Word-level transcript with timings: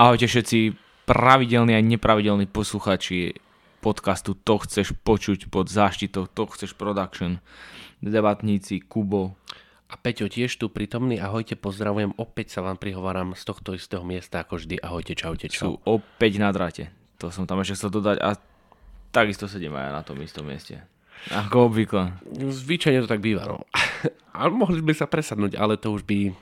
Ahojte 0.00 0.32
všetci 0.32 0.80
pravidelní 1.04 1.76
a 1.76 1.84
nepravidelní 1.84 2.48
posluchači 2.48 3.36
podcastu 3.84 4.32
To 4.32 4.56
chceš 4.56 4.96
počuť 4.96 5.52
pod 5.52 5.68
záštitou 5.68 6.24
To 6.24 6.48
chceš 6.48 6.72
production. 6.72 7.44
Debatníci 8.00 8.80
Kubo. 8.80 9.36
A 9.92 10.00
Peťo 10.00 10.32
tiež 10.32 10.56
tu 10.56 10.72
prítomný, 10.72 11.20
ahojte, 11.20 11.52
pozdravujem, 11.52 12.16
opäť 12.16 12.56
sa 12.56 12.64
vám 12.64 12.80
prihováram 12.80 13.36
z 13.36 13.44
tohto 13.44 13.76
istého 13.76 14.00
miesta 14.00 14.40
ako 14.40 14.56
vždy, 14.56 14.80
ahojte, 14.80 15.12
čaute, 15.12 15.52
čau. 15.52 15.76
Sú 15.76 15.84
opäť 15.84 16.40
na 16.40 16.48
drate. 16.48 16.88
To 17.20 17.28
som 17.28 17.44
tam 17.44 17.60
ešte 17.60 17.76
chcel 17.76 18.00
dodať 18.00 18.24
a 18.24 18.40
takisto 19.12 19.52
sedím 19.52 19.76
aj 19.76 19.84
ja 19.84 19.92
na 19.92 20.00
tom 20.00 20.16
istom 20.24 20.48
mieste. 20.48 20.80
Ako 21.28 21.68
obvykle. 21.68 22.16
Zvyčajne 22.38 23.04
to 23.04 23.10
tak 23.10 23.20
býva, 23.20 23.44
no. 23.44 23.68
Ale 24.40 24.48
mohli 24.48 24.80
by 24.80 24.96
sa 24.96 25.04
presadnúť, 25.04 25.60
ale 25.60 25.76
to 25.76 25.92
už 25.92 26.08
by, 26.08 26.32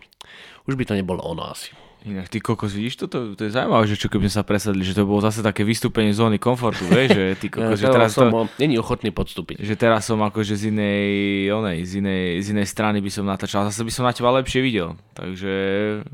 už 0.71 0.79
by 0.79 0.85
to 0.87 0.95
nebolo 0.95 1.25
ono 1.25 1.51
asi. 1.51 1.88
Inak 2.07 2.31
ty 2.31 2.39
kokos, 2.39 2.71
vidíš 2.71 2.95
toto? 2.95 3.35
To 3.35 3.43
je 3.43 3.51
zaujímavé, 3.51 3.85
že 3.91 3.99
čo 3.99 4.07
keby 4.07 4.31
sme 4.31 4.35
sa 4.39 4.47
presadli, 4.47 4.87
že 4.87 4.95
to 4.95 5.03
bolo 5.03 5.19
zase 5.19 5.43
také 5.43 5.67
vystúpenie 5.67 6.15
zóny 6.15 6.39
komfortu, 6.39 6.87
vieš, 6.87 7.11
že 7.11 7.25
ty 7.43 7.47
kokos, 7.55 7.75
že 7.75 7.91
teraz 7.91 8.15
som 8.15 8.31
to, 8.31 8.47
není 8.63 8.79
ochotný 8.79 9.11
podstúpiť. 9.11 9.59
že 9.59 9.75
teraz 9.75 10.07
som 10.07 10.23
akože 10.23 10.55
z 10.55 10.71
inej, 10.71 11.07
onej, 11.51 11.79
z 11.83 11.93
inej, 11.99 12.25
z 12.39 12.47
inej 12.55 12.67
strany 12.71 13.03
by 13.03 13.11
som 13.11 13.27
natáčal, 13.27 13.67
zase 13.67 13.83
by 13.83 13.91
som 13.91 14.07
na 14.07 14.15
teba 14.15 14.31
lepšie 14.31 14.63
videl, 14.63 14.95
takže, 15.19 15.53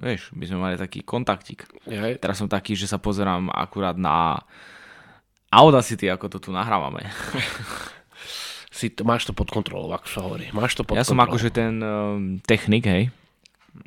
vieš, 0.01 0.33
by 0.33 0.45
sme 0.49 0.59
mali 0.59 0.75
taký 0.81 1.05
kontaktik. 1.05 1.69
Hej. 1.85 2.17
Teraz 2.17 2.41
som 2.41 2.49
taký, 2.49 2.73
že 2.73 2.89
sa 2.89 2.97
pozerám 2.97 3.53
akurát 3.53 4.01
na 4.01 4.41
Audacity, 5.53 6.11
ako 6.11 6.27
to 6.33 6.39
tu 6.43 6.51
nahrávame. 6.51 7.07
Si 8.75 8.91
to, 8.91 9.07
máš 9.07 9.23
to 9.23 9.31
pod 9.31 9.55
kontrolou, 9.55 9.87
ako 9.95 10.07
sa 10.11 10.19
hovorí. 10.27 10.51
Máš 10.51 10.75
to 10.75 10.83
pod 10.83 10.99
Ja 10.99 11.07
som 11.07 11.15
kontrolou. 11.15 11.39
akože 11.39 11.49
ten 11.55 11.79
um, 11.79 12.43
technik, 12.43 12.83
hej. 12.91 13.07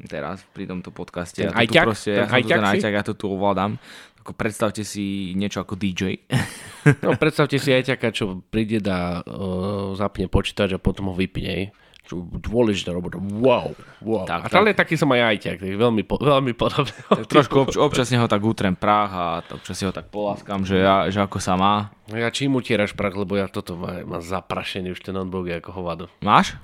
Teraz 0.07 0.43
pri 0.51 0.67
tomto 0.67 0.91
podcaste. 0.91 1.47
Ten 1.47 1.49
ja 1.49 1.55
to 1.55 1.55
tu 1.55 1.61
ajťak? 1.63 1.85
proste, 1.87 2.11
Ten 2.11 2.19
ja 2.19 2.27
ten 2.27 2.35
ajťak 2.43 2.59
ajťak, 2.75 2.93
ja 2.93 3.03
to 3.07 3.13
tu 3.15 3.25
ovládam. 3.31 3.71
Ako 4.19 4.35
predstavte 4.35 4.83
si 4.83 5.31
niečo 5.39 5.63
ako 5.63 5.79
DJ. 5.79 6.19
No 7.03 7.19
predstavte 7.19 7.59
si 7.59 7.67
aj 7.67 7.91
ťaká, 7.91 8.15
čo 8.15 8.39
príde 8.47 8.79
a 8.87 9.19
uh, 9.19 9.91
zapne 9.99 10.31
počítač 10.31 10.71
a 10.71 10.79
potom 10.79 11.11
ho 11.11 11.15
vypne. 11.15 11.75
Čo 12.07 12.23
dôležitá 12.23 12.95
robota. 12.95 13.19
Wow, 13.19 13.75
wow. 13.99 14.23
Tak, 14.23 14.47
a 14.47 14.47
tam 14.47 14.63
je 14.63 14.71
taký 14.71 14.95
som 14.95 15.11
aj 15.11 15.35
ajťak, 15.35 15.59
tak 15.59 15.67
veľmi, 15.75 16.07
po, 16.07 16.15
veľmi 16.15 16.55
podobné. 16.55 16.95
Trošku 17.27 17.67
obč- 17.67 17.75
občas 17.75 18.07
neho 18.07 18.23
tak 18.31 18.39
utrem 18.39 18.79
prach 18.79 19.11
a 19.11 19.25
občas 19.51 19.75
si 19.75 19.83
ho 19.83 19.91
tak 19.91 20.07
poláskam, 20.07 20.63
že, 20.63 20.79
ja, 20.79 21.11
že 21.11 21.19
ako 21.19 21.43
sa 21.43 21.59
má. 21.59 21.91
Ja 22.07 22.31
čím 22.31 22.55
utieraš 22.55 22.95
prach, 22.95 23.19
lebo 23.19 23.35
ja 23.35 23.51
toto 23.51 23.75
má, 23.75 23.99
má 24.07 24.23
zaprašený 24.23 24.95
už 24.95 25.03
ten 25.03 25.11
notebook 25.11 25.51
ako 25.51 25.75
hovado. 25.75 26.05
Máš? 26.23 26.55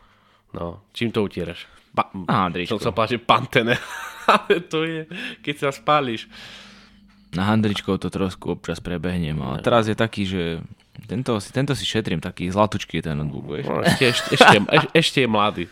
No, 0.55 0.79
čím 0.95 1.11
to 1.11 1.19
utieraš? 1.19 1.67
Pa- 1.93 2.09
Aha, 2.09 2.49
Andričko. 2.49 2.75
Som 2.75 2.81
sa 2.81 2.91
páči 2.91 3.21
pantene. 3.21 3.77
Ale 4.33 4.63
to 4.65 4.83
je, 4.83 5.05
keď 5.43 5.55
sa 5.57 5.69
spáliš. 5.69 6.25
Na 7.33 7.49
handričkou 7.49 7.97
to 7.97 8.07
trošku 8.07 8.53
občas 8.53 8.77
prebehnem, 8.77 9.33
ale 9.41 9.57
teraz 9.59 9.89
je 9.89 9.97
taký, 9.97 10.21
že 10.21 10.61
tento, 11.09 11.33
si- 11.41 11.49
tento 11.49 11.73
si 11.73 11.81
šetrím, 11.81 12.21
taký 12.21 12.45
zlatučký 12.45 13.01
je 13.01 13.09
ten 13.09 13.17
notebook, 13.17 13.57
vieš. 13.57 13.65
No, 13.67 13.81
ešte, 13.81 14.05
ešte, 14.05 14.27
ešte, 14.37 14.57
ešte, 15.01 15.17
je 15.25 15.27
mladý. 15.27 15.63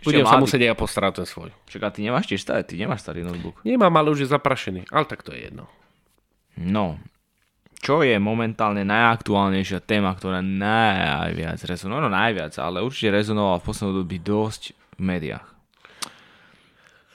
Budem 0.00 0.24
sa 0.24 0.40
musieť 0.40 0.64
ja 0.64 0.74
postarať 0.74 1.22
ten 1.22 1.26
svoj. 1.28 1.52
Však 1.68 1.80
a 1.80 1.88
ty 1.92 2.00
nemáš 2.02 2.24
tiež 2.26 2.40
starý, 2.40 2.64
ty 2.64 2.74
nemáš 2.76 3.04
starý 3.04 3.20
notebook. 3.20 3.60
Nemám, 3.62 3.92
ale 3.94 4.10
už 4.10 4.24
je 4.24 4.32
zaprašený. 4.32 4.88
Ale 4.88 5.04
tak 5.04 5.20
to 5.20 5.36
je 5.36 5.44
jedno. 5.44 5.68
No, 6.56 6.96
čo 7.78 8.00
je 8.00 8.16
momentálne 8.16 8.80
najaktuálnejšia 8.82 9.84
téma, 9.84 10.16
ktorá 10.16 10.40
najviac 10.40 11.60
rezonovala, 11.60 12.08
no 12.08 12.10
najviac, 12.10 12.56
ale 12.56 12.80
určite 12.80 13.12
rezonovala 13.12 13.60
v 13.60 13.66
poslednom 13.68 13.94
dobi 14.00 14.16
dosť 14.16 14.62
v 14.96 15.00
médiách. 15.04 15.46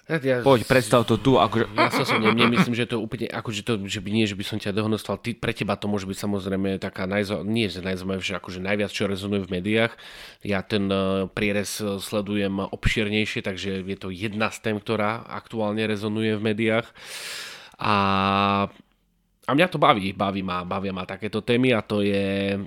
Ja, 0.10 0.42
Poď, 0.42 0.66
predstav 0.66 1.06
to 1.06 1.22
tu, 1.22 1.38
akože... 1.38 1.70
Ja 1.78 1.94
sa 1.94 2.02
som 2.02 2.18
ne, 2.18 2.34
nemyslím, 2.34 2.74
že 2.74 2.90
to 2.90 2.98
úplne, 2.98 3.30
akože 3.30 3.62
to, 3.62 3.78
že 3.86 4.02
by 4.02 4.10
nie, 4.10 4.26
že 4.26 4.34
by 4.34 4.42
som 4.42 4.58
ťa 4.58 4.74
dohonostoval, 4.74 5.22
ty, 5.22 5.38
pre 5.38 5.54
teba 5.54 5.78
to 5.78 5.86
môže 5.86 6.10
byť 6.10 6.18
samozrejme 6.18 6.82
taká 6.82 7.06
najzo, 7.06 7.46
nie 7.46 7.70
že 7.70 7.86
najzaujímavejšia, 7.86 8.42
akože 8.42 8.58
najviac, 8.58 8.90
čo 8.90 9.06
rezonuje 9.06 9.46
v 9.46 9.62
médiách. 9.62 9.94
Ja 10.42 10.66
ten 10.66 10.90
uh, 10.90 11.30
prierez 11.30 11.78
eh, 11.78 12.02
sledujem 12.02 12.58
obširnejšie, 12.58 13.46
takže 13.46 13.86
je 13.86 13.98
to 14.02 14.10
jedna 14.10 14.50
z 14.50 14.58
tém, 14.66 14.82
ktorá 14.82 15.30
aktuálne 15.30 15.86
rezonuje 15.86 16.42
v 16.42 16.46
médiách. 16.58 16.90
A, 17.78 17.96
a 19.46 19.52
mňa 19.54 19.68
to 19.70 19.78
baví, 19.78 20.10
baví 20.18 20.42
ma, 20.42 20.66
bavia 20.66 20.90
ma 20.90 21.06
takéto 21.06 21.46
témy 21.46 21.78
a 21.78 21.86
to 21.86 22.02
je 22.02 22.58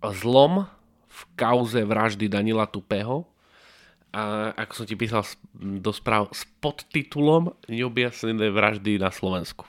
zlom 0.00 0.64
v 1.04 1.20
kauze 1.36 1.84
vraždy 1.84 2.32
Danila 2.32 2.64
Tupého. 2.64 3.28
A 4.08 4.52
ako 4.56 4.72
som 4.72 4.86
ti 4.88 4.96
písal 4.96 5.20
do 5.56 5.92
správ 5.92 6.32
s 6.32 6.48
podtitulom 6.64 7.52
Neobjasnené 7.68 8.48
vraždy 8.48 8.96
na 8.96 9.12
Slovensku. 9.12 9.68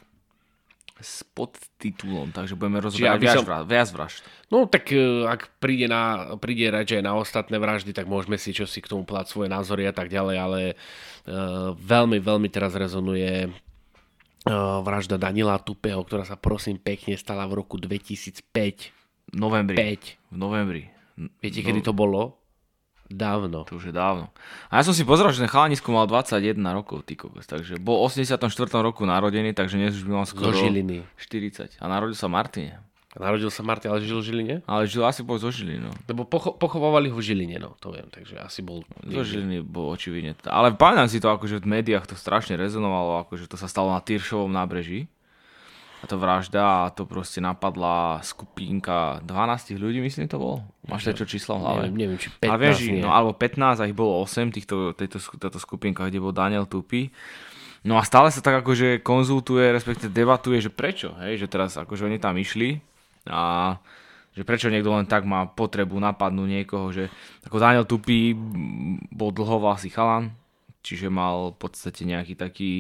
S 0.99 1.23
podtitulom, 1.23 2.31
takže 2.35 2.59
budeme 2.59 2.83
rozoberať 2.83 3.19
viac, 3.19 3.35
som- 3.39 3.67
viac 3.67 3.89
vražd. 3.91 4.23
No 4.51 4.67
tak 4.67 4.91
e, 4.91 5.23
ak 5.27 5.59
príde, 5.59 5.87
na, 5.87 6.35
príde 6.39 6.67
reč 6.71 6.91
aj 6.91 7.03
na 7.03 7.15
ostatné 7.15 7.55
vraždy, 7.55 7.95
tak 7.95 8.07
môžeme 8.07 8.35
si 8.35 8.51
čo 8.51 8.67
si 8.67 8.83
k 8.83 8.91
tomu 8.91 9.07
povedať 9.07 9.31
svoje 9.31 9.47
názory 9.51 9.87
a 9.87 9.95
tak 9.95 10.11
ďalej, 10.11 10.35
ale 10.39 10.61
uh, 10.75 11.71
veľmi, 11.75 12.19
veľmi 12.19 12.47
teraz 12.51 12.75
rezonuje 12.75 13.47
uh, 13.47 14.83
vražda 14.83 15.15
Danila 15.15 15.59
Tupého, 15.59 16.03
ktorá 16.03 16.27
sa 16.27 16.35
prosím 16.35 16.79
pekne 16.79 17.15
stala 17.15 17.47
v 17.47 17.63
roku 17.63 17.79
2005. 17.79 18.43
V 19.31 19.37
novembri. 19.39 19.75
5. 19.79 20.35
V 20.35 20.37
novembri. 20.39 20.83
Viete, 21.39 21.59
kedy 21.63 21.83
to 21.83 21.91
bolo? 21.91 22.38
Dávno. 23.09 23.65
To 23.65 23.81
už 23.81 23.89
je 23.89 23.93
dávno. 23.93 24.29
A 24.69 24.77
ja 24.77 24.83
som 24.85 24.93
si 24.93 25.01
pozrel, 25.01 25.33
že 25.33 25.41
ten 25.41 25.49
chalanisko 25.49 25.89
mal 25.89 26.05
21 26.05 26.61
rokov, 26.69 27.01
ty 27.09 27.17
kokos, 27.17 27.49
takže 27.49 27.81
bol 27.81 28.05
v 28.05 28.21
84. 28.21 28.37
roku 28.85 29.01
narodený, 29.09 29.57
takže 29.57 29.81
dnes 29.81 29.97
už 29.97 30.05
by 30.05 30.11
mal 30.13 30.25
skoro 30.29 30.53
Žiliny. 30.53 31.01
40. 31.17 31.81
A 31.81 31.85
narodil 31.89 32.13
sa 32.13 32.29
Martine. 32.29 32.77
Narodil 33.17 33.49
sa 33.49 33.65
Martin, 33.65 33.89
ale 33.89 34.05
žil 34.05 34.21
v 34.21 34.25
Žiline? 34.29 34.55
Ale 34.69 34.85
žil 34.85 35.01
asi 35.01 35.25
bol 35.25 35.41
zo 35.41 35.49
Žiliny, 35.49 35.81
no. 35.81 35.89
Lebo 36.05 36.29
pocho- 36.29 36.53
pochovávali 36.53 37.09
ho 37.09 37.17
v 37.17 37.25
Žiline, 37.25 37.57
no, 37.57 37.73
to 37.81 37.89
viem, 37.89 38.05
takže 38.05 38.37
asi 38.37 38.61
bol... 38.61 38.85
Zo 39.01 39.25
Žiliny 39.25 39.65
bol 39.65 39.89
očividne. 39.89 40.37
Ale 40.45 40.77
pamätám 40.77 41.09
si 41.09 41.17
to, 41.17 41.33
akože 41.33 41.65
v 41.65 41.81
médiách 41.81 42.05
to 42.05 42.13
strašne 42.13 42.53
rezonovalo, 42.53 43.25
akože 43.25 43.49
to 43.49 43.57
sa 43.57 43.65
stalo 43.65 43.89
na 43.89 43.99
Tyršovom 43.99 44.53
nábreží. 44.53 45.09
A 45.99 46.07
to 46.07 46.15
vražda 46.15 46.87
a 46.87 46.91
to 46.95 47.03
proste 47.03 47.43
napadla 47.43 48.23
skupinka 48.23 49.19
12 49.27 49.75
ľudí, 49.75 49.99
myslím 49.99 50.31
to 50.31 50.39
bolo. 50.39 50.57
Máš 50.87 51.11
to 51.11 51.23
čo 51.23 51.27
číslo 51.27 51.59
v 51.59 51.67
hlave? 51.67 51.81
Neviem, 51.91 52.15
neviem, 52.15 52.19
či 52.19 52.31
15 52.31 52.47
Ale 52.47 52.57
vieš, 52.59 52.77
nie. 52.87 53.03
no 53.03 53.11
alebo 53.11 53.35
15 53.35 53.83
a 53.83 53.83
ich 53.83 53.97
bolo 53.97 54.23
8 54.23 54.55
týchto, 54.55 54.95
tejto, 54.95 55.19
táto 55.35 55.59
skupinka, 55.59 56.07
kde 56.07 56.23
bol 56.23 56.31
Daniel 56.31 56.63
Tupy. 56.63 57.11
No 57.83 57.99
a 57.99 58.03
stále 58.07 58.31
sa 58.31 58.39
tak 58.39 58.63
akože 58.63 59.03
konzultuje, 59.03 59.71
respektíve 59.75 60.11
debatuje, 60.11 60.59
že 60.63 60.71
prečo, 60.71 61.15
hej, 61.19 61.39
že 61.39 61.47
teraz 61.51 61.75
akože 61.75 62.07
oni 62.07 62.19
tam 62.19 62.35
išli 62.35 62.79
a 63.27 63.75
že 64.35 64.47
prečo 64.47 64.71
niekto 64.71 64.95
len 64.95 65.03
tak 65.03 65.27
má 65.27 65.47
potrebu 65.51 65.99
napadnúť 65.99 66.47
niekoho, 66.47 66.95
že 66.95 67.11
ako 67.43 67.59
Daniel 67.59 67.83
Tupy 67.83 68.31
mm, 68.31 69.11
bol 69.11 69.35
dlhovlasý 69.35 69.91
chalan, 69.91 70.31
čiže 70.79 71.11
mal 71.11 71.51
v 71.55 71.57
podstate 71.59 72.07
nejaký 72.07 72.39
taký 72.39 72.71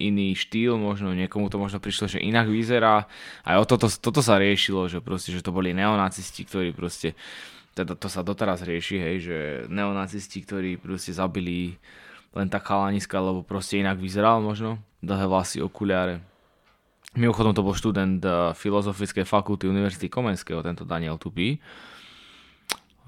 iný 0.00 0.32
štýl, 0.32 0.80
možno 0.80 1.12
niekomu 1.12 1.52
to 1.52 1.60
možno 1.60 1.76
prišlo, 1.76 2.08
že 2.08 2.24
inak 2.24 2.48
vyzerá. 2.48 3.04
Aj 3.44 3.56
o 3.60 3.64
toto, 3.68 3.92
toto 3.92 4.24
sa 4.24 4.40
riešilo, 4.40 4.88
že 4.88 5.04
proste, 5.04 5.30
že 5.36 5.44
to 5.44 5.52
boli 5.52 5.76
neonacisti, 5.76 6.48
ktorí 6.48 6.72
proste, 6.72 7.12
teda 7.76 7.92
to 7.94 8.08
sa 8.08 8.24
doteraz 8.24 8.64
rieši, 8.64 8.96
hej, 8.96 9.16
že 9.20 9.36
neonacisti, 9.68 10.40
ktorí 10.40 10.80
proste 10.80 11.12
zabili 11.12 11.76
len 12.32 12.48
tak 12.48 12.64
chalaniska, 12.64 13.20
lebo 13.20 13.44
proste 13.44 13.78
inak 13.78 14.00
vyzeral 14.00 14.40
možno, 14.40 14.80
dlhé 15.04 15.26
vlasy, 15.28 15.60
okuliare. 15.60 16.24
Mimochodom 17.18 17.52
to 17.52 17.66
bol 17.66 17.74
študent 17.74 18.22
eh, 18.22 18.54
Filozofickej 18.54 19.26
fakulty 19.26 19.66
Univerzity 19.66 20.06
Komenského, 20.06 20.62
tento 20.62 20.86
Daniel 20.86 21.18
Tupy. 21.18 21.58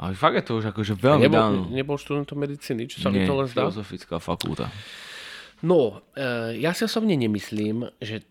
A 0.02 0.10
fakt 0.18 0.34
je 0.34 0.42
to 0.42 0.58
už 0.58 0.74
akože 0.74 0.98
veľmi 0.98 1.30
dávno. 1.30 1.70
nebol, 1.70 1.70
nebol 1.70 1.96
študentom 2.00 2.34
medicíny, 2.34 2.90
čo 2.90 2.98
sa 2.98 3.14
Nie, 3.14 3.22
mi 3.22 3.30
to 3.30 3.38
len 3.38 3.46
zdá? 3.46 3.70
Filozofická 3.70 4.18
fakulta. 4.18 4.66
No, 5.62 6.02
e, 6.14 6.58
ja 6.58 6.74
si 6.74 6.82
osobne 6.82 7.14
nemyslím, 7.14 7.86
že 8.02 8.26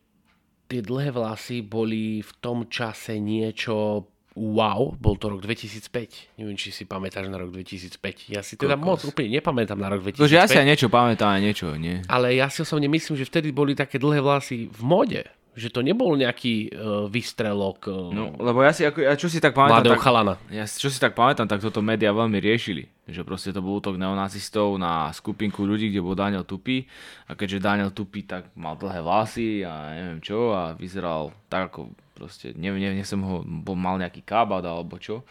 tie 0.72 0.80
dlhé 0.80 1.12
vlasy 1.12 1.64
boli 1.64 2.24
v 2.24 2.32
tom 2.40 2.68
čase 2.72 3.20
niečo 3.20 4.08
wow, 4.36 4.96
bol 4.96 5.20
to 5.20 5.28
rok 5.28 5.44
2005. 5.44 6.40
Neviem, 6.40 6.56
či 6.56 6.72
si 6.72 6.88
pamätáš 6.88 7.28
na 7.28 7.36
rok 7.36 7.52
2005. 7.52 8.32
Ja 8.32 8.40
si 8.40 8.56
teda 8.56 8.80
Kokos. 8.80 8.88
moc 8.88 9.00
úplne 9.04 9.36
nepamätám 9.36 9.76
na 9.76 9.92
rok 9.92 10.08
2005. 10.08 10.24
To, 10.24 10.32
že 10.32 10.40
ja 10.40 10.48
si 10.48 10.56
aj 10.56 10.68
niečo 10.68 10.88
pamätám, 10.88 11.36
aj 11.36 11.42
niečo, 11.44 11.68
nie? 11.76 12.00
Ale 12.08 12.32
ja 12.32 12.48
si 12.48 12.64
osobne 12.64 12.88
myslím, 12.88 13.20
že 13.20 13.28
vtedy 13.28 13.52
boli 13.52 13.76
také 13.76 14.00
dlhé 14.00 14.24
vlasy 14.24 14.72
v 14.72 14.82
mode. 14.88 15.22
Že 15.52 15.70
to 15.76 15.82
nebol 15.84 16.16
nejaký 16.16 16.72
uh, 16.72 17.06
výstrelok 17.12 17.92
uh, 17.92 18.08
No, 18.16 18.32
lebo 18.40 18.64
ja 18.64 18.72
si, 18.72 18.88
ako, 18.88 19.04
ja 19.04 19.20
čo 19.20 19.28
si 19.28 19.44
tak 19.44 19.52
pamätám, 19.52 20.00
tak, 20.00 20.04
chalana. 20.04 20.40
ja 20.48 20.64
čo 20.64 20.88
si 20.88 20.96
tak 20.96 21.12
pamätám, 21.12 21.44
tak 21.44 21.60
toto 21.60 21.84
médiá 21.84 22.16
veľmi 22.16 22.40
riešili. 22.40 22.88
Že 23.12 23.28
proste 23.28 23.50
to 23.52 23.60
bol 23.60 23.84
útok 23.84 24.00
neonacistov 24.00 24.80
na 24.80 25.12
skupinku 25.12 25.68
ľudí, 25.68 25.92
kde 25.92 26.00
bol 26.00 26.16
Daniel 26.16 26.48
Tupy. 26.48 26.88
A 27.28 27.36
keďže 27.36 27.60
Daniel 27.60 27.92
Tupy 27.92 28.24
tak 28.24 28.48
mal 28.56 28.80
dlhé 28.80 29.04
vlasy 29.04 29.68
a 29.68 29.92
neviem 29.92 30.24
čo 30.24 30.56
a 30.56 30.72
vyzeral 30.72 31.36
tak 31.52 31.76
ako 31.76 31.92
proste, 32.16 32.54
neviem, 32.56 32.80
neviem, 32.86 33.02
som 33.02 33.20
ho 33.26 33.42
bol, 33.42 33.74
mal 33.74 33.98
nejaký 33.98 34.22
kábad 34.22 34.62
alebo 34.62 35.02
čo, 35.02 35.26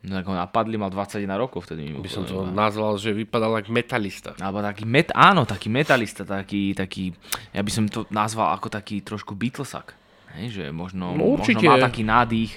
No 0.00 0.16
tak 0.16 0.24
ho 0.24 0.32
napadli, 0.32 0.74
mal 0.74 0.88
21 0.88 1.28
rokov 1.36 1.68
vtedy. 1.68 1.92
By 1.92 2.08
som 2.08 2.24
to 2.24 2.48
nazval, 2.48 2.96
že 2.96 3.12
vypadal 3.12 3.60
ako 3.60 3.68
metalista. 3.68 4.32
Alebo 4.36 4.60
taký, 4.60 4.84
met, 4.84 5.12
áno, 5.12 5.44
taký 5.44 5.68
metalista, 5.68 6.24
taký, 6.24 6.72
taký, 6.72 7.12
ja 7.50 7.60
by 7.60 7.68
som 7.68 7.84
to 7.84 8.08
nazval 8.08 8.48
ako 8.50 8.72
taký 8.72 9.00
trošku 9.00 9.36
Beatlesak. 9.36 9.92
Hej, 10.32 10.46
že 10.50 10.64
možno, 10.70 11.12
No, 11.12 11.28
možno 11.28 11.44
určite. 11.44 11.68
má 11.68 11.76
taký 11.76 12.00
nádych 12.00 12.56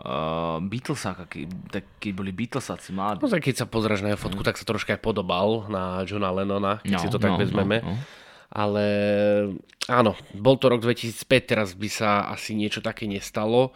uh, 0.00 0.56
Beatlesak, 0.58 1.16
aký, 1.20 1.44
tak, 1.68 1.84
keď 2.00 2.10
boli 2.16 2.32
Beatlesáci 2.32 2.90
mladí. 2.90 3.20
No 3.20 3.28
tak 3.28 3.44
keď 3.44 3.54
sa 3.60 3.66
pozrieš 3.66 4.00
na 4.00 4.16
fotku, 4.16 4.40
tak 4.40 4.56
sa 4.56 4.64
troška 4.64 4.96
aj 4.96 5.04
podobal 5.04 5.68
na 5.68 6.00
Johna 6.02 6.32
Lennona, 6.32 6.80
keď 6.80 6.90
No, 6.90 6.98
si 6.98 7.08
to 7.08 7.20
tak 7.20 7.36
no, 7.36 7.38
vezmeme. 7.38 7.84
no, 7.84 7.92
no. 7.92 7.96
Ale 8.48 8.86
áno, 9.84 10.14
bol 10.32 10.56
to 10.56 10.70
rok 10.70 10.80
2005, 10.80 11.28
teraz 11.44 11.68
by 11.74 11.88
sa 11.88 12.30
asi 12.30 12.54
niečo 12.54 12.78
také 12.78 13.04
nestalo. 13.04 13.74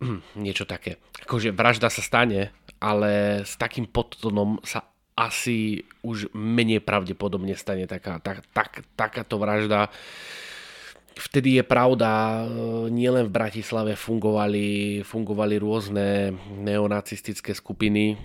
niečo 0.44 0.68
také. 0.68 1.00
Akože 1.24 1.52
vražda 1.52 1.88
sa 1.88 2.02
stane, 2.04 2.52
ale 2.82 3.42
s 3.42 3.56
takým 3.56 3.88
podtonom 3.88 4.60
sa 4.62 4.84
asi 5.16 5.80
už 6.04 6.28
menej 6.36 6.84
pravdepodobne 6.84 7.56
stane 7.56 7.88
taká, 7.88 8.20
tak, 8.20 8.44
tak, 8.52 8.84
takáto 8.92 9.40
vražda. 9.40 9.88
Vtedy 11.16 11.56
je 11.56 11.64
pravda, 11.64 12.44
e, 12.44 12.92
nielen 12.92 13.32
v 13.32 13.32
Bratislave 13.32 13.96
fungovali, 13.96 15.00
fungovali 15.00 15.54
rôzne 15.56 16.36
neonacistické 16.60 17.56
skupiny. 17.56 18.20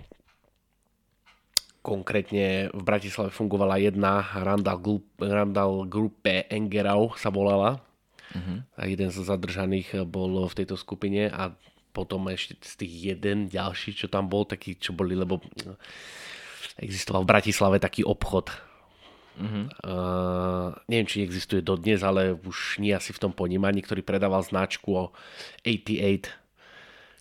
Konkrétne 1.79 2.67
v 2.75 2.81
Bratislave 2.83 3.31
fungovala 3.31 3.79
jedna, 3.79 4.27
Randall, 4.35 4.83
Group, 4.83 5.07
Randall 5.24 5.88
Gruppe 5.88 6.51
Engerau 6.51 7.15
sa 7.15 7.31
volala. 7.31 7.79
A 8.78 8.81
jeden 8.88 9.10
zo 9.12 9.24
zadržaných 9.24 10.07
bol 10.07 10.48
v 10.48 10.57
tejto 10.57 10.80
skupine 10.80 11.28
a 11.28 11.51
potom 11.92 12.31
ešte 12.31 12.56
z 12.63 12.74
tých 12.80 12.94
jeden 13.13 13.51
ďalší, 13.51 13.95
čo 13.95 14.07
tam 14.07 14.31
bol, 14.31 14.48
taký, 14.48 14.80
čo 14.80 14.95
boli, 14.95 15.12
lebo 15.12 15.44
existoval 16.80 17.28
v 17.28 17.31
Bratislave 17.31 17.78
taký 17.83 18.07
obchod. 18.07 18.51
Uh, 19.42 20.75
neviem, 20.92 21.07
či 21.07 21.24
existuje 21.24 21.63
dodnes, 21.63 22.04
ale 22.04 22.36
už 22.36 22.83
nie 22.83 22.92
asi 22.92 23.16
v 23.16 23.22
tom 23.28 23.31
ponímaní, 23.31 23.81
ktorý 23.81 24.04
predával 24.04 24.44
značku 24.44 24.92
o 24.92 25.04
88, 25.63 26.30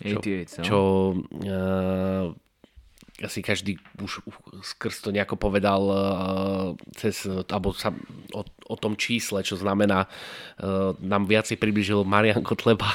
88, 0.05 0.61
no. 0.61 0.65
čo 0.67 0.79
uh, 1.15 2.35
asi 3.21 3.45
každý 3.45 3.77
už 4.01 4.25
skrz 4.65 5.05
to 5.05 5.11
nejako 5.13 5.37
povedal 5.37 5.83
uh, 5.87 5.97
cez, 6.97 7.29
alebo 7.29 7.77
sa 7.77 7.93
o, 8.33 8.43
o 8.45 8.77
tom 8.77 8.97
čísle, 8.97 9.45
čo 9.45 9.61
znamená, 9.61 10.09
uh, 10.09 10.97
nám 11.01 11.29
viacej 11.29 11.61
približil 11.61 12.03
Marian 12.09 12.41
Kotleba, 12.41 12.89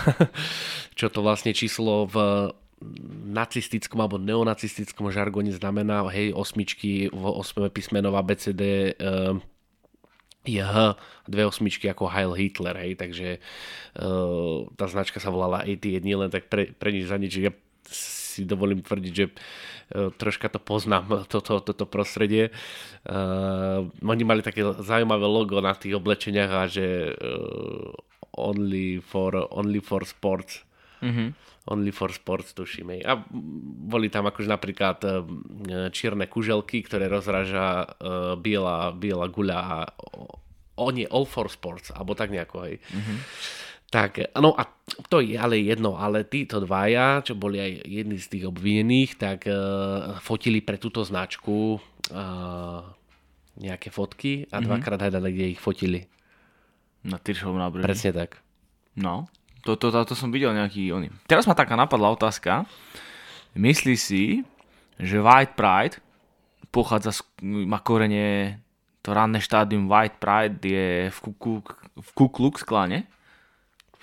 čo 0.99 1.13
to 1.13 1.21
vlastne 1.21 1.53
číslo 1.53 2.09
v 2.09 2.49
nacistickom 3.31 4.03
alebo 4.03 4.19
neonacistickom 4.19 5.09
žargone 5.13 5.53
znamená, 5.53 6.05
hej, 6.11 6.35
osmičky, 6.35 7.07
v 7.09 7.23
osme 7.23 7.71
písmenová 7.71 8.19
BCD 8.25 8.93
uh, 8.99 9.39
je 10.45 10.61
H, 10.61 10.97
dve 11.25 11.49
osmičky 11.49 11.89
ako 11.89 12.05
Heil 12.05 12.37
Hitler, 12.37 12.77
hej, 12.77 12.93
takže 13.01 13.41
tá 14.77 14.85
značka 14.85 15.17
sa 15.17 15.33
volala 15.33 15.65
88, 15.65 16.05
nie 16.05 16.13
len 16.13 16.29
tak 16.29 16.53
pre, 16.53 16.69
pre 16.69 16.93
nič 16.93 17.09
za 17.09 17.17
nič, 17.17 17.33
ja 17.41 17.49
si 18.35 18.41
dovolím 18.43 18.83
tvrdiť, 18.83 19.13
že 19.15 19.25
uh, 19.31 20.11
troška 20.11 20.51
to 20.51 20.59
poznám, 20.59 21.23
toto, 21.31 21.63
toto 21.63 21.87
prostredie. 21.87 22.51
Uh, 23.07 23.87
oni 24.03 24.23
mali 24.27 24.43
také 24.43 24.61
zaujímavé 24.61 25.23
logo 25.23 25.63
na 25.63 25.71
tých 25.71 25.95
oblečeniach 25.95 26.51
a 26.51 26.63
že 26.67 27.15
uh, 27.15 27.95
only, 28.35 28.99
for, 28.99 29.31
only 29.55 29.79
for 29.79 30.03
sports. 30.03 30.67
Mhm. 30.99 31.31
Only 31.65 31.89
for 31.89 32.13
sports, 32.13 32.53
tuším. 32.53 32.93
hej. 32.93 33.01
A 33.09 33.17
boli 33.89 34.13
tam 34.13 34.29
akože 34.29 34.45
napríklad 34.45 35.01
čierne 35.89 36.29
kuželky, 36.29 36.85
ktoré 36.85 37.09
rozráža 37.09 37.89
uh, 37.89 38.37
biela, 38.37 38.93
biela 38.93 39.25
guľa 39.25 39.59
a 39.65 39.77
o, 40.77 40.85
nie, 40.93 41.09
all 41.09 41.25
for 41.25 41.49
sports, 41.49 41.89
alebo 41.89 42.13
tak 42.13 42.29
nejako, 42.29 42.69
hej. 42.69 42.77
Tak, 43.95 44.35
no 44.43 44.51
a 44.59 44.67
to 45.07 45.23
je 45.23 45.39
ale 45.39 45.63
jedno, 45.63 45.95
ale 45.95 46.27
títo 46.27 46.59
dvaja, 46.59 47.23
čo 47.23 47.31
boli 47.31 47.63
aj 47.63 47.71
jedni 47.87 48.19
z 48.19 48.27
tých 48.27 48.43
obvinených, 48.51 49.15
tak 49.15 49.47
uh, 49.47 50.19
fotili 50.19 50.59
pre 50.59 50.75
túto 50.75 50.99
značku 51.07 51.79
uh, 51.79 52.83
nejaké 53.55 53.87
fotky 53.95 54.51
a 54.51 54.59
dvakrát 54.59 54.99
hľadali, 54.99 55.31
kde 55.31 55.47
ich 55.55 55.61
fotili. 55.63 56.03
Na 57.07 57.15
Tyršovom 57.15 57.55
nábreží. 57.55 57.87
Presne 57.87 58.11
tak. 58.11 58.43
No, 58.99 59.31
to, 59.63 59.79
to, 59.79 59.95
to, 59.95 60.11
to 60.11 60.15
som 60.17 60.27
videl 60.27 60.51
nejaký 60.51 60.91
oný. 60.91 61.07
Teraz 61.23 61.47
ma 61.47 61.55
taká 61.55 61.79
napadla 61.79 62.11
otázka. 62.11 62.67
Myslíš 63.55 63.99
si, 64.03 64.23
že 64.99 65.23
White 65.23 65.55
Pride 65.55 66.03
pochádza, 66.67 67.15
z, 67.15 67.19
má 67.63 67.79
korene, 67.79 68.59
to 68.99 69.15
ranné 69.15 69.39
štádium 69.39 69.87
White 69.87 70.19
Pride 70.19 70.59
je 70.59 71.07
v 71.15 71.17
Ku, 71.39 71.63
v 71.95 72.09
Ku 72.11 72.27
Klux 72.27 72.59
Klane? 72.59 73.07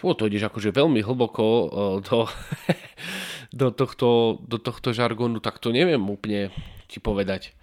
Fú, 0.03 0.19
to 0.19 0.27
ideš 0.27 0.51
akože 0.51 0.75
veľmi 0.75 0.99
hlboko 0.99 1.45
uh, 1.47 1.69
do, 2.03 2.27
do, 3.63 3.71
tohto, 3.71 4.43
do 4.43 4.59
tohto 4.59 4.91
žargonu, 4.91 5.39
tak 5.39 5.63
to 5.63 5.71
neviem 5.71 6.03
úplne 6.03 6.51
ti 6.91 6.99
povedať. 6.99 7.55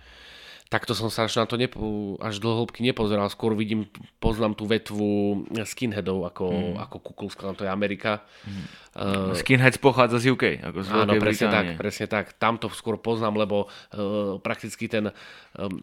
Takto 0.72 0.96
som 0.96 1.12
sa 1.12 1.28
až 1.28 1.36
na 1.36 1.50
to 1.50 1.60
nepo, 1.60 2.16
až 2.24 2.40
do 2.40 2.54
hĺbky 2.56 2.80
nepozeral, 2.86 3.28
skôr 3.28 3.58
vidím, 3.58 3.92
poznám 4.24 4.56
tú 4.56 4.70
vetvu 4.70 5.44
skinheadov 5.66 6.30
ako, 6.32 6.46
mm. 6.48 6.76
ako 6.80 6.96
Ku 7.04 7.12
Klux 7.18 7.34
Klan, 7.36 7.60
to 7.60 7.68
je 7.68 7.74
Amerika. 7.74 8.24
Mm. 8.48 8.66
Uh, 8.94 9.34
Skinheads 9.36 9.82
pochádza 9.82 10.24
z 10.24 10.32
UK, 10.32 10.64
ako 10.64 10.80
z 10.86 10.88
Áno, 10.96 11.18
presne 11.20 11.50
tak, 11.52 11.66
presne 11.76 12.06
tak. 12.08 12.38
Tam 12.40 12.56
to 12.56 12.72
skôr 12.72 13.02
poznám, 13.02 13.36
lebo 13.36 13.68
uh, 13.68 14.38
prakticky 14.40 14.88
ten 14.88 15.12
um, 15.58 15.82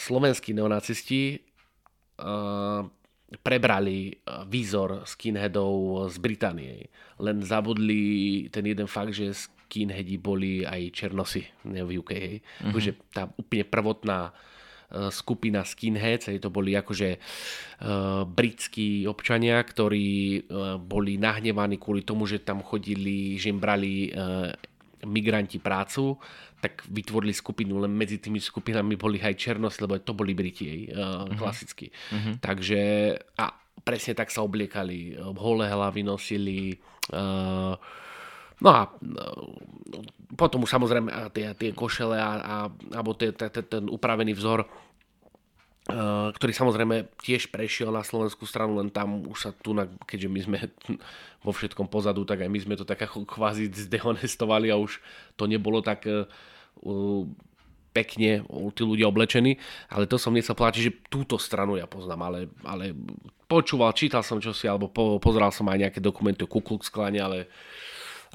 slovenskí 0.00 0.54
neonacisti 0.56 1.42
uh, 2.22 2.86
prebrali 3.40 4.12
uh, 4.12 4.44
výzor 4.44 5.08
skinheadov 5.08 6.08
z 6.12 6.16
Británie. 6.20 6.92
Len 7.16 7.40
zabudli 7.40 8.46
ten 8.52 8.66
jeden 8.66 8.90
fakt, 8.90 9.16
že 9.16 9.32
skinheadi 9.32 10.20
boli 10.20 10.68
aj 10.68 10.92
černosi 10.92 11.40
ne, 11.64 11.80
v 11.80 12.04
UK. 12.04 12.10
Hej. 12.12 12.36
Mhm. 12.60 12.72
Takže 12.76 12.90
tá 13.08 13.22
úplne 13.32 13.64
prvotná 13.64 14.20
uh, 14.28 15.08
skupina 15.08 15.64
skinheads, 15.64 16.28
to 16.28 16.52
boli 16.52 16.76
akože 16.76 17.16
uh, 17.16 18.28
britskí 18.28 19.08
občania, 19.08 19.56
ktorí 19.64 20.44
uh, 20.44 20.76
boli 20.76 21.16
nahnevaní 21.16 21.80
kvôli 21.80 22.04
tomu, 22.04 22.28
že 22.28 22.44
tam 22.44 22.60
chodili, 22.60 23.40
že 23.40 23.48
im 23.48 23.60
brali 23.62 24.12
uh, 24.12 24.52
migranti 25.06 25.58
prácu, 25.58 26.18
tak 26.62 26.86
vytvorili 26.86 27.34
skupinu, 27.34 27.82
len 27.82 27.90
medzi 27.90 28.22
tými 28.22 28.38
skupinami 28.38 28.94
boli 28.94 29.18
aj 29.18 29.34
černosti, 29.34 29.82
lebo 29.82 29.98
to 29.98 30.14
boli 30.14 30.32
Briti, 30.34 30.86
uh, 30.94 31.26
klasicky. 31.38 31.90
Takže 32.38 32.80
a 33.38 33.44
presne 33.82 34.14
tak 34.14 34.30
sa 34.30 34.46
obliekali, 34.46 35.18
uh, 35.18 35.34
holé 35.34 35.66
hlavy 35.66 36.06
nosili, 36.06 36.78
uh, 37.12 37.74
No 38.62 38.70
a 38.70 38.86
potom 40.38 40.62
už 40.62 40.70
samozrejme 40.70 41.10
tie, 41.34 41.50
tie 41.58 41.70
košele 41.74 42.14
a, 42.14 42.30
a, 42.38 42.56
alebo 42.94 43.18
tie, 43.18 43.34
te, 43.34 43.50
ten 43.50 43.90
upravený 43.90 44.38
vzor, 44.38 44.70
ktorý 46.38 46.52
samozrejme 46.54 47.10
tiež 47.18 47.50
prešiel 47.50 47.90
na 47.90 48.06
slovenskú 48.06 48.46
stranu, 48.46 48.78
len 48.78 48.88
tam 48.94 49.26
už 49.26 49.38
sa 49.38 49.50
tu, 49.50 49.74
keďže 50.06 50.28
my 50.30 50.40
sme 50.46 50.58
vo 51.46 51.50
všetkom 51.50 51.90
pozadu, 51.90 52.22
tak 52.22 52.46
aj 52.46 52.50
my 52.50 52.58
sme 52.62 52.74
to 52.78 52.86
tak 52.86 53.02
ako 53.02 53.26
kvázi 53.26 53.66
zdehonestovali 53.66 54.70
a 54.70 54.78
už 54.78 55.02
to 55.34 55.50
nebolo 55.50 55.82
tak 55.82 56.06
uh, 56.06 56.22
pekne 57.92 58.46
tí 58.72 58.82
ľudia 58.86 59.10
oblečení, 59.10 59.58
ale 59.90 60.06
to 60.06 60.16
som 60.16 60.32
nechcel 60.32 60.56
povedať, 60.56 60.86
že 60.86 61.02
túto 61.10 61.36
stranu 61.36 61.76
ja 61.76 61.90
poznám, 61.90 62.30
ale, 62.30 62.40
ale 62.64 62.96
počúval, 63.50 63.92
čítal 63.92 64.22
som 64.24 64.40
čosi, 64.40 64.70
alebo 64.70 64.88
po, 64.88 65.18
pozeral 65.18 65.52
som 65.52 65.68
aj 65.68 65.90
nejaké 65.90 66.00
dokumenty 66.00 66.46
o 66.46 66.48
Ku 66.48 66.62
Klane, 66.62 67.20
ale 67.20 67.50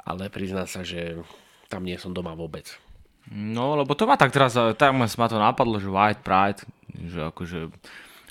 ale 0.06 0.30
priznám 0.30 0.70
sa, 0.70 0.86
že 0.86 1.18
tam 1.72 1.82
nie 1.82 1.98
som 1.98 2.14
doma 2.14 2.38
vôbec. 2.38 2.78
No, 3.32 3.76
lebo 3.76 3.92
to 3.92 4.08
ma 4.08 4.16
tak 4.16 4.32
teraz, 4.32 4.56
tak 4.56 4.92
ma 4.96 5.28
to 5.28 5.36
napadlo, 5.36 5.84
že 5.84 5.92
White 5.92 6.24
Pride, 6.24 6.64
že 6.96 7.28
akože, 7.28 7.60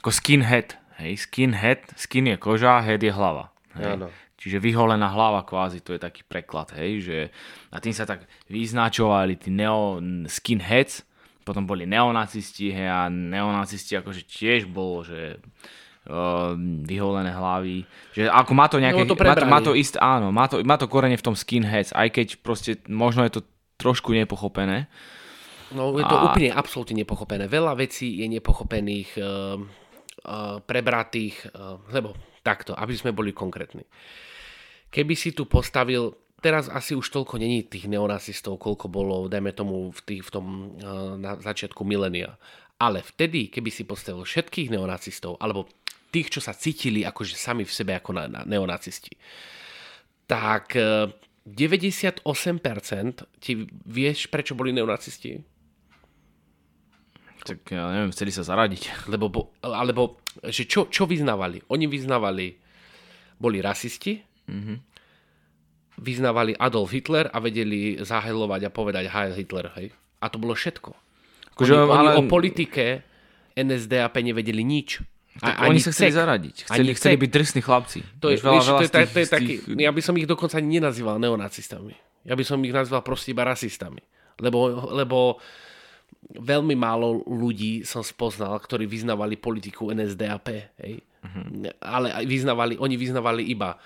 ako 0.00 0.10
skinhead, 0.10 0.72
hej, 0.96 1.20
skinhead, 1.20 1.84
skin 2.00 2.32
je 2.32 2.36
koža, 2.40 2.80
head 2.80 3.04
je 3.04 3.12
hlava. 3.12 3.52
Hej. 3.76 4.00
Áno. 4.00 4.08
Čiže 4.36 4.60
vyholená 4.60 5.10
hlava 5.12 5.44
kvázi, 5.44 5.84
to 5.84 5.92
je 5.96 6.00
taký 6.00 6.24
preklad, 6.24 6.72
hej, 6.76 7.04
že 7.04 7.18
a 7.72 7.80
tým 7.80 7.92
sa 7.92 8.08
tak 8.08 8.24
vyznačovali 8.48 9.36
tí 9.36 9.52
neo 9.52 10.00
skinheads, 10.28 11.04
potom 11.44 11.68
boli 11.68 11.84
neonacisti, 11.84 12.72
hej, 12.72 12.88
a 12.88 13.12
neonacisti 13.12 14.00
akože 14.00 14.22
tiež 14.24 14.64
bolo, 14.70 15.04
že 15.04 15.36
uh, 16.08 16.56
vyholené 16.88 17.36
hlavy. 17.36 17.84
Že 18.16 18.32
ako 18.32 18.52
má 18.56 18.66
to 18.70 18.80
nejaké... 18.80 19.02
No, 19.04 19.12
to 19.12 19.16
má, 19.18 19.34
to, 19.36 19.46
má 19.48 19.60
to 19.60 19.72
ist, 19.76 20.00
áno, 20.00 20.32
má 20.32 20.46
to, 20.48 20.62
má 20.64 20.76
to 20.80 20.88
korene 20.88 21.20
v 21.20 21.26
tom 21.26 21.36
skinheads, 21.36 21.92
aj 21.92 22.08
keď 22.16 22.26
proste 22.40 22.80
možno 22.88 23.26
je 23.28 23.40
to 23.40 23.42
trošku 23.76 24.12
nepochopené. 24.12 24.88
No 25.74 25.92
je 25.98 26.06
to 26.06 26.16
A- 26.16 26.24
úplne 26.30 26.50
absolútne 26.54 27.02
nepochopené. 27.02 27.50
Veľa 27.50 27.74
vecí 27.74 28.22
je 28.22 28.26
nepochopených, 28.30 29.10
uh, 29.18 29.58
uh, 29.58 30.58
prebratých, 30.62 31.50
uh, 31.50 31.82
lebo 31.90 32.14
takto, 32.46 32.72
aby 32.78 32.94
sme 32.94 33.10
boli 33.10 33.34
konkrétni. 33.34 33.82
Keby 34.94 35.14
si 35.18 35.34
tu 35.34 35.50
postavil 35.50 36.14
teraz 36.38 36.70
asi 36.70 36.94
už 36.94 37.10
toľko 37.10 37.42
není 37.42 37.66
tých 37.66 37.90
neonacistov, 37.90 38.62
koľko 38.62 38.86
bolo, 38.86 39.26
dajme 39.26 39.50
tomu, 39.50 39.90
v, 39.90 40.00
tých, 40.06 40.22
v 40.22 40.30
tom 40.30 40.46
uh, 40.78 41.18
na 41.18 41.34
začiatku 41.34 41.82
milénia. 41.82 42.38
Ale 42.78 43.02
vtedy, 43.02 43.48
keby 43.50 43.70
si 43.72 43.82
postavil 43.88 44.22
všetkých 44.22 44.70
neonacistov, 44.70 45.40
alebo 45.42 45.66
tých, 46.14 46.38
čo 46.38 46.40
sa 46.44 46.54
cítili 46.54 47.02
akože 47.02 47.34
sami 47.34 47.66
v 47.66 47.72
sebe 47.72 47.96
ako 47.98 48.14
na, 48.14 48.24
na 48.30 48.40
neonacisti, 48.46 49.18
tak 50.30 50.78
uh, 50.78 51.10
98% 51.46 52.26
ti 53.38 53.52
vieš, 53.86 54.26
prečo 54.26 54.58
boli 54.58 54.74
neonacisti? 54.74 55.38
Tak 57.46 57.62
ja 57.70 57.86
neviem, 57.94 58.10
chceli 58.10 58.34
sa 58.34 58.42
zaradiť. 58.42 59.06
Lebo, 59.06 59.30
bo, 59.30 59.54
alebo, 59.62 60.18
že 60.50 60.66
čo, 60.66 60.90
čo 60.90 61.06
vyznávali? 61.06 61.62
Oni 61.70 61.86
vyznávali, 61.86 62.58
boli 63.38 63.62
rasisti, 63.62 64.18
mm-hmm. 64.50 64.76
vyznávali 66.02 66.58
Adolf 66.58 66.90
Hitler 66.90 67.30
a 67.30 67.38
vedeli 67.38 68.02
zahajlovať 68.02 68.60
a 68.66 68.74
povedať 68.74 69.04
Heil 69.06 69.38
Hitler, 69.38 69.70
hej? 69.78 69.94
A 70.18 70.26
to 70.26 70.42
bolo 70.42 70.58
všetko. 70.58 70.90
Akože, 71.54 71.72
oni, 71.78 71.86
ale... 71.86 71.94
oni 71.94 72.08
o 72.18 72.22
politike 72.26 73.06
NSDAP 73.54 74.18
nevedeli 74.26 74.66
nič. 74.66 74.98
A, 75.44 75.68
oni 75.68 75.80
sa 75.82 75.92
chceli 75.92 76.12
cek. 76.12 76.20
zaradiť. 76.20 76.56
Chceli, 76.68 76.92
chceli 76.96 77.16
byť 77.20 77.30
drsní 77.30 77.60
chlapci. 77.60 77.98
To 78.22 78.32
je, 78.32 78.40
veľa, 78.40 78.54
vieš, 78.56 78.66
veľa 78.66 78.78
to 78.78 78.84
je, 78.84 78.90
tých, 78.90 79.12
to 79.12 79.18
je 79.20 79.28
taký, 79.28 79.54
tých... 79.60 79.82
ja 79.82 79.90
by 79.92 80.00
som 80.00 80.14
ich 80.16 80.28
dokonca 80.28 80.56
ani 80.56 80.80
nenazýval 80.80 81.20
neonacistami. 81.20 81.94
Ja 82.24 82.34
by 82.34 82.44
som 82.44 82.58
ich 82.64 82.74
nazval 82.74 83.04
proste 83.04 83.36
iba 83.36 83.44
rasistami. 83.44 84.00
Lebo, 84.40 84.88
lebo 84.92 85.40
veľmi 86.34 86.74
málo 86.74 87.22
ľudí 87.24 87.86
som 87.86 88.02
spoznal, 88.02 88.58
ktorí 88.58 88.84
vyznávali 88.88 89.38
politiku 89.38 89.92
NSDAP. 89.94 90.46
Hej. 90.82 91.00
Uh-huh. 91.00 91.70
Ale 91.80 92.12
vyznávali, 92.26 92.74
oni 92.76 92.96
vyznávali 92.98 93.46
iba 93.46 93.78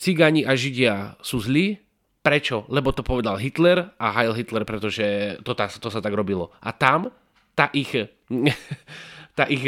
cigáni 0.00 0.42
a 0.48 0.56
židia 0.56 1.14
sú 1.20 1.38
zlí. 1.38 1.78
Prečo? 2.20 2.68
Lebo 2.68 2.92
to 2.92 3.00
povedal 3.00 3.40
Hitler 3.40 3.96
a 3.96 4.06
Heil 4.12 4.36
Hitler, 4.36 4.68
pretože 4.68 5.40
to, 5.40 5.56
to, 5.56 5.64
to 5.80 5.88
sa 5.88 6.04
tak 6.04 6.12
robilo. 6.12 6.52
A 6.60 6.72
tam 6.76 7.08
tá 7.56 7.72
ich, 7.72 7.92
tá 9.38 9.44
ich 9.48 9.64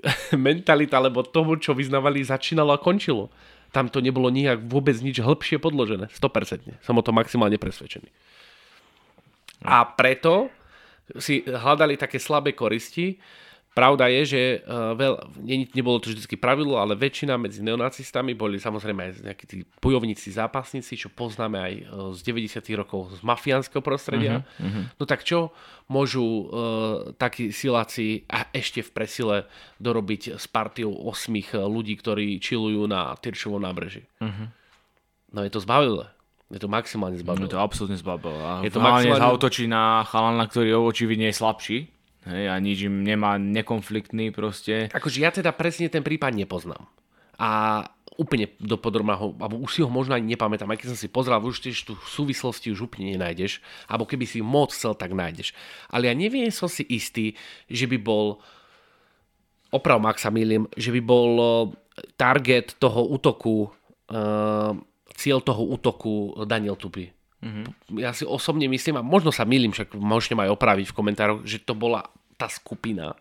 mentalita, 0.36 1.00
lebo 1.00 1.24
tomu, 1.24 1.56
čo 1.56 1.72
vyznávali, 1.72 2.24
začínalo 2.24 2.72
a 2.74 2.80
končilo. 2.80 3.32
Tam 3.74 3.90
to 3.90 4.00
nebolo 4.00 4.30
nijak 4.32 4.62
vôbec 4.64 4.96
nič 5.00 5.20
hĺbšie 5.20 5.60
podložené. 5.60 6.08
100%. 6.12 6.80
Som 6.80 6.96
o 6.96 7.02
to 7.04 7.12
maximálne 7.12 7.60
presvedčený. 7.60 8.08
A 9.66 9.84
preto 9.84 10.52
si 11.18 11.42
hľadali 11.46 11.98
také 11.98 12.18
slabé 12.18 12.52
koristi 12.52 13.16
Pravda 13.76 14.08
je, 14.08 14.22
že 14.24 14.42
uh, 14.64 14.96
veľ, 14.96 15.36
ne, 15.44 15.68
nebolo 15.76 16.00
to 16.00 16.08
vždy 16.08 16.40
pravidlo, 16.40 16.80
ale 16.80 16.96
väčšina 16.96 17.36
medzi 17.36 17.60
neonacistami 17.60 18.32
boli 18.32 18.56
samozrejme 18.56 19.00
aj 19.04 19.12
nejakí 19.20 19.44
tí 19.44 19.68
bojovníci, 19.84 20.32
zápasníci, 20.32 20.96
čo 20.96 21.12
poznáme 21.12 21.60
aj 21.60 21.72
uh, 21.84 22.08
z 22.16 22.24
90. 22.24 22.64
rokov 22.72 23.12
z 23.12 23.20
mafiánskeho 23.20 23.84
prostredia. 23.84 24.48
Uh-huh, 24.56 24.64
uh-huh. 24.64 24.84
No 24.96 25.04
tak 25.04 25.28
čo 25.28 25.52
môžu 25.92 26.24
uh, 26.24 26.40
takí 27.20 27.52
siláci 27.52 28.24
a 28.32 28.48
ešte 28.48 28.80
v 28.80 28.90
presile 28.96 29.36
dorobiť 29.76 30.40
s 30.40 30.48
partiou 30.48 30.96
osmých 30.96 31.52
ľudí, 31.52 32.00
ktorí 32.00 32.40
čilujú 32.40 32.88
na 32.88 33.12
Tyrčovom 33.20 33.60
nábreží? 33.60 34.08
Uh-huh. 34.24 34.48
No 35.36 35.44
je 35.44 35.52
to 35.52 35.60
zbavilé. 35.60 36.08
Je 36.48 36.64
to 36.64 36.72
maximálne 36.72 37.20
zbabilé. 37.20 37.44
No 37.44 37.48
je 37.52 37.52
to 37.52 37.60
absolútne 37.60 38.00
zbabilé. 38.00 38.40
Je 38.64 38.72
to 38.72 38.80
maximálne... 38.80 39.20
zautočí 39.20 39.68
na 39.68 40.00
chalana, 40.08 40.48
ktorý 40.48 40.80
očividne 40.80 41.28
je 41.28 41.36
slabší 41.36 41.78
Hej, 42.26 42.44
a 42.50 42.58
nič 42.58 42.90
im 42.90 43.06
nemá 43.06 43.38
nekonfliktný 43.38 44.34
proste. 44.34 44.90
Akože 44.90 45.22
ja 45.22 45.30
teda 45.30 45.54
presne 45.54 45.86
ten 45.86 46.02
prípad 46.02 46.34
nepoznám. 46.34 46.82
A 47.38 47.82
úplne 48.18 48.50
do 48.58 48.80
podrobná 48.80 49.14
ho, 49.14 49.36
alebo 49.36 49.60
už 49.60 49.70
si 49.78 49.80
ho 49.84 49.90
možno 49.92 50.16
ani 50.16 50.34
nepamätám, 50.34 50.72
aj 50.72 50.80
keď 50.80 50.88
som 50.90 50.98
si 50.98 51.08
pozrel, 51.12 51.38
už 51.38 51.60
tiež 51.62 51.84
tú 51.84 51.94
súvislosti 52.08 52.72
už 52.72 52.88
úplne 52.88 53.14
nenájdeš, 53.14 53.60
alebo 53.86 54.08
keby 54.08 54.24
si 54.24 54.40
moc 54.40 54.72
chcel, 54.72 54.96
tak 54.96 55.12
nájdeš. 55.12 55.52
Ale 55.92 56.08
ja 56.08 56.14
neviem, 56.16 56.48
som 56.48 56.66
si 56.66 56.82
istý, 56.88 57.36
že 57.68 57.84
by 57.84 58.00
bol, 58.00 58.40
oprav 59.70 60.00
ak 60.02 60.18
sa 60.18 60.32
milím, 60.32 60.64
že 60.74 60.90
by 60.90 61.00
bol 61.04 61.30
eh, 61.38 61.50
target 62.16 62.76
toho 62.80 63.08
útoku, 63.08 63.68
uh, 64.12 64.72
cieľ 65.16 65.40
toho 65.40 65.62
útoku 65.64 66.44
Daniel 66.44 66.76
Tupy. 66.76 67.15
Mm-hmm. 67.46 68.02
Ja 68.02 68.10
si 68.10 68.26
osobne 68.26 68.66
myslím, 68.66 68.98
a 68.98 69.02
možno 69.06 69.30
sa 69.30 69.46
milím, 69.46 69.70
však 69.70 69.94
môžete 69.94 70.34
ma 70.34 70.50
aj 70.50 70.58
opraviť 70.58 70.86
v 70.90 70.96
komentároch, 70.98 71.40
že 71.46 71.62
to 71.62 71.78
bola 71.78 72.10
tá 72.34 72.50
skupina 72.50 73.14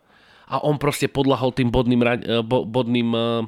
a 0.46 0.62
on 0.62 0.77
proste 0.77 1.10
podlahol 1.10 1.53
tým 1.53 1.74
bodným, 1.74 2.01
eh, 2.05 2.41
bodným 2.46 3.10
uh, 3.13 3.46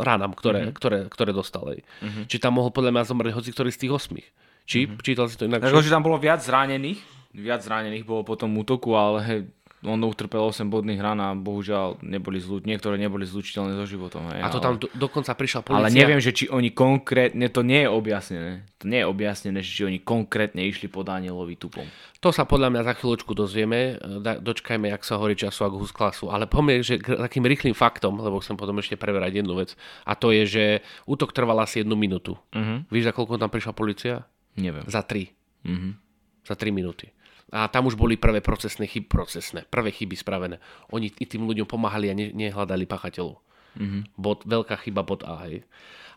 ránam, 0.00 0.32
ktoré, 0.32 0.68
mm-hmm. 0.68 0.76
ktoré, 0.76 0.98
ktoré 1.12 1.30
dostal. 1.36 1.64
Mm-hmm. 1.68 2.24
Či 2.28 2.36
tam 2.40 2.60
mohol 2.60 2.72
podľa 2.72 2.92
mňa 2.92 3.08
zomrieť 3.08 3.34
hoci 3.36 3.50
ktorý 3.52 3.70
z 3.72 3.80
tých 3.84 3.92
osmých. 3.92 4.28
Či 4.64 4.78
mm-hmm. 4.88 5.04
čítal 5.04 5.26
si 5.28 5.36
to 5.36 5.44
inak? 5.48 5.60
Takže, 5.60 5.88
že 5.88 5.94
tam 5.94 6.04
bolo 6.04 6.16
viac 6.16 6.40
zranených, 6.40 7.00
viac 7.36 7.60
zranených 7.60 8.04
bolo 8.08 8.24
po 8.24 8.36
tom 8.36 8.56
útoku, 8.56 8.96
ale 8.96 9.48
on 9.84 10.00
utrpel 10.02 10.40
8 10.40 10.66
bodných 10.72 10.98
rán 10.98 11.20
a 11.20 11.36
bohužiaľ 11.36 12.00
neboli 12.00 12.40
zlu, 12.40 12.58
niektoré 12.64 12.96
neboli 12.96 13.28
zlučiteľné 13.28 13.76
so 13.76 13.84
životom. 13.84 14.26
Hej, 14.32 14.40
a 14.40 14.48
to 14.48 14.58
ale, 14.58 14.64
tam 14.64 14.74
do, 14.80 14.88
dokonca 14.96 15.36
prišla 15.36 15.60
policia. 15.62 15.80
Ale 15.86 15.92
neviem, 15.92 16.20
že 16.20 16.32
či 16.34 16.44
oni 16.50 16.72
konkrétne, 16.72 17.46
to 17.52 17.60
nie 17.62 17.84
je 17.86 17.88
objasnené, 17.92 18.52
to 18.80 18.90
nie 18.90 19.04
je 19.04 19.06
objasnené, 19.06 19.58
že 19.60 19.70
či 19.70 19.82
oni 19.86 19.98
konkrétne 20.02 20.64
išli 20.64 20.90
po 20.90 21.06
Danielovi 21.06 21.54
tupom. 21.60 21.86
To 22.24 22.32
sa 22.32 22.48
podľa 22.48 22.72
mňa 22.74 22.82
za 22.88 22.92
chvíľočku 22.98 23.32
dozvieme, 23.36 24.00
dočkajme, 24.20 24.90
jak 24.90 25.04
sa 25.06 25.20
hovorí 25.20 25.38
času 25.38 25.68
ako 25.68 25.86
klasu. 25.92 26.32
Ale 26.32 26.50
poďme, 26.50 26.82
že 26.82 26.98
takým 26.98 27.46
rýchlým 27.46 27.76
faktom, 27.76 28.18
lebo 28.18 28.42
chcem 28.42 28.58
potom 28.58 28.74
ešte 28.80 28.98
preverať 28.98 29.44
jednu 29.44 29.54
vec, 29.54 29.78
a 30.08 30.18
to 30.18 30.34
je, 30.34 30.42
že 30.42 30.64
útok 31.06 31.30
trval 31.30 31.62
asi 31.62 31.86
jednu 31.86 31.94
minútu. 31.94 32.34
Uh-huh. 32.50 32.82
Víš, 32.90 33.06
za 33.06 33.12
koľko 33.14 33.38
tam 33.38 33.52
prišla 33.52 33.72
policia? 33.76 34.26
Neviem. 34.58 34.82
Za 34.90 35.06
tri. 35.06 35.30
Uh-huh. 35.62 35.94
Za 36.42 36.58
tri 36.58 36.74
minúty. 36.74 37.13
A 37.54 37.70
tam 37.70 37.86
už 37.86 37.94
boli 37.94 38.18
prvé 38.18 38.42
procesné 38.42 38.90
chyby, 38.90 39.06
procesné, 39.06 39.62
prvé 39.62 39.94
chyby 39.94 40.18
spravené. 40.18 40.58
Oni 40.90 41.06
tým 41.14 41.46
ľuďom 41.46 41.70
pomáhali 41.70 42.10
a 42.10 42.14
ne, 42.18 42.34
nehľadali 42.34 42.82
pachateľov. 42.82 43.38
Mm-hmm. 43.78 44.02
Bod, 44.18 44.42
veľká 44.42 44.74
chyba 44.82 45.06
bod 45.06 45.22
A. 45.22 45.46
Hej. 45.46 45.62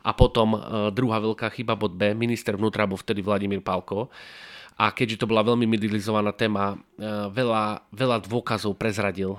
A 0.01 0.17
potom 0.17 0.57
uh, 0.57 0.89
druhá 0.89 1.21
veľká 1.21 1.53
chyba 1.53 1.77
bod 1.77 1.93
B, 1.93 2.17
minister 2.17 2.57
vnútra 2.57 2.89
bol 2.89 2.97
vtedy 2.97 3.21
Vladimír 3.21 3.61
Pálko. 3.61 4.09
A 4.81 4.89
keďže 4.89 5.25
to 5.25 5.29
bola 5.29 5.45
veľmi 5.45 5.69
medializovaná 5.69 6.33
téma, 6.33 6.73
uh, 6.73 7.29
veľa, 7.29 7.85
veľa 7.93 8.17
dôkazov 8.25 8.73
prezradil 8.73 9.37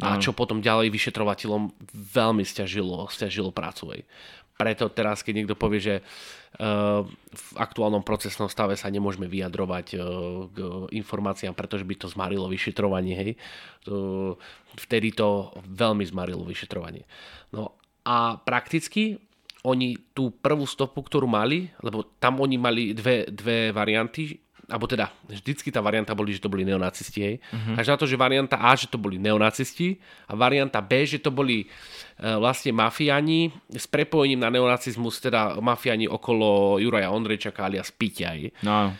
a 0.00 0.16
čo 0.18 0.32
potom 0.32 0.64
ďalej 0.64 0.88
vyšetrovateľom 0.90 1.72
veľmi 1.92 2.44
stiažilo, 2.44 3.06
stiažilo 3.12 3.52
prácu. 3.52 3.96
Hej. 3.96 4.02
Preto 4.56 4.92
teraz, 4.92 5.24
keď 5.24 5.32
niekto 5.40 5.56
povie, 5.56 5.80
že 5.80 5.94
uh, 6.00 7.00
v 7.32 7.46
aktuálnom 7.56 8.04
procesnom 8.04 8.52
stave 8.52 8.76
sa 8.76 8.92
nemôžeme 8.92 9.24
vyjadrovať 9.24 9.86
uh, 9.96 10.00
k 10.52 10.58
informáciám, 10.92 11.56
pretože 11.56 11.88
by 11.88 11.94
to 11.96 12.12
zmarilo 12.12 12.44
vyšetrovanie, 12.48 13.14
hej. 13.16 13.30
To, 13.88 14.36
vtedy 14.76 15.16
to 15.16 15.48
veľmi 15.64 16.04
zmarilo 16.04 16.44
vyšetrovanie. 16.44 17.08
No 17.56 17.72
a 18.04 18.36
prakticky 18.36 19.16
oni 19.64 19.96
tú 20.16 20.32
prvú 20.32 20.64
stopu, 20.64 21.04
ktorú 21.04 21.28
mali, 21.28 21.68
lebo 21.84 22.04
tam 22.16 22.40
oni 22.40 22.56
mali 22.56 22.82
dve, 22.96 23.28
dve 23.28 23.72
varianty, 23.76 24.40
alebo 24.70 24.86
teda 24.86 25.10
vždycky 25.26 25.74
tá 25.74 25.82
varianta 25.82 26.14
boli, 26.14 26.30
že 26.30 26.40
to 26.40 26.48
boli 26.48 26.62
neonacisti, 26.62 27.18
hej. 27.18 27.36
Uh-huh. 27.50 27.74
Až 27.74 27.90
na 27.90 27.96
to, 27.98 28.06
že 28.06 28.14
varianta 28.14 28.62
A, 28.62 28.78
že 28.78 28.86
to 28.86 28.96
boli 28.96 29.18
neonacisti 29.18 29.98
a 30.30 30.38
varianta 30.38 30.78
B, 30.78 31.02
že 31.02 31.18
to 31.18 31.34
boli 31.34 31.66
uh, 31.66 32.38
vlastne 32.38 32.70
mafiani 32.70 33.50
s 33.74 33.90
prepojením 33.90 34.40
na 34.40 34.48
neonacizmus, 34.54 35.18
teda 35.18 35.58
mafiani 35.58 36.06
okolo 36.06 36.78
Juraja 36.78 37.10
Ondrejčaka 37.10 37.66
alias 37.66 37.90
Piťaj. 37.90 38.62
No. 38.62 38.94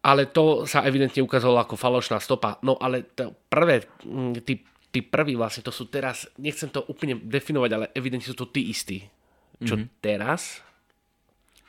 Ale 0.00 0.32
to 0.32 0.64
sa 0.64 0.80
evidentne 0.88 1.20
ukázalo 1.20 1.60
ako 1.60 1.76
falošná 1.76 2.16
stopa. 2.24 2.56
No 2.64 2.80
ale 2.80 3.12
to 3.12 3.36
prvé, 3.52 3.84
mm, 4.00 4.40
tí, 4.48 4.64
tí 4.88 5.04
prví 5.04 5.36
vlastne, 5.36 5.60
to 5.60 5.68
sú 5.68 5.92
teraz, 5.92 6.24
nechcem 6.40 6.72
to 6.72 6.80
úplne 6.88 7.20
definovať, 7.20 7.70
ale 7.76 7.86
evidentne 7.92 8.24
sú 8.24 8.34
to 8.34 8.48
tí 8.48 8.72
istí. 8.72 9.04
Čo 9.60 9.76
mm-hmm. 9.76 10.00
teraz 10.00 10.64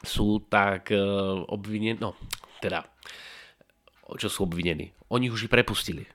sú 0.01 0.41
tak 0.47 0.95
uh, 0.95 1.43
obvinení, 1.51 1.99
no 1.99 2.15
teda, 2.61 2.85
čo 4.15 4.29
sú 4.29 4.45
obvinení. 4.45 4.93
Oni 5.11 5.27
už 5.27 5.49
ich 5.49 5.51
prepustili. 5.51 6.07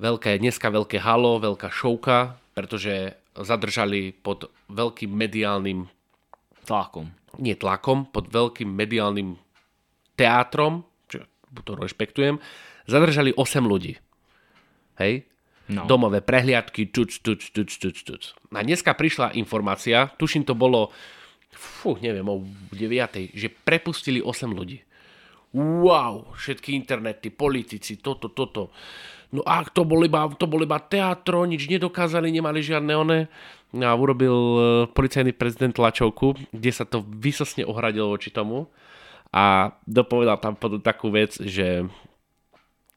Veľké, 0.00 0.40
dneska 0.40 0.72
veľké 0.72 0.96
halo, 1.04 1.36
veľká 1.38 1.68
šovka, 1.68 2.40
pretože 2.56 3.20
zadržali 3.36 4.16
pod 4.16 4.48
veľkým 4.72 5.12
mediálnym 5.12 5.86
tlakom. 6.64 7.12
Nie 7.36 7.54
tlakom, 7.54 8.08
pod 8.08 8.32
veľkým 8.32 8.66
mediálnym 8.66 9.36
teátrom, 10.16 10.88
čo 11.06 11.28
to 11.62 11.76
rešpektujem, 11.76 12.40
zadržali 12.88 13.36
8 13.36 13.60
ľudí. 13.60 14.00
Hej? 14.98 15.28
No. 15.70 15.86
Domové 15.86 16.18
prehliadky, 16.18 16.90
tuc, 16.90 17.14
tuc, 17.22 17.38
tuc, 17.54 17.70
tuc, 17.70 17.96
tuc. 18.02 18.22
A 18.50 18.66
dneska 18.66 18.90
prišla 18.96 19.38
informácia, 19.38 20.10
tuším 20.18 20.42
to 20.42 20.58
bolo, 20.58 20.90
fú, 21.54 21.94
neviem, 22.02 22.26
o 22.26 22.42
9, 22.74 23.36
že 23.36 23.46
prepustili 23.52 24.18
8 24.18 24.50
ľudí 24.50 24.82
wow, 25.56 26.30
všetky 26.38 26.78
internety, 26.78 27.34
politici, 27.34 27.98
toto, 27.98 28.30
toto. 28.30 28.70
No 29.30 29.46
a 29.46 29.62
to 29.62 29.86
bol 29.86 30.02
iba, 30.02 30.26
to 30.34 30.50
bol 30.50 30.62
iba 30.62 30.82
teatro, 30.82 31.46
nič 31.46 31.70
nedokázali, 31.70 32.34
nemali 32.34 32.62
žiadne 32.62 32.92
one. 32.94 33.18
No 33.70 33.86
a 33.86 33.94
urobil 33.94 34.34
e, 34.34 34.58
policajný 34.90 35.30
prezident 35.30 35.70
tlačovku, 35.70 36.34
kde 36.50 36.70
sa 36.74 36.82
to 36.82 37.06
vysosne 37.06 37.62
ohradilo 37.62 38.10
voči 38.10 38.34
tomu 38.34 38.66
a 39.30 39.70
dopovedal 39.86 40.42
tam 40.42 40.58
takú 40.82 41.14
vec, 41.14 41.38
že, 41.38 41.86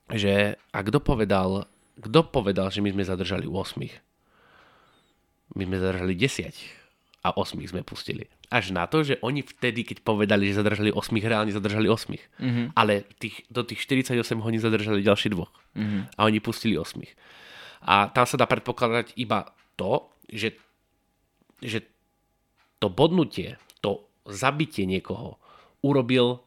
že 0.10 0.58
a 0.74 0.80
kto 0.82 0.98
povedal, 0.98 1.70
kto 2.02 2.26
povedal, 2.26 2.74
že 2.74 2.82
my 2.82 2.90
sme 2.90 3.06
zadržali 3.06 3.46
8? 3.46 5.54
My 5.54 5.64
sme 5.70 5.78
zadržali 5.78 6.18
10 6.18 6.83
a 7.24 7.32
8 7.32 7.56
sme 7.64 7.88
pustili. 7.88 8.28
Až 8.52 8.76
na 8.76 8.84
to, 8.84 9.00
že 9.08 9.16
oni 9.24 9.48
vtedy, 9.48 9.88
keď 9.88 10.04
povedali, 10.04 10.52
že 10.52 10.60
zadržali 10.60 10.92
8, 10.92 11.08
reálne 11.24 11.56
zadržali 11.56 11.88
8. 11.88 12.20
Mm-hmm. 12.20 12.66
Ale 12.76 13.08
tých, 13.16 13.48
do 13.48 13.64
tých 13.64 13.80
48 13.88 14.20
hodín 14.44 14.60
zadržali 14.60 15.00
ďalší 15.00 15.32
dvoch. 15.32 15.56
Mm-hmm. 15.80 16.20
A 16.20 16.22
oni 16.28 16.40
pustili 16.44 16.76
8. 16.76 17.00
A 17.88 18.12
tam 18.12 18.28
sa 18.28 18.36
dá 18.36 18.44
predpokladať 18.44 19.16
iba 19.16 19.56
to, 19.80 20.12
že, 20.28 20.60
že 21.64 21.88
to 22.84 22.92
bodnutie, 22.92 23.56
to 23.80 24.04
zabitie 24.28 24.84
niekoho 24.84 25.40
urobil 25.80 26.44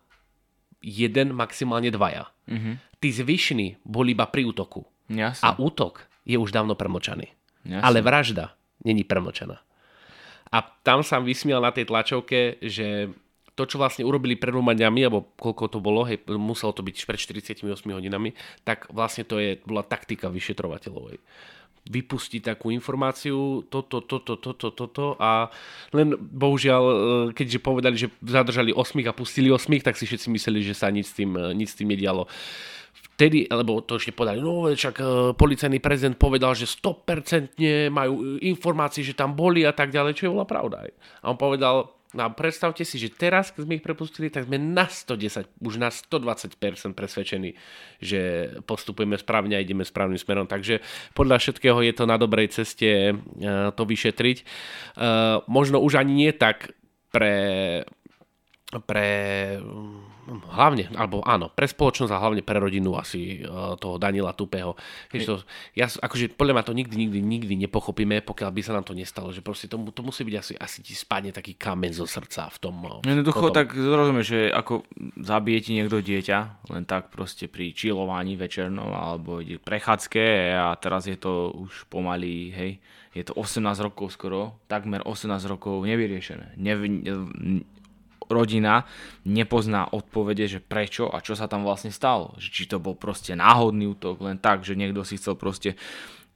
jeden, 0.84 1.32
maximálne 1.32 1.88
dvaja. 1.88 2.28
Mm-hmm. 2.52 3.00
Tí 3.00 3.08
zvyšní 3.16 3.66
boli 3.80 4.12
iba 4.12 4.28
pri 4.28 4.44
útoku. 4.44 4.84
Jasne. 5.08 5.40
A 5.40 5.56
útok 5.56 6.04
je 6.28 6.36
už 6.36 6.52
dávno 6.52 6.76
premočaný. 6.76 7.32
Jasne. 7.64 7.80
Ale 7.80 8.04
vražda 8.04 8.52
není 8.84 9.02
premočaná. 9.02 9.64
A 10.56 10.64
tam 10.80 11.04
sa 11.04 11.20
vysmiel 11.20 11.60
na 11.60 11.68
tej 11.68 11.84
tlačovke, 11.92 12.56
že 12.64 13.12
to, 13.52 13.68
čo 13.68 13.76
vlastne 13.76 14.08
urobili 14.08 14.36
pred 14.36 14.52
dvoma 14.52 14.72
dňami, 14.72 15.00
alebo 15.04 15.28
koľko 15.36 15.76
to 15.76 15.78
bolo, 15.84 16.08
hej, 16.08 16.24
muselo 16.32 16.72
to 16.72 16.80
byť 16.80 16.96
pred 17.04 17.20
48 17.20 17.64
hodinami, 17.92 18.32
tak 18.64 18.88
vlastne 18.88 19.28
to 19.28 19.36
je, 19.36 19.60
bola 19.64 19.84
taktika 19.84 20.32
vyšetrovateľov. 20.32 21.12
Hej 21.12 21.20
takú 22.42 22.74
informáciu, 22.74 23.62
toto, 23.70 24.02
toto, 24.02 24.34
toto, 24.36 24.70
toto 24.74 25.14
a 25.22 25.50
len 25.94 26.18
bohužiaľ, 26.18 26.82
e, 26.82 26.94
keďže 27.30 27.58
povedali, 27.62 27.96
že 27.96 28.10
zadržali 28.22 28.74
8 28.74 29.06
a 29.06 29.14
pustili 29.14 29.54
8, 29.54 29.82
tak 29.82 29.94
si 29.94 30.02
všetci 30.06 30.26
mysleli, 30.34 30.66
že 30.66 30.74
sa 30.74 30.90
nič 30.90 31.06
s 31.06 31.14
tým, 31.14 31.30
e, 31.38 31.54
nič 31.54 31.74
s 31.74 31.78
tým 31.78 31.86
nedialo. 31.86 32.26
Vtedy, 33.16 33.48
lebo 33.48 33.80
to 33.80 33.96
ešte 33.96 34.12
povedali, 34.12 34.44
no 34.44 34.68
však 34.68 34.96
uh, 35.00 35.08
policajný 35.32 35.80
prezident 35.80 36.20
povedal, 36.20 36.52
že 36.52 36.68
100% 36.68 37.88
majú 37.88 38.36
informácie, 38.44 39.00
že 39.00 39.16
tam 39.16 39.32
boli 39.32 39.64
a 39.64 39.72
tak 39.72 39.88
ďalej, 39.88 40.20
čo 40.20 40.28
je 40.28 40.34
bola 40.36 40.44
pravda. 40.44 40.84
A 41.24 41.32
on 41.32 41.40
povedal, 41.40 41.96
No 42.16 42.32
predstavte 42.32 42.80
si, 42.80 42.96
že 42.96 43.12
teraz, 43.12 43.52
keď 43.52 43.68
sme 43.68 43.76
ich 43.76 43.84
prepustili, 43.84 44.32
tak 44.32 44.48
sme 44.48 44.56
na 44.56 44.88
110, 44.88 45.60
už 45.60 45.74
na 45.76 45.92
120% 45.92 46.96
presvedčení, 46.96 47.52
že 48.00 48.52
postupujeme 48.64 49.20
správne 49.20 49.58
a 49.58 49.60
ideme 49.60 49.84
správnym 49.84 50.16
smerom. 50.16 50.48
Takže 50.48 50.80
podľa 51.12 51.36
všetkého 51.42 51.76
je 51.84 51.92
to 51.92 52.08
na 52.08 52.16
dobrej 52.16 52.56
ceste 52.56 53.12
eh, 53.12 53.14
to 53.74 53.82
vyšetriť. 53.84 54.38
Možno 55.44 55.82
už 55.84 56.00
ani 56.00 56.12
nie 56.24 56.32
tak 56.32 56.72
pre 57.12 57.34
pre 58.66 59.54
hlavne, 60.26 60.90
alebo 60.98 61.22
áno, 61.22 61.46
pre 61.54 61.70
spoločnosť 61.70 62.10
a 62.10 62.18
hlavne 62.18 62.42
pre 62.42 62.58
rodinu 62.58 62.98
asi 62.98 63.46
uh, 63.46 63.78
toho 63.78 63.94
Daniela 63.94 64.34
Tupého. 64.34 64.74
Keď 65.06 65.20
to, 65.22 65.34
ja, 65.78 65.86
akože 65.86 66.34
podľa 66.34 66.54
ma 66.58 66.62
to 66.66 66.74
nikdy, 66.74 66.98
nikdy, 66.98 67.22
nikdy 67.22 67.54
nepochopíme, 67.66 68.26
pokiaľ 68.26 68.50
by 68.50 68.60
sa 68.66 68.74
nám 68.74 68.82
to 68.82 68.98
nestalo, 68.98 69.30
že 69.30 69.38
proste 69.38 69.70
to, 69.70 69.78
to 69.94 70.02
musí 70.02 70.26
byť 70.26 70.34
asi, 70.34 70.52
asi 70.58 70.78
ti 70.82 70.98
spadne 70.98 71.30
taký 71.30 71.54
kamen 71.54 71.94
zo 71.94 72.10
srdca 72.10 72.50
v 72.50 72.58
tom. 72.58 72.74
Uh, 72.82 73.06
Jednoducho, 73.06 73.54
tak 73.54 73.70
zrozumieš, 73.70 74.26
že 74.26 74.40
ako 74.50 74.82
zabije 75.22 75.58
ti 75.62 75.70
niekto 75.78 76.02
dieťa, 76.02 76.68
len 76.74 76.82
tak 76.82 77.14
proste 77.14 77.46
pri 77.46 77.70
čilovaní 77.70 78.34
večernom 78.34 78.90
alebo 78.90 79.38
ide 79.38 79.62
prechádzke 79.62 80.58
a 80.58 80.74
teraz 80.74 81.06
je 81.06 81.14
to 81.14 81.54
už 81.54 81.86
pomaly, 81.86 82.50
hej, 82.50 82.72
je 83.16 83.24
to 83.24 83.32
18 83.32 83.62
rokov 83.80 84.12
skoro, 84.12 84.60
takmer 84.68 85.00
18 85.00 85.32
rokov 85.48 85.80
nevyriešené. 85.88 86.60
Ne, 86.60 86.72
rodina 88.28 88.86
nepozná 89.26 89.90
odpovede, 89.90 90.46
že 90.46 90.60
prečo 90.62 91.10
a 91.10 91.22
čo 91.22 91.34
sa 91.38 91.46
tam 91.46 91.62
vlastne 91.66 91.90
stalo. 91.90 92.34
Či 92.38 92.70
to 92.70 92.82
bol 92.82 92.94
proste 92.98 93.34
náhodný 93.34 93.90
útok, 93.96 94.22
len 94.22 94.38
tak, 94.38 94.62
že 94.62 94.78
niekto 94.78 95.02
si 95.02 95.18
chcel 95.18 95.34
proste 95.34 95.74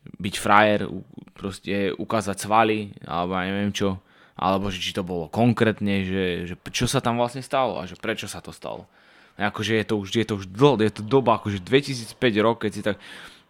byť 0.00 0.34
frajer, 0.40 0.88
proste 1.36 1.92
ukázať 1.92 2.36
svaly, 2.40 2.96
alebo 3.04 3.36
ja 3.36 3.44
neviem 3.52 3.72
čo, 3.74 4.00
alebo 4.40 4.72
že 4.72 4.80
či 4.80 4.96
to 4.96 5.04
bolo 5.04 5.28
konkrétne, 5.28 6.04
že, 6.08 6.24
že 6.48 6.54
čo 6.72 6.88
sa 6.88 7.04
tam 7.04 7.20
vlastne 7.20 7.44
stalo 7.44 7.76
a 7.76 7.84
že 7.84 8.00
prečo 8.00 8.24
sa 8.24 8.40
to 8.40 8.50
stalo. 8.50 8.88
Akože 9.40 9.76
je 9.76 9.84
to 9.88 9.94
už, 9.96 10.08
je 10.12 10.26
to 10.26 10.34
už 10.36 10.52
dlho, 10.52 10.80
je 10.80 10.92
to 10.92 11.02
doba, 11.04 11.40
akože 11.40 11.64
2005 11.64 12.16
rok, 12.44 12.64
keď 12.64 12.70
si 12.72 12.82
tak 12.84 12.96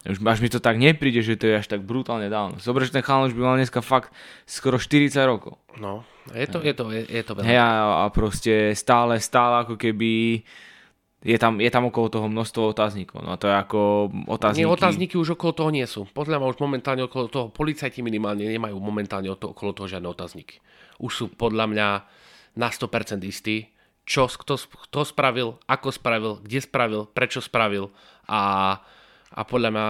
už 0.00 0.16
až 0.24 0.40
mi 0.40 0.48
to 0.48 0.64
tak 0.64 0.80
nepríde, 0.80 1.20
že 1.20 1.36
to 1.36 1.44
je 1.44 1.60
až 1.60 1.68
tak 1.68 1.84
brutálne 1.84 2.32
dávno. 2.32 2.56
Zobre, 2.56 2.88
že 2.88 2.96
ten 2.96 3.04
chalan 3.04 3.28
už 3.28 3.36
by 3.36 3.42
mal 3.44 3.56
dneska 3.60 3.84
fakt 3.84 4.08
skoro 4.48 4.80
40 4.80 5.12
rokov. 5.28 5.60
No, 5.76 6.08
je 6.32 6.48
to, 6.48 6.64
je 6.64 6.72
to, 6.72 6.88
je, 6.88 7.04
je 7.04 7.22
to 7.24 7.36
veľa. 7.36 7.44
Hej, 7.44 7.58
a, 7.60 7.68
a 8.00 8.04
proste 8.08 8.72
stále, 8.72 9.20
stále 9.20 9.68
ako 9.68 9.76
keby 9.76 10.40
je 11.20 11.36
tam, 11.36 11.60
je 11.60 11.68
tam 11.68 11.84
okolo 11.92 12.08
toho 12.08 12.26
množstvo 12.32 12.72
otáznikov. 12.72 13.20
No 13.20 13.36
to 13.36 13.52
je 13.52 13.54
ako 13.60 14.08
otázniky. 14.24 14.64
Nie, 14.64 14.72
otázniky 14.72 15.14
už 15.20 15.36
okolo 15.36 15.52
toho 15.52 15.68
nie 15.68 15.84
sú. 15.84 16.08
Podľa 16.08 16.40
mňa 16.40 16.48
už 16.48 16.58
momentálne 16.64 17.04
okolo 17.04 17.28
toho, 17.28 17.46
policajti 17.52 18.00
minimálne 18.00 18.48
nemajú 18.48 18.80
momentálne 18.80 19.28
okolo 19.28 19.76
toho 19.76 19.84
žiadne 19.84 20.08
otázniky. 20.08 20.64
Už 20.96 21.12
sú 21.12 21.24
podľa 21.28 21.68
mňa 21.68 21.88
na 22.56 22.68
100% 22.72 23.20
istí, 23.28 23.68
čo, 24.08 24.32
kto, 24.32 24.56
kto 24.56 25.04
spravil, 25.04 25.60
ako 25.68 25.92
spravil, 25.92 26.32
kde 26.40 26.64
spravil, 26.64 27.04
prečo 27.04 27.44
spravil 27.44 27.92
a 28.24 28.80
a 29.30 29.40
podľa 29.46 29.70
mňa 29.70 29.86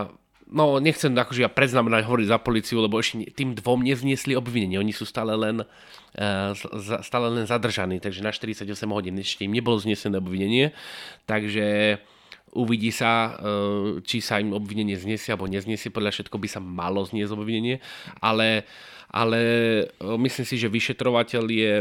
no 0.50 0.82
nechcem 0.82 1.14
akože 1.14 1.46
ja 1.46 1.50
predznamenať 1.50 2.02
hovoriť 2.04 2.26
za 2.26 2.38
policiu, 2.42 2.82
lebo 2.82 2.98
ešte 2.98 3.30
tým 3.32 3.54
dvom 3.54 3.86
nezniesli 3.86 4.34
obvinenie. 4.34 4.82
Oni 4.82 4.90
sú 4.90 5.06
stále 5.06 5.32
len, 5.38 5.62
uh, 5.62 6.50
stále 7.06 7.26
len 7.30 7.46
zadržaní, 7.46 8.02
takže 8.02 8.20
na 8.20 8.34
48 8.34 8.66
hodín 8.90 9.16
ešte 9.22 9.46
im 9.46 9.54
nebolo 9.54 9.78
znesené 9.78 10.18
obvinenie. 10.18 10.74
Takže 11.24 11.98
uvidí 12.50 12.90
sa, 12.90 13.38
uh, 13.38 14.02
či 14.02 14.18
sa 14.18 14.42
im 14.42 14.50
obvinenie 14.50 14.98
zniesie 14.98 15.30
alebo 15.30 15.46
nezniesie. 15.46 15.94
Podľa 15.94 16.18
všetko 16.18 16.36
by 16.36 16.48
sa 16.50 16.58
malo 16.58 17.06
zniesť 17.06 17.30
obvinenie, 17.30 17.78
ale, 18.18 18.66
ale 19.06 19.40
uh, 20.02 20.18
myslím 20.18 20.46
si, 20.46 20.58
že 20.58 20.66
vyšetrovateľ 20.66 21.44
je 21.46 21.72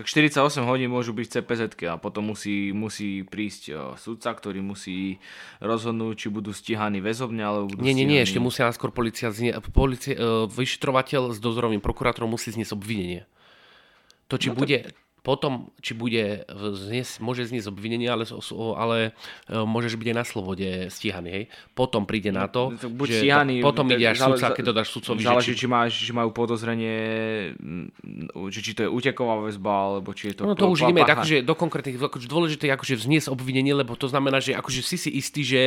tak 0.00 0.08
48 0.08 0.64
hodín 0.64 0.88
môžu 0.88 1.12
byť 1.12 1.44
CPZ 1.44 1.76
a 1.84 2.00
potom 2.00 2.32
musí, 2.32 2.72
musí 2.72 3.20
prísť 3.20 3.62
uh, 3.68 3.76
sudca, 4.00 4.32
ktorý 4.32 4.64
musí 4.64 5.20
rozhodnúť, 5.60 6.24
či 6.24 6.26
budú 6.32 6.56
stíhaní 6.56 7.04
väzobne, 7.04 7.44
alebo 7.44 7.76
budú 7.76 7.84
Nie, 7.84 7.92
nie, 7.92 8.08
nie, 8.08 8.24
ešte 8.24 8.40
musia 8.40 8.64
náskôr 8.64 8.96
policia, 8.96 9.28
policia 9.76 10.16
uh, 10.16 10.48
vyšetrovateľ 10.48 11.36
s 11.36 11.38
dozorovým 11.44 11.84
prokurátorom 11.84 12.32
musí 12.32 12.48
zniesť 12.48 12.72
obvinenie. 12.72 13.28
To, 14.32 14.40
či 14.40 14.48
no, 14.48 14.56
bude, 14.56 14.88
tak 14.88 14.96
potom, 15.20 15.68
či 15.84 15.92
bude 15.92 16.48
zniesť, 16.56 17.20
môže 17.20 17.44
zniesť 17.44 17.68
obvinenie, 17.68 18.08
ale, 18.08 18.24
ale 18.76 19.12
e, 19.44 19.52
môžeš 19.52 20.00
byť 20.00 20.06
aj 20.08 20.16
na 20.16 20.24
slobode 20.24 20.68
stíhaný, 20.88 21.28
hej. 21.28 21.44
Potom 21.76 22.08
príde 22.08 22.32
na 22.32 22.48
to, 22.48 22.72
no, 22.72 22.88
Buď 22.88 23.06
že 23.12 23.18
stíhaný, 23.20 23.54
potom 23.60 23.84
ide 23.92 24.08
až 24.08 24.24
sudca, 24.24 24.56
keď 24.56 24.64
to 24.64 24.74
dáš 24.74 24.88
sudcovi. 24.88 25.20
Záleží, 25.20 25.52
či, 25.52 25.68
máš, 25.68 26.00
či 26.00 26.12
majú 26.16 26.32
podozrenie, 26.32 26.96
či, 28.48 28.60
či 28.64 28.72
to 28.72 28.88
je 28.88 28.90
uteková 28.90 29.44
väzba, 29.44 29.72
alebo 29.92 30.16
či 30.16 30.32
je 30.32 30.40
to... 30.40 30.48
No 30.48 30.56
to 30.56 30.72
už 30.72 30.88
ideme 30.88 31.04
akože 31.04 31.44
do 31.44 31.52
konkrétnych, 31.52 32.00
akože 32.00 32.24
dôležité 32.24 32.72
je 32.72 32.74
akože 32.80 32.94
vzniesť 33.04 33.28
obvinenie, 33.28 33.76
lebo 33.76 33.92
to 34.00 34.08
znamená, 34.08 34.40
že 34.40 34.56
akože 34.56 34.80
si 34.80 34.96
si 34.96 35.10
istý, 35.20 35.44
že 35.44 35.60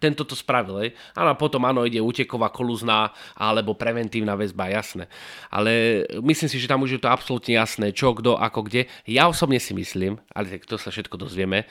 tento 0.00 0.24
to 0.24 0.32
spravil, 0.32 0.80
hej. 0.80 0.96
Áno, 1.12 1.36
potom 1.36 1.60
áno, 1.68 1.84
ide 1.84 2.00
uteková, 2.00 2.48
kolúzna, 2.48 3.12
alebo 3.36 3.76
preventívna 3.76 4.32
väzba, 4.32 4.72
jasné. 4.72 5.12
Ale 5.52 6.04
myslím 6.24 6.48
si, 6.48 6.56
že 6.56 6.70
tam 6.72 6.80
už 6.80 6.96
je 6.96 7.02
to 7.04 7.12
absolútne 7.12 7.52
jasné, 7.52 7.92
čo, 7.92 8.16
kto, 8.16 8.40
ako, 8.40 8.64
kde 8.64 8.88
ja 9.04 9.26
osobne 9.26 9.58
si 9.58 9.74
myslím, 9.74 10.16
ale 10.30 10.58
to 10.62 10.78
sa 10.78 10.94
všetko 10.94 11.18
dozvieme, 11.18 11.66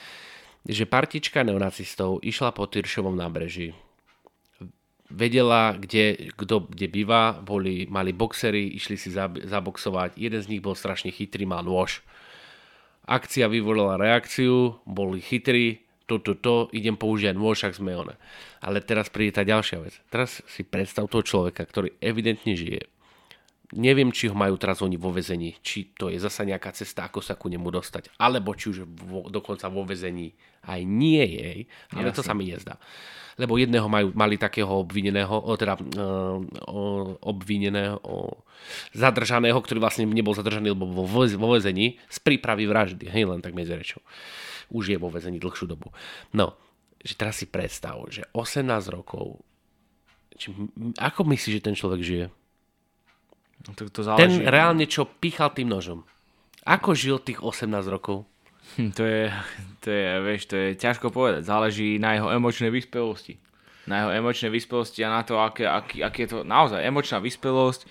že 0.64 0.88
partička 0.88 1.44
neonacistov 1.44 2.24
išla 2.24 2.56
po 2.56 2.68
Tyršovom 2.68 3.16
nábreží. 3.20 3.76
Vedela, 5.14 5.76
kde, 5.78 6.32
kto 6.34 6.72
kde 6.72 6.88
býva, 6.90 7.38
boli, 7.38 7.86
mali 7.86 8.16
boxery, 8.16 8.72
išli 8.74 8.96
si 8.98 9.14
zaboxovať. 9.46 10.18
Jeden 10.18 10.42
z 10.42 10.50
nich 10.50 10.64
bol 10.64 10.74
strašne 10.74 11.12
chytrý, 11.14 11.46
mal 11.46 11.62
nôž. 11.62 12.02
Akcia 13.04 13.52
vyvolala 13.52 14.00
reakciu, 14.00 14.80
boli 14.88 15.20
chytrí, 15.20 15.84
to, 16.08 16.20
to, 16.24 16.40
to, 16.40 16.56
idem 16.72 16.96
použiť 16.96 17.36
nôž, 17.36 17.68
ak 17.68 17.78
sme 17.78 17.96
one. 17.96 18.16
Ale 18.64 18.80
teraz 18.80 19.12
príde 19.12 19.40
tá 19.40 19.44
ďalšia 19.44 19.78
vec. 19.84 20.00
Teraz 20.08 20.40
si 20.48 20.64
predstav 20.64 21.12
toho 21.12 21.24
človeka, 21.24 21.68
ktorý 21.68 21.96
evidentne 22.00 22.56
žije 22.56 22.93
Neviem, 23.74 24.14
či 24.14 24.30
ho 24.30 24.38
majú 24.38 24.54
teraz 24.62 24.86
oni 24.86 25.02
vo 25.02 25.10
vezení, 25.10 25.58
či 25.66 25.98
to 25.98 26.14
je 26.14 26.22
zasa 26.22 26.46
nejaká 26.46 26.70
cesta, 26.78 27.10
ako 27.10 27.26
sa 27.26 27.34
ku 27.34 27.50
nemu 27.50 27.66
dostať, 27.74 28.14
alebo 28.22 28.54
či 28.54 28.70
už 28.70 28.86
vo, 28.86 29.26
dokonca 29.26 29.66
vo 29.66 29.82
vezení 29.82 30.30
aj 30.70 30.82
nie 30.86 31.26
je, 31.26 31.50
ale 31.98 32.14
Jasne. 32.14 32.18
to 32.18 32.22
sa 32.22 32.34
mi 32.38 32.48
nezdá. 32.48 32.78
Lebo 33.34 33.58
jedného 33.58 33.90
majú, 33.90 34.14
mali 34.14 34.38
takého 34.38 34.70
obvineného, 34.70 35.42
teda 35.58 35.74
uh, 35.74 36.38
obvineného, 37.26 38.46
zadržaného, 38.94 39.58
ktorý 39.58 39.82
vlastne 39.82 40.06
nebol 40.06 40.38
zadržaný, 40.38 40.78
lebo 40.78 40.86
vo, 40.86 41.26
vo 41.26 41.50
vezení 41.58 41.98
z 42.14 42.18
prípravy 42.22 42.70
vraždy, 42.70 43.10
hej, 43.10 43.26
len 43.26 43.42
tak 43.42 43.58
medzi 43.58 43.74
rečou. 43.74 44.06
Už 44.70 44.94
je 44.94 44.98
vo 45.02 45.10
vezení 45.10 45.42
dlhšiu 45.42 45.66
dobu. 45.66 45.90
No, 46.30 46.54
že 47.02 47.18
teraz 47.18 47.42
si 47.42 47.50
predstav, 47.50 47.98
že 48.14 48.24
18 48.38 48.70
rokov, 48.94 49.42
či, 50.38 50.54
ako 51.02 51.26
myslíš, 51.26 51.58
že 51.58 51.66
ten 51.66 51.76
človek 51.76 52.02
žije? 52.06 52.26
No, 53.64 53.72
to, 53.74 53.88
to 53.88 54.02
Ten 54.18 54.30
záleží. 54.30 54.44
reálne, 54.44 54.86
čo 54.86 55.06
pichal 55.08 55.54
tým 55.54 55.70
nožom. 55.70 56.04
Ako 56.64 56.96
žil 56.96 57.20
tých 57.20 57.40
18 57.40 57.70
rokov? 57.88 58.28
Hm, 58.76 58.92
To 58.92 59.04
je, 59.04 59.32
to 59.84 59.88
je, 59.92 60.06
vieš, 60.22 60.42
to 60.48 60.56
je 60.56 60.68
ťažko 60.76 61.12
povedať. 61.12 61.44
Záleží 61.46 62.00
na 62.00 62.16
jeho 62.16 62.32
emočnej 62.32 62.72
vyspelosti. 62.72 63.38
Na 63.86 64.04
jeho 64.04 64.12
emočnej 64.16 64.50
vyspelosti 64.50 65.04
a 65.04 65.12
na 65.12 65.22
to, 65.24 65.38
aké, 65.38 65.68
aký, 65.68 66.00
aký 66.02 66.24
je 66.24 66.30
to 66.32 66.40
naozaj 66.42 66.80
emočná 66.80 67.20
vyspelosť 67.20 67.84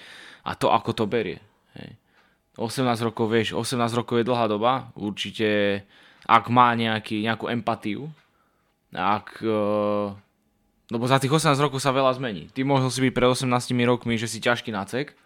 a 0.44 0.56
to, 0.56 0.72
ako 0.72 0.90
to 0.92 1.04
berie. 1.04 1.38
Hej. 1.76 1.96
18 2.56 2.84
rokov, 3.04 3.28
vieš, 3.28 3.56
18 3.56 3.76
rokov 3.92 4.20
je 4.20 4.28
dlhá 4.28 4.44
doba. 4.48 4.92
Určite, 4.92 5.80
ak 6.24 6.52
má 6.52 6.72
nejaký, 6.76 7.24
nejakú 7.24 7.48
empatiu, 7.48 8.12
ak... 8.92 9.40
Uh, 9.40 10.12
lebo 10.92 11.08
za 11.08 11.16
tých 11.16 11.32
18 11.32 11.56
rokov 11.56 11.80
sa 11.80 11.96
veľa 11.96 12.12
zmení. 12.20 12.52
Ty 12.52 12.68
mohol 12.68 12.92
si 12.92 13.00
byť 13.00 13.12
pred 13.16 13.24
18 13.24 13.48
rokmi, 13.88 14.20
že 14.20 14.28
si 14.28 14.44
ťažký 14.44 14.68
nacek, 14.68 15.16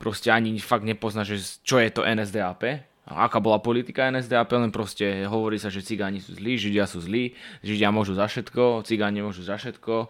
proste 0.00 0.32
ani 0.32 0.56
fakt 0.58 0.82
nepoznáš, 0.82 1.36
že 1.36 1.38
čo 1.62 1.76
je 1.78 1.90
to 1.92 2.02
NSDAP, 2.02 2.84
aká 3.04 3.38
bola 3.38 3.60
politika 3.60 4.08
NSDAP, 4.08 4.48
len 4.56 4.72
proste 4.72 5.28
hovorí 5.28 5.60
sa, 5.60 5.68
že 5.68 5.84
cigáni 5.84 6.24
sú 6.24 6.34
zlí, 6.36 6.56
židia 6.56 6.88
sú 6.88 7.04
zlí, 7.04 7.36
židia 7.60 7.92
môžu 7.92 8.16
za 8.16 8.24
všetko, 8.24 8.84
cigáni 8.88 9.20
môžu 9.20 9.44
za 9.44 9.60
všetko 9.60 10.08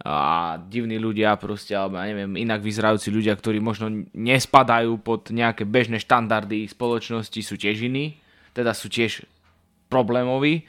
a 0.00 0.56
divní 0.72 0.96
ľudia 0.96 1.36
proste, 1.36 1.76
alebo 1.76 2.00
ja 2.00 2.08
neviem, 2.08 2.32
inak 2.40 2.64
vyzerajúci 2.64 3.12
ľudia, 3.12 3.36
ktorí 3.36 3.60
možno 3.60 3.92
nespadajú 4.16 4.96
pod 4.96 5.28
nejaké 5.28 5.68
bežné 5.68 6.00
štandardy 6.00 6.64
spoločnosti, 6.72 7.36
sú 7.44 7.60
tiež 7.60 7.84
iní, 7.84 8.16
teda 8.56 8.72
sú 8.72 8.88
tiež 8.88 9.28
problémoví, 9.92 10.64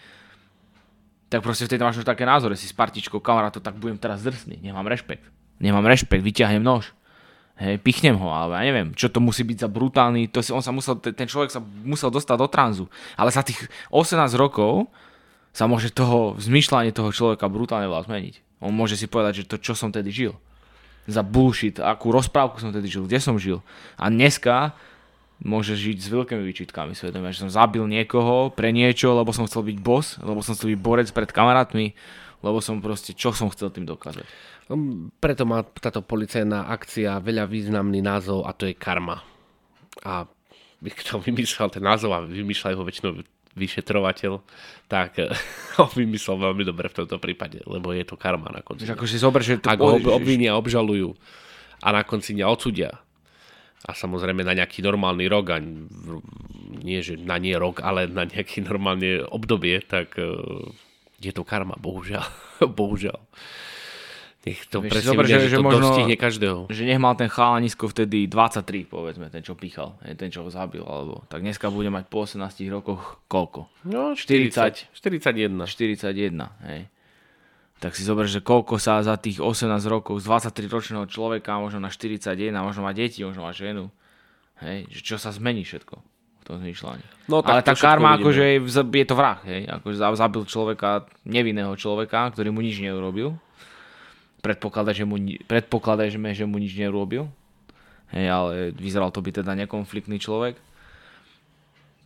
tak 1.32 1.48
proste 1.48 1.64
vtedy 1.64 1.80
máš 1.80 2.04
už 2.04 2.08
také 2.12 2.28
názory, 2.28 2.60
si 2.60 2.68
s 2.68 2.76
partičkou 2.76 3.24
kamarátu, 3.24 3.64
tak 3.64 3.80
budem 3.80 3.96
teraz 3.96 4.20
drsný, 4.20 4.60
nemám 4.60 4.84
rešpekt. 4.92 5.24
Nemám 5.64 5.88
rešpekt, 5.88 6.20
vyťahnem 6.20 6.60
nož. 6.60 6.92
Hej, 7.62 7.78
pichnem 7.86 8.18
ho, 8.18 8.34
alebo 8.34 8.58
ja 8.58 8.66
neviem, 8.66 8.90
čo 8.98 9.06
to 9.14 9.22
musí 9.22 9.46
byť 9.46 9.58
za 9.62 9.70
brutálny, 9.70 10.34
to 10.34 10.42
si, 10.42 10.50
on 10.50 10.66
sa 10.66 10.74
musel, 10.74 10.98
ten 10.98 11.30
človek 11.30 11.54
sa 11.54 11.62
musel 11.62 12.10
dostať 12.10 12.38
do 12.42 12.50
tranzu. 12.50 12.86
Ale 13.14 13.30
za 13.30 13.46
tých 13.46 13.70
18 13.94 14.18
rokov 14.34 14.90
sa 15.54 15.70
môže 15.70 15.94
toho, 15.94 16.34
zmyšľanie 16.42 16.90
toho 16.90 17.14
človeka 17.14 17.46
brutálne 17.46 17.86
veľa 17.86 18.10
zmeniť. 18.10 18.66
On 18.66 18.74
môže 18.74 18.98
si 18.98 19.06
povedať, 19.06 19.46
že 19.46 19.50
to, 19.54 19.62
čo 19.62 19.78
som 19.78 19.94
tedy 19.94 20.10
žil. 20.10 20.34
Za 21.06 21.22
bullshit, 21.22 21.78
akú 21.78 22.10
rozprávku 22.10 22.58
som 22.58 22.74
tedy 22.74 22.90
žil, 22.90 23.06
kde 23.06 23.22
som 23.22 23.38
žil. 23.38 23.62
A 23.94 24.10
dneska 24.10 24.74
môže 25.38 25.78
žiť 25.78 25.98
s 26.02 26.08
veľkými 26.10 26.42
výčitkami 26.42 26.98
svedomia, 26.98 27.30
že 27.30 27.46
som 27.46 27.54
zabil 27.54 27.86
niekoho 27.86 28.50
pre 28.54 28.74
niečo, 28.74 29.14
lebo 29.14 29.34
som 29.34 29.46
chcel 29.46 29.66
byť 29.70 29.78
boss, 29.82 30.18
lebo 30.18 30.42
som 30.42 30.58
chcel 30.58 30.74
byť 30.74 30.80
borec 30.82 31.10
pred 31.14 31.30
kamarátmi, 31.30 31.94
lebo 32.42 32.58
som 32.60 32.82
proste, 32.82 33.14
čo 33.14 33.34
som 33.34 33.50
chcel 33.50 33.70
tým 33.74 33.86
dokázať. 33.86 34.26
Um, 34.70 35.10
Preto 35.18 35.46
má 35.46 35.62
táto 35.66 36.02
policajná 36.02 36.70
akcia 36.70 37.22
veľa 37.22 37.46
významný 37.50 38.02
názov 38.02 38.46
a 38.46 38.52
to 38.54 38.70
je 38.70 38.76
karma. 38.76 39.22
A 40.06 40.26
kto 40.82 41.22
vymyslel 41.28 41.70
ten 41.70 41.86
názov 41.86 42.12
a 42.18 42.26
vymýšľa 42.26 42.78
ho 42.78 42.86
väčšinou 42.86 43.12
vyšetrovateľ, 43.52 44.34
tak 44.88 45.22
ho 45.80 45.86
vymyslel 45.92 46.38
veľmi 46.52 46.64
dobre 46.66 46.88
v 46.90 46.98
tomto 47.04 47.18
prípade, 47.22 47.62
lebo 47.68 47.92
je 47.92 48.04
to 48.04 48.16
karma 48.18 48.50
na 48.50 48.66
konci. 48.66 48.88
Že 48.88 48.96
akože 48.98 49.16
zober, 49.20 49.42
že 49.44 49.60
to 49.60 49.70
Ak 49.70 49.80
ho 49.80 50.00
ob- 50.00 50.12
obvinia, 50.12 50.58
obžalujú 50.58 51.14
a 51.82 51.88
na 51.90 52.02
konci 52.06 52.38
dňa 52.38 52.46
odsudia 52.48 52.92
a 53.82 53.98
samozrejme 53.98 54.46
na 54.46 54.54
nejaký 54.54 54.86
normálny 54.86 55.26
rok 55.26 55.46
a 55.52 55.58
nie, 56.82 57.02
že 57.02 57.18
na 57.18 57.42
nie 57.42 57.58
rok, 57.58 57.82
ale 57.82 58.06
na 58.06 58.30
nejaký 58.30 58.62
normálne 58.70 59.26
obdobie, 59.26 59.82
tak 59.84 60.16
eh, 60.16 60.30
je 61.22 61.32
to 61.32 61.44
karma, 61.44 61.78
bohužiaľ. 61.78 62.26
bohužiaľ. 62.78 63.22
Nech 64.42 64.66
to 64.66 64.82
Vieš, 64.82 64.90
presne 64.90 65.14
vidia, 65.14 65.38
že- 65.38 65.54
že, 65.54 65.58
to 65.58 65.62
možno- 65.62 65.86
dostihne 65.86 66.18
každého. 66.18 66.60
že 66.68 66.82
nech 66.82 66.98
mal 66.98 67.14
ten 67.14 67.30
chalanisko 67.30 67.86
vtedy 67.86 68.26
23, 68.26 68.90
povedzme, 68.90 69.30
ten 69.30 69.46
čo 69.46 69.54
píchal, 69.54 70.02
hej, 70.02 70.18
ten 70.18 70.34
čo 70.34 70.42
ho 70.42 70.50
zabil, 70.50 70.82
alebo 70.82 71.22
tak 71.30 71.46
dneska 71.46 71.70
bude 71.70 71.88
mať 71.88 72.10
po 72.10 72.26
18 72.26 72.42
rokoch 72.68 73.22
koľko? 73.28 73.70
No, 73.86 74.18
40. 74.18 74.90
41. 74.90 75.54
41, 75.62 76.58
hej. 76.66 76.90
Tak 77.78 77.94
si 77.94 78.02
zober, 78.02 78.26
že 78.26 78.42
koľko 78.42 78.78
sa 78.78 79.02
za 79.02 79.14
tých 79.16 79.38
18 79.38 79.70
rokov 79.86 80.18
z 80.18 80.26
23 80.26 80.66
ročného 80.68 81.06
človeka, 81.06 81.62
možno 81.62 81.78
na 81.78 81.90
41, 81.90 82.34
možno 82.56 82.82
má 82.82 82.92
deti, 82.92 83.22
možno 83.22 83.42
má 83.42 83.54
ženu, 83.54 83.94
hej, 84.58 84.90
že 84.90 85.02
čo 85.04 85.16
sa 85.18 85.30
zmení 85.30 85.62
všetko 85.62 86.02
v 86.42 86.44
tom 86.44 86.56
zmýšľaní. 86.58 87.06
No, 87.30 87.46
tak 87.46 87.54
Ale 87.54 87.62
to 87.62 87.68
tá 87.70 87.74
karma, 87.78 88.18
akože 88.18 88.44
je, 88.44 89.06
to 89.06 89.16
vrah, 89.16 89.40
hej, 89.46 89.70
akože 89.70 89.96
za- 89.96 90.18
zabil 90.18 90.44
človeka, 90.50 91.06
nevinného 91.24 91.78
človeka, 91.78 92.34
ktorý 92.34 92.50
mu 92.50 92.66
nič 92.66 92.82
neurobil. 92.82 93.38
Predpokladá, 94.42 94.92
že 94.92 95.06
mu, 95.06 95.22
že, 95.22 96.46
mu 96.50 96.58
nič 96.58 96.74
neurobil. 96.74 97.30
Hej, 98.12 98.26
ale 98.28 98.54
vyzeral 98.76 99.14
to 99.14 99.22
byť 99.22 99.46
teda 99.46 99.54
nekonfliktný 99.64 100.18
človek. 100.18 100.58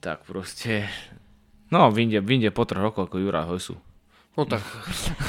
Tak 0.03 0.27
proste... 0.27 0.85
No, 1.73 1.89
vyjde 1.89 2.51
po 2.53 2.67
troch 2.67 2.91
rokoch 2.91 3.09
ako 3.09 3.17
Juraj 3.17 3.49
Hosu. 3.49 3.79
No 4.35 4.43
tak, 4.43 4.59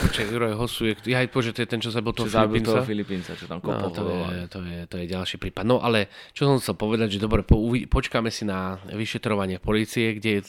počkaj, 0.02 0.26
Juraj 0.26 0.58
Hosu 0.58 0.90
je... 0.90 0.98
Ja 1.06 1.22
aj 1.22 1.30
že 1.30 1.54
to 1.54 1.62
je 1.62 1.68
ten, 1.70 1.78
čo 1.78 1.94
zabil 1.94 2.10
toho 2.10 2.26
Čo 2.26 2.42
zabil 2.42 2.58
Filipínca. 2.58 2.70
toho 2.74 2.82
Filipínca, 2.82 3.30
čo 3.38 3.46
tam 3.46 3.62
No, 3.62 3.70
kopol. 3.70 3.90
to, 3.94 4.02
No, 4.02 4.26
je, 4.34 4.42
to, 4.50 4.58
je, 4.66 4.78
to 4.90 4.96
je 4.98 5.06
ďalší 5.06 5.36
prípad. 5.38 5.62
No 5.62 5.78
ale 5.78 6.10
čo 6.34 6.50
som 6.50 6.58
chcel 6.58 6.74
povedať, 6.74 7.14
že 7.14 7.22
dobre, 7.22 7.46
po, 7.46 7.54
počkáme 7.86 8.34
si 8.34 8.42
na 8.42 8.82
vyšetrovanie 8.90 9.62
policie, 9.62 10.18
kde, 10.18 10.42
e, 10.42 10.44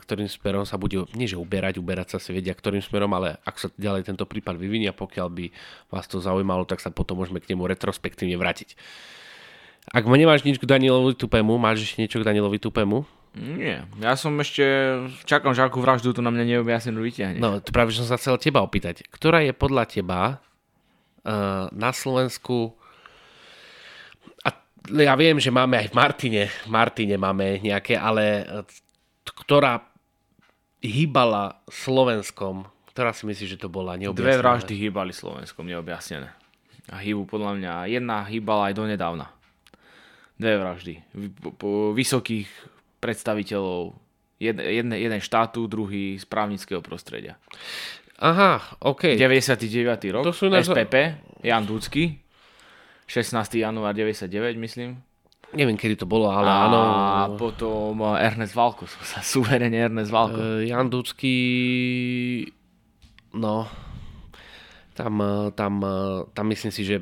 ktorým 0.00 0.24
smerom 0.24 0.64
sa 0.64 0.80
bude, 0.80 1.04
nie 1.12 1.28
že 1.28 1.36
uberať, 1.36 1.76
uberať 1.76 2.16
sa 2.16 2.18
si 2.18 2.32
vedia, 2.32 2.56
ktorým 2.56 2.80
smerom, 2.80 3.12
ale 3.12 3.36
ak 3.44 3.60
sa 3.60 3.68
ďalej 3.76 4.08
tento 4.08 4.24
prípad 4.24 4.56
vyvinie, 4.56 4.88
pokiaľ 4.96 5.28
by 5.28 5.44
vás 5.92 6.08
to 6.08 6.16
zaujímalo, 6.16 6.64
tak 6.64 6.80
sa 6.80 6.88
potom 6.88 7.20
môžeme 7.20 7.44
k 7.44 7.52
nemu 7.52 7.68
retrospektívne 7.68 8.40
vrátiť. 8.40 8.72
Ak 9.92 10.08
nemáš 10.08 10.48
nič 10.48 10.56
k 10.56 10.64
Danielovi 10.64 11.12
Tupému, 11.12 11.60
máš 11.60 11.84
ešte 11.84 12.00
niečo 12.00 12.20
k 12.20 12.28
Danielovi 12.28 12.56
Tupému? 12.56 13.04
Nie, 13.36 13.84
ja 14.00 14.14
som 14.16 14.32
ešte... 14.40 14.64
Čakám, 15.28 15.52
že 15.52 15.62
akú 15.62 15.78
vraždu 15.78 16.10
tu 16.10 16.20
na 16.24 16.32
mňa 16.32 16.56
neobjasnenú 16.56 17.04
vyťahne. 17.04 17.38
No, 17.38 17.60
to 17.60 17.70
práve 17.70 17.92
som 17.92 18.08
sa 18.08 18.16
chcel 18.16 18.40
teba 18.40 18.64
opýtať. 18.64 19.04
Ktorá 19.08 19.44
je 19.44 19.52
podľa 19.52 19.84
teba 19.86 20.20
uh, 21.22 21.68
na 21.70 21.90
Slovensku 21.92 22.74
a 24.42 24.48
ja 24.96 25.14
viem, 25.14 25.36
že 25.36 25.52
máme 25.52 25.76
aj 25.76 25.92
v 25.92 25.94
Martine, 25.94 26.42
v 26.48 26.70
Martine 26.72 27.14
máme 27.20 27.60
nejaké, 27.60 27.92
ale 27.94 28.24
eh, 28.40 28.64
ktorá 29.44 29.84
hýbala 30.80 31.60
Slovenskom, 31.68 32.64
ktorá 32.94 33.12
si 33.12 33.28
myslíš, 33.28 33.58
že 33.58 33.60
to 33.60 33.68
bola 33.68 33.94
Dve 33.94 34.08
neobjasnená? 34.08 34.40
vraždy 34.40 34.74
hýbali 34.78 35.12
Slovenskom, 35.12 35.68
neobjasnené. 35.68 36.32
A 36.88 36.96
hýbu 37.04 37.28
podľa 37.28 37.52
mňa, 37.60 37.72
jedna 37.92 38.24
hýbala 38.24 38.72
aj 38.72 38.74
donedávna. 38.80 39.26
Dve 40.40 40.54
vraždy. 40.56 40.94
Vy- 41.12 41.34
po- 41.36 41.52
po 41.52 41.70
vysokých 41.92 42.48
predstaviteľov 42.98 43.94
jed, 44.38 44.56
jedne, 44.56 44.94
jeden 44.94 45.20
štátu, 45.20 45.66
druhý 45.66 46.16
z 46.16 46.24
právnického 46.24 46.78
prostredia. 46.78 47.38
Aha, 48.18 48.78
OK. 48.82 49.14
99. 49.14 50.10
rok, 50.10 50.26
To 50.26 50.34
sú 50.34 50.50
na- 50.50 50.58
SPP, 50.58 51.18
Jan 51.42 51.62
Dúcky, 51.62 52.18
16. 53.06 53.30
január 53.56 53.94
99, 53.94 54.58
myslím. 54.58 54.98
Neviem, 55.48 55.80
kedy 55.80 55.96
to 55.96 56.04
bolo, 56.04 56.28
ale 56.28 56.44
a 56.44 56.68
áno. 56.68 56.80
potom 57.40 57.96
eh, 58.12 58.26
Ernest 58.28 58.52
Valko, 58.52 58.84
som 58.84 59.00
sa 59.00 59.24
suverene 59.32 59.72
Ernest 59.72 60.12
Valko. 60.12 60.36
Uh, 60.36 60.60
Jan 60.60 60.92
Dudský, 60.92 61.38
no, 63.32 63.64
tam, 64.92 65.14
eh, 65.16 65.48
tam, 65.56 65.72
eh, 65.80 66.20
tam 66.34 66.44
myslím 66.48 66.68
si, 66.68 66.84
že 66.84 67.00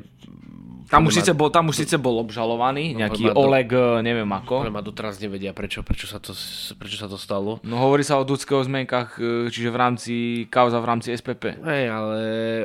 Tam 0.87 1.03
už, 1.03 1.19
síce 1.19 1.31
bol, 1.31 1.47
tam 1.47 1.67
už 1.67 1.83
síce 1.83 1.95
bol 1.95 2.15
obžalovaný, 2.17 2.95
No, 2.95 3.03
nejaký 3.03 3.27
do- 3.27 3.35
Oleg, 3.37 3.67
eh, 3.69 3.99
neviem 3.99 4.25
ale 4.25 4.39
ako. 4.39 4.55
ma 4.67 4.79
doteraz 4.79 5.19
nevedia, 5.19 5.51
prečo, 5.51 5.83
prečo, 5.83 6.07
sa 6.07 6.17
to, 6.17 6.31
prečo 6.73 6.95
sa 6.95 7.05
to 7.05 7.15
stalo. 7.15 7.59
No 7.61 7.75
hovorí 7.77 8.01
sa 8.01 8.15
o 8.15 8.23
Dudského 8.23 8.59
zmenkách, 8.61 9.09
eh, 9.15 9.25
čiže 9.47 9.67
v 9.67 9.77
rámci, 9.77 10.13
kauza 10.47 10.79
v 10.79 10.87
rámci 10.87 11.11
SPP. 11.11 11.59
Hej, 11.59 11.83
ale 11.87 12.17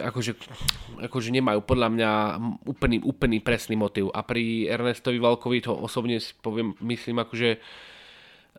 akože, 0.05 0.33
akože 1.03 1.29
nemajú 1.33 1.61
podľa 1.61 1.89
mňa 1.89 2.11
úplný, 2.65 3.03
úplný 3.03 3.39
presný 3.39 3.75
motiv. 3.75 4.09
A 4.09 4.23
pri 4.23 4.67
Ernestovi 4.67 5.19
Valkovi 5.19 5.59
to 5.61 5.75
osobne 5.75 6.17
si 6.17 6.31
poviem, 6.37 6.79
myslím 6.81 7.19
akože 7.19 7.59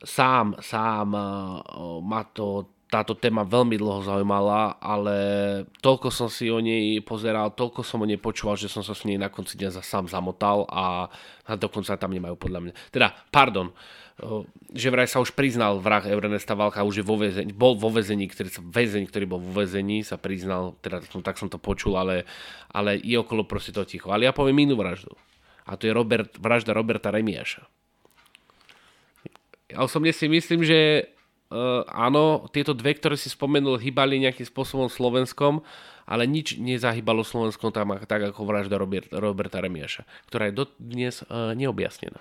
sám, 0.02 0.60
sám 0.60 1.08
uh, 1.10 1.24
ma 2.00 2.24
to 2.26 2.68
táto 2.94 3.18
téma 3.18 3.42
veľmi 3.42 3.74
dlho 3.82 4.06
zaujímala, 4.06 4.78
ale 4.78 5.18
toľko 5.82 6.14
som 6.14 6.30
si 6.30 6.54
o 6.54 6.62
nej 6.62 7.02
pozeral, 7.02 7.50
toľko 7.58 7.82
som 7.82 8.06
o 8.06 8.06
nej 8.06 8.22
počúval, 8.22 8.54
že 8.54 8.70
som 8.70 8.86
sa 8.86 8.94
s 8.94 9.02
nej 9.10 9.18
na 9.18 9.34
konci 9.34 9.58
dňa 9.58 9.82
sám 9.82 10.06
zamotal 10.06 10.70
a, 10.70 11.10
dokonca 11.58 11.98
tam 11.98 12.14
nemajú 12.14 12.38
podľa 12.38 12.60
mňa. 12.70 12.74
Teda, 12.94 13.18
pardon, 13.34 13.74
že 14.70 14.94
vraj 14.94 15.10
sa 15.10 15.18
už 15.18 15.34
priznal 15.34 15.82
vrah 15.82 16.06
Ernesta 16.06 16.54
Valka, 16.54 16.86
už 16.86 17.02
je 17.02 17.06
vo 17.06 17.18
väzení, 17.18 17.50
bol 17.50 17.74
vo 17.74 17.90
väzení, 17.90 18.30
ktorý, 18.30 18.50
sa, 18.54 18.62
väzeň, 18.62 19.10
ktorý 19.10 19.26
bol 19.26 19.42
vo 19.42 19.66
väzení, 19.66 20.06
sa 20.06 20.22
priznal, 20.22 20.78
teda 20.86 21.02
som, 21.10 21.26
tak 21.26 21.42
som 21.42 21.50
to 21.50 21.58
počul, 21.58 21.98
ale, 21.98 22.30
ale 22.70 23.02
je 23.02 23.18
okolo 23.18 23.50
proste 23.50 23.74
to 23.74 23.82
ticho. 23.90 24.14
Ale 24.14 24.30
ja 24.30 24.34
poviem 24.38 24.70
inú 24.70 24.78
vraždu. 24.78 25.18
A 25.66 25.74
to 25.82 25.90
je 25.90 25.98
Robert, 25.98 26.38
vražda 26.38 26.78
Roberta 26.78 27.10
Remiaša. 27.10 27.66
Ja 29.74 29.82
osobne 29.82 30.14
si 30.14 30.30
myslím, 30.30 30.62
že 30.62 31.10
uh, 31.54 31.86
áno, 31.86 32.50
tieto 32.50 32.74
dve, 32.74 32.98
ktoré 32.98 33.14
si 33.14 33.30
spomenul, 33.30 33.78
hýbali 33.78 34.18
nejakým 34.26 34.50
spôsobom 34.50 34.90
Slovenskom, 34.90 35.62
ale 36.10 36.26
nič 36.26 36.58
nezahýbalo 36.58 37.22
Slovenskom 37.22 37.70
tam 37.70 37.94
tak 38.10 38.34
ako 38.34 38.44
vražda 38.44 38.82
Robert, 38.82 39.08
Roberta 39.14 39.62
Remiaša, 39.62 40.04
ktorá 40.28 40.50
je 40.50 40.58
dodnes 40.66 41.22
uh, 41.30 41.54
neobjasnená 41.54 42.20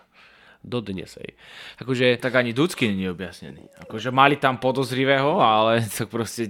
dodnes. 0.62 1.18
Hej. 1.18 1.34
Akože... 1.82 2.22
Tak 2.22 2.38
ani 2.38 2.54
Dudsky 2.54 2.86
nie 2.94 3.10
je 3.10 3.14
objasnený. 3.14 3.66
Akože 3.82 4.14
mali 4.14 4.38
tam 4.38 4.62
podozrivého, 4.62 5.42
ale 5.42 5.82
tak 5.98 6.06
proste 6.08 6.46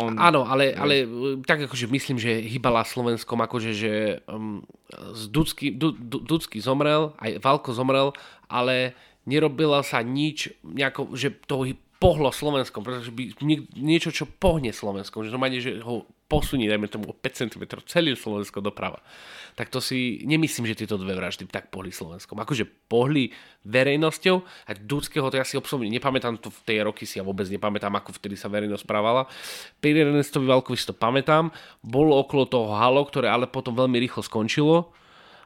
on... 0.00 0.16
Áno, 0.16 0.48
ale, 0.48 0.72
ale 0.72 1.04
tak 1.44 1.68
akože 1.68 1.86
myslím, 1.92 2.16
že 2.16 2.40
hýbala 2.40 2.82
Slovenskom, 2.88 3.36
akože 3.44 3.70
že 3.76 3.92
um, 4.24 4.64
z 5.12 5.22
Dudsky, 5.28 5.76
du, 5.76 5.92
du, 5.92 6.24
Dudsky 6.24 6.58
zomrel, 6.58 7.12
aj 7.20 7.38
Valko 7.44 7.76
zomrel, 7.76 8.16
ale 8.48 8.96
nerobila 9.28 9.84
sa 9.84 10.00
nič, 10.00 10.56
nejako, 10.64 11.12
že 11.12 11.36
to 11.44 11.68
pohlo 12.00 12.32
Slovenskom, 12.32 12.80
pretože 12.80 13.12
by 13.12 13.36
niečo, 13.76 14.08
čo 14.08 14.24
pohne 14.24 14.72
Slovenskom, 14.72 15.20
že 15.20 15.28
normálne, 15.28 15.60
že 15.60 15.84
ho 15.84 16.08
posunie, 16.32 16.64
dajme 16.64 16.88
tomu 16.88 17.12
o 17.12 17.14
5 17.14 17.44
cm 17.44 17.62
celým 17.84 18.16
Slovensko 18.16 18.64
doprava. 18.64 19.04
Tak 19.52 19.68
to 19.68 19.84
si 19.84 20.24
nemyslím, 20.24 20.72
že 20.72 20.86
tieto 20.86 20.96
dve 20.96 21.12
vraždy 21.12 21.44
tak 21.50 21.68
pohli 21.68 21.92
Slovenskom. 21.92 22.40
Akože 22.40 22.64
pohli 22.88 23.34
verejnosťou, 23.68 24.36
a 24.40 24.70
Dudského 24.78 25.28
to 25.28 25.36
ja 25.36 25.44
si 25.44 25.60
osobne 25.60 25.92
nepamätám, 25.92 26.40
to 26.40 26.48
v 26.48 26.60
tej 26.64 26.88
roky 26.88 27.04
si 27.04 27.20
ja 27.20 27.26
vôbec 27.26 27.44
nepamätám, 27.52 27.92
ako 27.92 28.16
vtedy 28.16 28.38
sa 28.38 28.48
verejnosť 28.48 28.86
správala. 28.86 29.28
Pri 29.82 30.00
Ernestovi 30.00 30.48
Valkovi 30.48 30.80
si 30.80 30.88
to 30.88 30.96
pamätám, 30.96 31.52
bolo 31.84 32.16
okolo 32.16 32.48
toho 32.48 32.72
halo, 32.80 33.04
ktoré 33.04 33.28
ale 33.28 33.44
potom 33.44 33.76
veľmi 33.76 34.00
rýchlo 34.00 34.24
skončilo, 34.24 34.94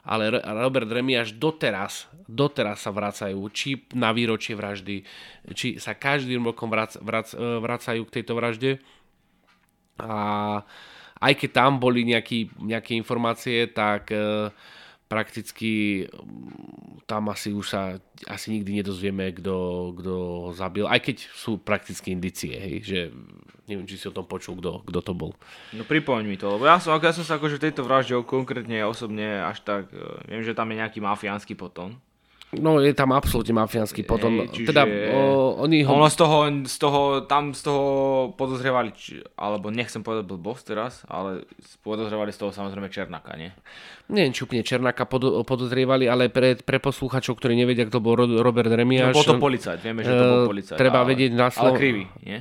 ale 0.05 0.45
Robert 0.45 0.89
Remy 0.89 1.17
až 1.25 1.33
doteraz, 1.37 2.13
doteraz 2.29 2.85
sa 2.85 2.93
vracajú, 2.93 3.41
či 3.49 3.89
na 3.97 4.13
výročie 4.13 4.53
vraždy, 4.53 5.01
či 5.57 5.81
sa 5.81 5.97
každým 5.97 6.45
rokom 6.45 6.69
vrac, 6.69 7.01
vrac, 7.01 7.33
e, 7.33 7.41
vracajú 7.41 8.05
k 8.05 8.15
tejto 8.21 8.37
vražde. 8.37 8.85
A 9.97 10.61
aj 11.25 11.33
keď 11.41 11.51
tam 11.57 11.81
boli 11.81 12.05
nejaký, 12.05 12.53
nejaké 12.61 12.99
informácie, 12.99 13.71
tak 13.71 14.13
uh, 14.13 14.51
prakticky 15.15 16.05
mm, 16.11 17.07
tam 17.07 17.31
asi 17.31 17.55
už 17.55 17.67
sa 17.71 18.03
asi 18.27 18.51
nikdy 18.51 18.83
nedozvieme, 18.83 19.31
kto, 19.39 19.55
ho 19.95 20.51
zabil, 20.51 20.91
aj 20.91 21.01
keď 21.07 21.17
sú 21.31 21.63
prakticky 21.63 22.11
indicie, 22.11 22.59
hej, 22.59 22.75
že 22.83 22.99
neviem, 23.71 23.87
či 23.87 23.97
si 23.97 24.11
o 24.11 24.17
tom 24.17 24.27
počul, 24.27 24.59
kto, 24.59 25.01
to 25.01 25.13
bol. 25.15 25.33
No 25.71 25.87
pripomeň 25.87 26.25
mi 26.27 26.37
to, 26.37 26.51
lebo 26.51 26.67
ja 26.67 26.83
som, 26.83 26.99
ja 26.99 27.15
som 27.15 27.23
sa 27.23 27.39
akože 27.39 27.63
v 27.63 27.65
tejto 27.71 27.87
vražde 27.87 28.19
konkrétne 28.27 28.83
osobne 28.83 29.41
až 29.41 29.63
tak, 29.63 29.95
e, 29.95 30.03
viem, 30.27 30.43
že 30.43 30.57
tam 30.57 30.69
je 30.75 30.81
nejaký 30.83 30.99
mafiánsky 30.99 31.55
potom, 31.55 31.97
No 32.59 32.79
je 32.83 32.95
tam 32.95 33.15
absolútne 33.15 33.55
mafiánsky 33.55 34.07
potom. 34.07 34.47
Čiže... 34.51 34.69
Teda 34.71 34.87
o, 34.87 35.59
oni 35.63 35.83
ho... 35.83 35.95
Ono 35.95 36.09
z 36.11 36.19
toho, 36.19 36.39
z 36.67 36.77
toho, 36.79 37.01
tam 37.27 37.55
z 37.55 37.67
toho 37.67 37.85
podozrievali, 38.39 38.91
či, 38.95 39.19
alebo 39.35 39.75
nechcem 39.75 40.03
povedať 40.03 40.25
blbosť 40.31 40.63
teraz, 40.65 40.93
ale 41.11 41.45
podozrievali 41.83 42.31
z 42.31 42.39
toho 42.39 42.51
samozrejme 42.55 42.89
Černáka, 42.91 43.35
nie? 43.35 43.51
Nie, 44.13 44.29
či 44.31 44.45
úplne 44.45 44.63
Černáka 44.63 45.09
pod, 45.09 45.45
podozrievali, 45.49 46.07
ale 46.07 46.29
pre, 46.29 46.61
pre 46.61 46.79
posluchačov, 46.79 47.37
ktorí 47.41 47.59
nevedia, 47.59 47.89
kto 47.89 47.99
bol 47.99 48.15
Robert 48.17 48.71
Remiáš... 48.71 49.13
No, 49.13 49.21
bol 49.21 49.31
to 49.35 49.41
policajt, 49.41 49.79
vieme, 49.83 50.05
že 50.05 50.13
to 50.13 50.25
bol 50.25 50.53
policajt. 50.55 50.77
Treba 50.77 51.01
ale, 51.03 51.09
vedieť 51.13 51.31
na 51.33 51.49
slovo... 51.49 51.75
Ale 51.75 51.81
krivý, 51.81 52.05
nie? 52.23 52.39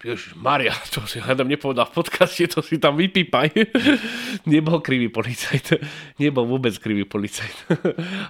Ježiš, 0.00 0.32
Maria, 0.32 0.72
to 0.94 1.04
si 1.04 1.20
hádam 1.20 1.48
nepovedal 1.48 1.84
v 1.92 2.00
podcaste, 2.00 2.48
to 2.48 2.64
si 2.64 2.80
tam 2.80 2.96
vypípaj. 2.96 3.52
nebol 4.52 4.80
krivý 4.80 5.12
policajt. 5.12 5.76
Nebol 6.22 6.48
vôbec 6.48 6.72
krivý 6.80 7.04
policajt. 7.04 7.80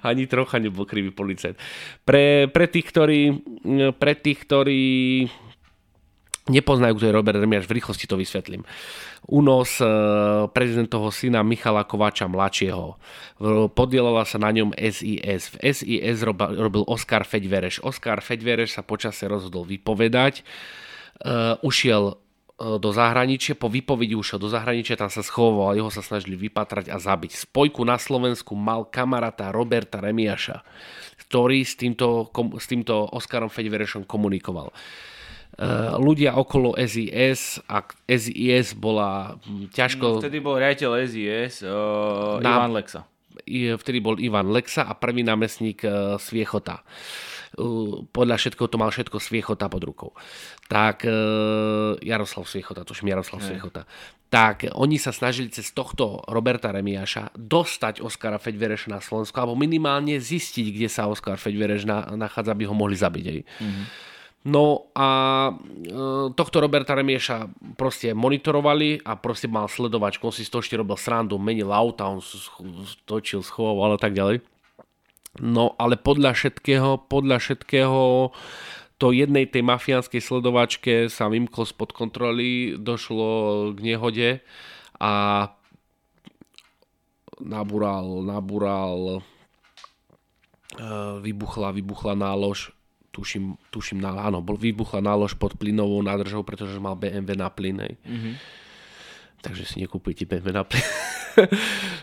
Ani 0.06 0.30
trocha 0.30 0.62
nebol 0.62 0.86
krivý 0.86 1.10
policajt. 1.10 1.58
Pre, 2.06 2.46
pre 2.50 2.66
tých, 2.70 2.86
ktorí, 2.86 3.20
pre 3.98 4.14
tých, 4.14 4.38
ktorí 4.46 4.82
nepoznajú, 6.50 6.98
kto 6.98 7.06
je 7.06 7.16
Robert 7.18 7.38
Remiaš, 7.38 7.66
v 7.66 7.82
rýchlosti 7.82 8.06
to 8.06 8.18
vysvetlím. 8.18 8.66
Únos 9.30 9.78
eh, 9.78 9.86
prezidentovho 10.50 11.14
syna 11.14 11.46
Michala 11.46 11.86
Kováča 11.86 12.26
mladšieho. 12.26 12.98
Podielala 13.74 14.26
sa 14.26 14.42
na 14.42 14.50
ňom 14.50 14.74
SIS. 14.74 15.54
V 15.54 15.56
SIS 15.62 16.22
robil 16.26 16.82
Oskar 16.86 17.22
Feďvereš. 17.22 17.82
Oskar 17.86 18.22
Feďvereš 18.22 18.78
sa 18.78 18.82
počase 18.82 19.30
rozhodol 19.30 19.66
vypovedať 19.66 20.42
ušiel 21.60 22.16
uh, 22.60 22.76
do 22.76 22.90
zahraničia, 22.92 23.56
po 23.56 23.72
výpovedi 23.72 24.12
ušiel 24.12 24.36
do 24.36 24.52
zahraničia, 24.52 25.00
tam 25.00 25.08
sa 25.08 25.24
schoval, 25.24 25.72
jeho 25.72 25.88
sa 25.88 26.04
snažili 26.04 26.36
vypatrať 26.36 26.92
a 26.92 27.00
zabiť. 27.00 27.48
Spojku 27.48 27.80
na 27.88 27.96
Slovensku 27.96 28.52
mal 28.52 28.84
kamaráta 28.84 29.48
Roberta 29.48 30.04
Remiaša, 30.04 30.60
ktorý 31.24 31.64
s 31.64 31.80
týmto, 31.80 32.28
s 32.60 32.66
týmto 32.68 33.08
Oskarom 33.16 33.48
Fedverešom 33.48 34.04
komunikoval. 34.04 34.76
Uh, 35.60 35.96
ľudia 36.00 36.36
okolo 36.36 36.76
SIS 36.76 37.60
a 37.68 37.84
SIS 38.08 38.76
bola 38.76 39.36
ťažko... 39.72 40.20
No, 40.20 40.22
vtedy 40.22 40.38
bol 40.40 40.56
riaditeľ 40.60 40.90
SIS 41.04 41.64
uh, 41.64 42.38
na, 42.44 42.60
Ivan 42.60 42.72
Lexa. 42.76 43.04
Vtedy 43.80 43.98
bol 44.04 44.20
Ivan 44.20 44.52
Lexa 44.52 44.84
a 44.88 44.92
prvý 44.96 45.24
námestník 45.24 45.84
uh, 45.84 46.16
Sviechota. 46.16 46.80
Uh, 46.80 47.39
podľa 48.10 48.36
všetkého 48.40 48.68
to 48.68 48.80
mal 48.80 48.90
všetko 48.90 49.16
Sviechota 49.20 49.68
pod 49.68 49.82
rukou 49.84 50.10
tak 50.70 51.02
e, 51.02 51.10
Jaroslav 51.98 52.46
Sviechota, 52.46 52.86
tuším 52.86 53.10
Jaroslav 53.10 53.42
Sviechota, 53.42 53.90
tak 54.30 54.70
oni 54.78 55.02
sa 55.02 55.10
snažili 55.10 55.50
cez 55.50 55.74
tohto 55.74 56.22
Roberta 56.30 56.70
Remiáša 56.70 57.34
dostať 57.34 57.98
Oskara 57.98 58.38
Feďvereša 58.38 58.94
na 58.94 59.02
Slovensko, 59.02 59.34
alebo 59.42 59.58
minimálne 59.58 60.14
zistiť, 60.22 60.66
kde 60.70 60.86
sa 60.86 61.10
Oskar 61.10 61.42
Feďvereš 61.42 61.90
na, 61.90 62.06
nachádza, 62.14 62.54
aby 62.54 62.70
ho 62.70 62.74
mohli 62.78 62.94
zabiť. 62.94 63.24
Mm-hmm. 63.26 63.84
No 64.46 64.88
a 64.94 65.08
e, 65.50 65.52
tohto 66.38 66.62
Roberta 66.62 66.94
Remieša 66.94 67.50
proste 67.74 68.14
monitorovali 68.14 69.02
a 69.02 69.18
proste 69.18 69.50
mal 69.50 69.66
sledovač, 69.66 70.22
on 70.22 70.30
si 70.30 70.46
z 70.46 70.54
toho 70.54 70.62
robil 70.62 70.94
srandu, 70.94 71.34
menil 71.34 71.74
auta, 71.74 72.06
on 72.06 72.22
točil, 73.10 73.42
schoval 73.42 73.98
a 73.98 74.00
tak 74.00 74.14
ďalej. 74.14 74.38
No 75.38 75.78
ale 75.78 75.94
podľa 75.94 76.34
všetkého, 76.34 77.06
podľa 77.06 77.38
všetkého 77.38 78.34
to 79.00 79.06
jednej 79.14 79.46
tej 79.46 79.62
mafiánskej 79.64 80.20
sledovačke 80.20 81.06
sa 81.06 81.30
vymklo 81.30 81.64
spod 81.64 81.94
kontroly, 81.94 82.74
došlo 82.76 83.70
k 83.72 83.78
nehode 83.80 84.30
a 85.00 85.12
nabúral, 87.40 88.20
nabúral, 88.20 89.24
e, 90.76 90.86
vybuchla, 91.24 91.72
vybuchla 91.72 92.12
nálož, 92.12 92.76
tuším, 93.08 93.56
tuším 93.72 94.04
na, 94.04 94.12
áno, 94.28 94.44
bol, 94.44 94.60
vybuchla 94.60 95.00
nálož 95.00 95.32
pod 95.40 95.56
plynovou 95.56 96.04
nádržou, 96.04 96.44
pretože 96.44 96.76
mal 96.76 97.00
BMW 97.00 97.32
na 97.32 97.48
plyn, 97.48 97.80
mm-hmm. 97.80 98.34
Takže 99.40 99.64
si 99.64 99.80
nekúpite 99.80 100.28
BMW 100.28 100.52
na 100.52 100.68
plyn. 100.68 100.84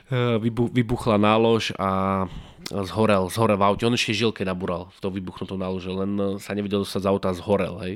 vybuchla 0.76 1.18
nálož 1.18 1.74
a 1.78 2.26
zhorel, 2.72 3.32
zhorel 3.32 3.58
v 3.58 3.64
aute. 3.64 3.84
On 3.88 3.96
ešte 3.96 4.14
žil, 4.16 4.32
keď 4.36 4.52
nabúral 4.52 4.92
v 4.92 5.00
to 5.00 5.08
vybuchnutou 5.08 5.56
nálože, 5.56 5.92
len 5.92 6.12
e, 6.20 6.26
sa 6.42 6.52
nevedel 6.52 6.84
dostať 6.84 7.02
z 7.04 7.10
auta, 7.10 7.30
zhorel. 7.38 7.76
Hej. 7.84 7.94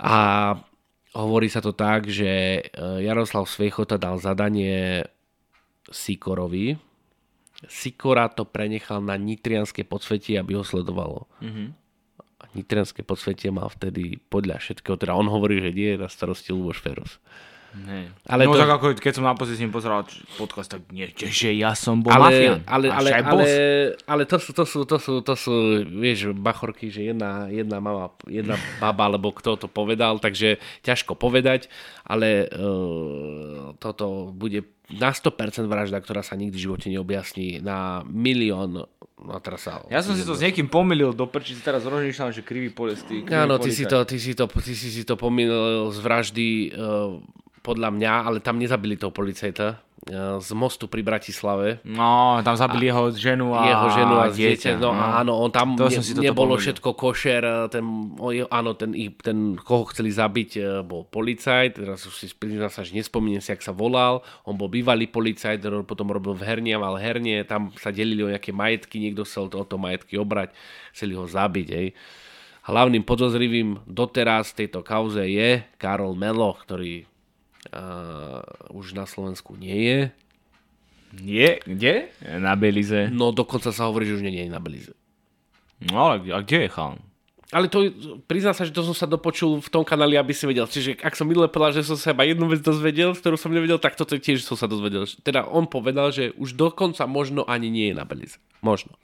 A 0.00 0.16
hovorí 1.12 1.52
sa 1.52 1.60
to 1.60 1.76
tak, 1.76 2.08
že 2.08 2.28
e, 2.28 2.60
Jaroslav 3.04 3.44
Svejchota 3.44 4.00
dal 4.00 4.16
zadanie 4.16 5.04
Sikorovi. 5.90 6.78
Sikora 7.68 8.32
to 8.32 8.48
prenechal 8.48 9.04
na 9.04 9.20
nitrianské 9.20 9.84
podsvetie, 9.84 10.40
aby 10.40 10.56
ho 10.56 10.64
sledovalo. 10.64 11.28
Mm-hmm. 11.44 11.68
Nitrianské 12.56 13.04
podsvetie 13.04 13.52
mal 13.52 13.68
vtedy 13.68 14.16
podľa 14.32 14.58
všetkého, 14.58 14.96
teda 14.96 15.12
on 15.12 15.28
hovorí, 15.28 15.60
že 15.60 15.76
nie 15.76 15.94
je 15.94 16.00
na 16.00 16.08
starosti 16.08 16.56
Luboš 16.56 16.80
Feros. 16.80 17.20
Hey. 17.70 18.10
Ale 18.26 18.50
no 18.50 18.54
to... 18.54 18.58
tak 18.58 18.72
ako 18.82 18.86
keď 18.98 19.12
som 19.14 19.24
naposledy 19.30 19.56
s 19.58 19.62
ním 19.62 19.70
pozeral 19.70 20.02
podcast, 20.34 20.74
tak 20.74 20.82
nie, 20.90 21.06
že 21.14 21.54
ja 21.54 21.70
som 21.78 22.02
bol 22.02 22.10
ale, 22.10 22.26
mafián. 22.26 22.60
Ale, 22.66 22.86
ale, 22.90 23.08
ale, 23.22 23.44
ale, 24.10 24.22
to, 24.26 24.42
sú, 24.42 24.50
to, 24.50 24.66
sú, 24.66 24.82
to, 24.82 24.98
sú, 24.98 25.12
to 25.22 25.34
sú, 25.38 25.54
vieš, 25.86 26.34
bachorky, 26.34 26.90
že 26.90 27.14
jedna, 27.14 27.46
jedna 27.46 27.78
mama, 27.78 28.10
jedna 28.26 28.58
baba, 28.82 29.06
alebo 29.06 29.30
kto 29.30 29.54
to 29.54 29.68
povedal, 29.70 30.18
takže 30.18 30.58
ťažko 30.82 31.14
povedať, 31.14 31.70
ale 32.02 32.50
uh, 32.50 33.70
toto 33.78 34.34
bude 34.34 34.66
na 34.90 35.14
100% 35.14 35.70
vražda, 35.70 36.02
ktorá 36.02 36.26
sa 36.26 36.34
nikdy 36.34 36.58
v 36.58 36.64
živote 36.66 36.86
neobjasní, 36.90 37.62
na 37.62 38.02
milión 38.02 38.90
No 39.20 39.36
teraz 39.36 39.68
sa... 39.68 39.84
Ja 39.92 40.00
som 40.00 40.16
si 40.16 40.24
to 40.24 40.32
s 40.32 40.40
niekým 40.40 40.72
pomýlil 40.72 41.12
do 41.12 41.28
prči, 41.28 41.52
si 41.52 41.60
teraz 41.60 41.84
rozmýšľam, 41.84 42.32
že 42.32 42.40
krivý 42.40 42.72
polistý. 42.72 43.20
Áno, 43.28 43.60
ty 43.60 43.68
si, 43.68 43.84
to, 43.84 44.00
ty, 44.08 44.16
si 44.16 44.32
to, 44.32 44.48
ty 44.48 44.72
si 44.72 44.88
si 44.88 45.04
to 45.04 45.20
pomýlil 45.20 45.92
z 45.92 45.98
vraždy 46.00 46.48
uh, 46.72 47.20
podľa 47.60 47.92
mňa, 47.92 48.12
ale 48.24 48.38
tam 48.40 48.56
nezabili 48.56 48.96
toho 48.96 49.12
policajta 49.12 49.76
e, 50.08 50.40
z 50.40 50.50
mostu 50.56 50.88
pri 50.88 51.04
Bratislave. 51.04 51.84
No, 51.84 52.40
tam 52.40 52.56
zabili 52.56 52.88
a 52.88 52.96
jeho 52.96 53.04
ženu 53.12 53.52
a 53.52 53.60
jeho 53.68 53.88
ženu 53.92 54.14
a 54.16 54.26
dieťa. 54.32 54.80
No, 54.80 54.96
no 54.96 55.04
áno, 55.20 55.32
on 55.44 55.52
tam 55.52 55.76
to 55.76 55.92
ne, 55.92 56.00
nebolo 56.24 56.56
pomôžil. 56.56 56.72
všetko 56.72 56.90
košer, 56.96 57.42
e, 57.44 57.54
ten, 57.68 57.84
áno, 58.48 58.70
ten, 58.80 58.96
ten, 59.20 59.60
koho 59.60 59.84
chceli 59.92 60.08
zabiť, 60.08 60.50
e, 60.56 60.60
bol 60.80 61.04
policajt, 61.04 61.84
teraz 61.84 62.00
už 62.08 62.14
si 62.16 62.26
priznám 62.32 62.72
sa, 62.72 62.80
že 62.80 62.96
nespomínam 62.96 63.44
si, 63.44 63.52
ak 63.52 63.60
sa 63.60 63.76
volal, 63.76 64.24
on 64.48 64.56
bol 64.56 64.72
bývalý 64.72 65.04
policajt, 65.04 65.60
potom 65.84 66.08
robil 66.08 66.32
v 66.32 66.48
hernia, 66.48 66.80
mal 66.80 66.96
hernie, 66.96 67.44
tam 67.44 67.76
sa 67.76 67.92
delili 67.92 68.24
o 68.24 68.32
nejaké 68.32 68.56
majetky, 68.56 68.96
niekto 68.96 69.28
chcel 69.28 69.52
to, 69.52 69.60
o 69.60 69.68
to 69.68 69.76
majetky 69.76 70.16
obrať, 70.16 70.56
chceli 70.96 71.12
ho 71.12 71.28
zabiť, 71.28 71.68
ej. 71.76 71.92
Hlavným 72.60 73.08
podozrivým 73.08 73.82
doteraz 73.88 74.52
tejto 74.52 74.84
kauze 74.84 75.24
je 75.24 75.64
Karol 75.80 76.12
Melo, 76.12 76.52
ktorý 76.60 77.08
uh, 77.72 78.40
už 78.72 78.96
na 78.96 79.04
Slovensku 79.04 79.56
nie 79.56 79.78
je. 79.84 80.00
Je? 81.18 81.50
Kde? 81.66 81.94
Na 82.38 82.54
Belize. 82.54 83.10
No 83.10 83.34
dokonca 83.34 83.74
sa 83.74 83.90
hovorí, 83.90 84.06
že 84.06 84.16
už 84.18 84.22
nie 84.22 84.46
je 84.46 84.52
na 84.52 84.62
Belize. 84.62 84.94
No 85.82 86.06
ale 86.12 86.22
a 86.30 86.40
kde 86.44 86.68
je 86.68 86.70
chalán? 86.70 87.00
Ale 87.50 87.66
to, 87.66 87.90
priznám 88.30 88.54
sa, 88.54 88.62
že 88.62 88.70
to 88.70 88.86
som 88.86 88.94
sa 88.94 89.10
dopočul 89.10 89.58
v 89.58 89.70
tom 89.74 89.82
kanáli, 89.82 90.14
aby 90.14 90.30
si 90.30 90.46
vedel. 90.46 90.70
Čiže 90.70 91.02
ak 91.02 91.18
som 91.18 91.26
minule 91.26 91.50
povedal, 91.50 91.82
že 91.82 91.90
som 91.90 91.98
sa 91.98 92.14
iba 92.14 92.22
jednu 92.22 92.46
vec 92.46 92.62
dozvedel, 92.62 93.10
ktorú 93.10 93.34
som 93.34 93.50
nevedel, 93.50 93.74
tak 93.82 93.98
toto 93.98 94.14
tiež 94.14 94.46
som 94.46 94.54
sa 94.54 94.70
dozvedel. 94.70 95.02
Teda 95.26 95.42
on 95.50 95.66
povedal, 95.66 96.14
že 96.14 96.30
už 96.38 96.54
dokonca 96.54 97.02
možno 97.10 97.42
ani 97.42 97.66
nie 97.66 97.90
je 97.90 97.98
na 97.98 98.06
Belize. 98.06 98.38
Možno. 98.62 98.94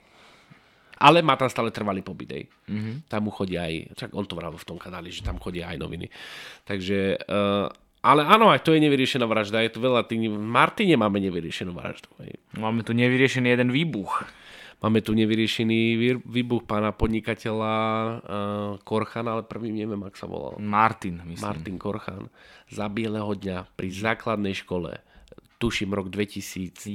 Ale 0.95 1.19
má 1.19 1.35
tam 1.35 1.51
stále 1.51 1.75
trvalý 1.75 1.99
pobyt. 1.99 2.47
Mm-hmm. 2.71 3.11
Tam 3.11 3.27
mu 3.27 3.35
chodia 3.35 3.67
aj, 3.67 3.99
čak 3.99 4.09
on 4.15 4.23
to 4.23 4.39
vravil 4.39 4.57
v 4.57 4.65
tom 4.65 4.79
kanáli, 4.79 5.11
že 5.11 5.27
tam 5.27 5.43
chodia 5.43 5.67
aj 5.67 5.77
noviny. 5.83 6.07
Takže, 6.63 7.19
uh, 7.27 7.67
ale 8.01 8.21
áno, 8.23 8.53
aj 8.53 8.63
to 8.63 8.73
je 8.77 8.83
nevyriešená 8.83 9.25
vražda. 9.25 9.65
Je 9.65 9.73
to 9.73 9.81
veľa 9.81 10.05
tých, 10.05 10.29
v 10.29 10.37
Martine 10.37 10.95
máme 10.95 11.17
nevyriešenú 11.21 11.73
vraždu. 11.73 12.09
Hej. 12.21 12.37
Máme 12.55 12.85
tu 12.85 12.93
nevyriešený 12.93 13.47
jeden 13.49 13.69
výbuch. 13.73 14.23
Máme 14.77 15.01
tu 15.01 15.17
nevyriešený 15.17 15.97
výbuch 16.21 16.69
pána 16.69 16.93
podnikateľa 16.93 17.73
uh, 17.73 18.13
Korchana, 18.85 19.41
ale 19.41 19.43
prvým 19.49 19.73
neviem, 19.73 19.97
ak 20.05 20.13
sa 20.13 20.29
volal. 20.29 20.61
Martin, 20.61 21.25
myslím. 21.25 21.41
Martin 21.41 21.75
Korchan. 21.81 22.29
Za 22.69 22.85
bieleho 22.85 23.33
dňa 23.33 23.73
pri 23.73 23.89
základnej 23.89 24.53
škole 24.53 25.01
tuším 25.57 25.93
rok 25.97 26.13
2011. 26.13 26.85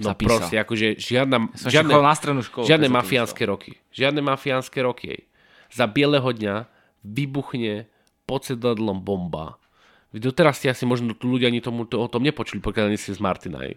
No 0.00 0.16
zapísal. 0.16 0.16
proste, 0.16 0.54
akože 0.56 0.86
žiadna, 0.96 1.52
Som 1.52 1.68
žiadne, 1.68 1.92
na 1.92 2.14
strednú 2.16 2.40
školu. 2.40 2.64
žiadne 2.64 2.88
mafiánske 2.88 3.44
roky. 3.44 3.76
Žiadne 3.92 4.20
mafiánske 4.24 4.80
roky. 4.80 5.28
Za 5.68 5.84
bieleho 5.84 6.32
dňa 6.32 6.64
vybuchne 7.04 7.84
pod 8.24 8.48
sedadlom 8.48 9.04
bomba. 9.04 9.60
Doteraz 10.08 10.56
ste 10.56 10.72
asi 10.72 10.88
možno 10.88 11.12
tu 11.12 11.28
ľudia 11.28 11.52
ani 11.52 11.60
tomu, 11.60 11.84
to, 11.84 12.00
o 12.00 12.08
tom 12.08 12.24
nepočuli, 12.24 12.64
pokiaľ 12.64 12.88
nie 12.88 13.00
ste 13.00 13.12
z 13.12 13.20
Martina. 13.20 13.60
Hej. 13.60 13.76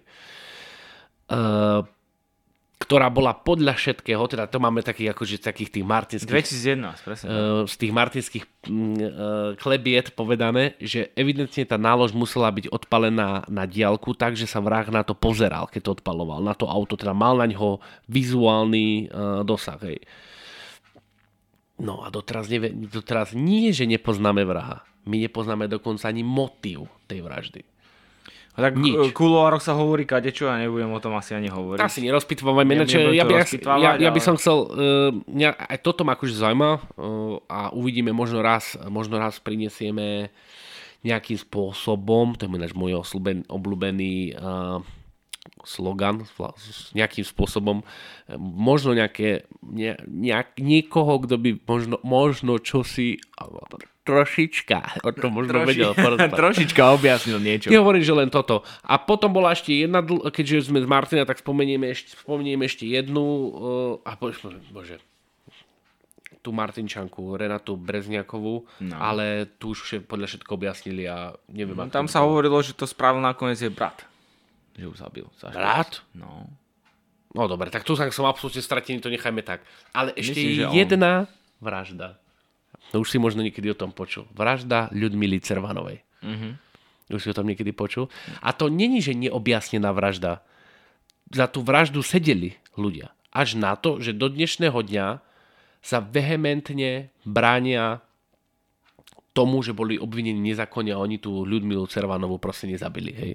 Uh, 1.27 1.83
ktorá 2.81 3.13
bola 3.13 3.37
podľa 3.37 3.77
všetkého, 3.77 4.25
teda 4.25 4.49
to 4.49 4.57
máme 4.57 4.81
takých, 4.81 5.13
akože 5.13 5.43
takých 5.43 5.69
tých 5.69 5.85
martinských 5.85 6.33
2011, 6.81 7.05
presne. 7.05 7.27
uh, 7.29 7.63
z 7.69 7.75
tých 7.77 7.93
martinských 7.93 8.43
uh, 8.43 9.53
klebiet 9.59 10.17
povedané, 10.17 10.73
že 10.81 11.13
evidentne 11.13 11.61
tá 11.67 11.77
nálož 11.77 12.17
musela 12.17 12.49
byť 12.49 12.73
odpalená 12.73 13.45
na 13.51 13.63
diálku 13.69 14.17
tak, 14.17 14.33
že 14.33 14.49
sa 14.49 14.63
vrah 14.63 14.87
na 14.89 15.05
to 15.05 15.13
pozeral, 15.13 15.69
keď 15.69 15.81
to 15.87 15.91
odpaloval, 16.01 16.41
na 16.41 16.57
to 16.57 16.65
auto, 16.65 16.97
teda 16.97 17.13
mal 17.13 17.37
na 17.37 17.45
ňo 17.45 17.77
vizuálny 18.09 19.11
uh, 19.11 19.45
dosah. 19.45 19.77
Hej. 19.85 20.01
No 21.81 22.01
a 22.01 22.09
doteraz, 22.09 22.49
nevie, 22.49 22.73
doteraz 22.73 23.37
nie, 23.37 23.69
že 23.73 23.85
nepoznáme 23.85 24.41
vraha. 24.41 24.85
My 25.09 25.17
nepoznáme 25.17 25.65
dokonca 25.65 26.07
ani 26.07 26.21
motív 26.21 26.85
tej 27.09 27.25
vraždy. 27.25 27.61
A 28.51 28.67
tak 28.67 28.75
nič. 28.75 28.91
v 28.91 29.15
kuloároch 29.15 29.63
sa 29.63 29.79
hovorí 29.79 30.03
kadečo 30.03 30.51
a 30.51 30.59
nebudem 30.59 30.91
o 30.91 30.99
tom 30.99 31.15
asi 31.15 31.31
ani 31.31 31.47
hovoriť. 31.47 31.79
Asi 31.79 32.03
nerozpitvávame, 32.03 32.75
Ne- 32.75 32.83
ináč 32.83 32.99
ja, 32.99 33.07
ja, 33.07 33.23
by, 33.23 33.33
ja, 33.79 33.91
ja 33.95 34.11
by 34.11 34.21
som 34.21 34.35
chcel, 34.35 34.67
uh, 34.67 34.67
mňa, 35.23 35.55
aj 35.55 35.79
toto 35.79 36.03
ma 36.03 36.19
akože 36.19 36.35
zaujíma 36.35 36.71
uh, 36.75 37.39
a 37.47 37.71
uvidíme 37.71 38.11
možno 38.11 38.43
raz, 38.43 38.75
možno 38.91 39.23
raz 39.23 39.39
prinesieme 39.39 40.35
nejakým 41.07 41.39
spôsobom, 41.39 42.35
to 42.35 42.45
je 42.45 42.51
ináč 42.51 42.75
môj 42.75 42.99
osľúben- 42.99 43.47
obľúbený 43.47 44.35
uh, 44.35 44.83
slogan, 45.63 46.27
nejakým 46.91 47.25
spôsobom, 47.25 47.87
možno 48.37 48.93
nejaké, 48.93 49.47
ne, 49.63 49.95
nejak, 50.05 50.59
niekoho, 50.59 51.23
kto 51.23 51.39
by 51.39 51.49
možno, 51.65 51.95
možno 52.03 52.59
čosi 52.59 53.17
trošička 54.01 55.05
o 55.05 55.13
tom 55.13 55.37
možno 55.37 55.61
Troši- 55.61 55.69
vedel 55.69 55.91
trošička 56.41 56.81
objasnil 56.97 57.37
niečo. 57.37 57.69
Nehovorím, 57.69 58.01
že 58.01 58.13
len 58.17 58.29
toto. 58.33 58.65
A 58.81 58.97
potom 58.97 59.29
bola 59.29 59.53
ešte 59.53 59.77
jedna, 59.77 60.01
keďže 60.05 60.73
sme 60.73 60.81
z 60.81 60.87
Martina, 60.89 61.23
tak 61.23 61.37
spomenieme 61.37 61.93
ešte, 61.93 62.17
spomenieme 62.17 62.65
ešte 62.65 62.89
jednu, 62.89 63.21
uh, 64.01 64.09
a 64.09 64.17
bo, 64.17 64.33
bože, 64.73 64.97
tú 66.41 66.49
Martinčanku, 66.49 67.37
Renatu 67.37 67.77
Brezniakovú, 67.77 68.65
no. 68.81 68.95
ale 68.97 69.45
tu 69.61 69.77
už 69.77 70.09
podľa 70.09 70.25
všetko 70.33 70.49
objasnili 70.57 71.05
a 71.05 71.37
neviem, 71.53 71.77
No, 71.77 71.85
tam 71.93 72.09
sa 72.09 72.25
hovorilo, 72.25 72.57
že 72.65 72.73
to 72.73 72.89
spravil 72.89 73.21
nakoniec 73.21 73.61
je 73.61 73.69
brat. 73.69 74.01
Že 74.73 74.89
ju 74.89 74.93
zabil. 74.97 75.25
Zašli. 75.37 75.55
Brat? 75.61 76.01
No. 76.17 76.49
No 77.31 77.47
dobre, 77.47 77.69
tak 77.71 77.85
tu 77.87 77.95
som 77.95 78.27
absolútne 78.27 78.59
stratený, 78.59 78.99
to 78.99 79.13
nechajme 79.13 79.39
tak. 79.45 79.63
Ale 79.95 80.11
ešte 80.17 80.35
Myslím, 80.35 80.57
že 80.57 80.63
on. 80.67 80.73
jedna 80.75 81.13
vražda. 81.61 82.19
No 82.91 83.03
už 83.03 83.11
si 83.11 83.17
možno 83.17 83.39
niekedy 83.43 83.71
o 83.71 83.77
tom 83.77 83.95
počul. 83.95 84.27
Vražda 84.35 84.91
Ľudmily 84.91 85.39
Cervanovej. 85.39 86.03
Mhm. 86.21 86.59
Už 87.11 87.21
si 87.23 87.31
o 87.31 87.35
tom 87.35 87.47
niekedy 87.47 87.75
počul. 87.75 88.07
A 88.39 88.55
to 88.55 88.71
není, 88.71 89.03
že 89.03 89.11
neobjasnená 89.11 89.91
vražda. 89.91 90.43
Za 91.31 91.47
tú 91.51 91.59
vraždu 91.63 91.99
sedeli 92.03 92.55
ľudia. 92.75 93.11
Až 93.31 93.59
na 93.59 93.75
to, 93.75 93.99
že 93.99 94.15
do 94.15 94.31
dnešného 94.31 94.79
dňa 94.79 95.07
sa 95.81 95.97
vehementne 95.99 97.09
bránia 97.23 98.03
tomu, 99.31 99.63
že 99.63 99.71
boli 99.71 99.95
obvinení 99.95 100.39
nezákonne 100.51 100.91
a 100.91 101.01
oni 101.01 101.17
tú 101.17 101.47
Ľudmilu 101.47 101.87
Cervanovú 101.87 102.35
proste 102.37 102.67
nezabili. 102.67 103.11
Hej. 103.15 103.33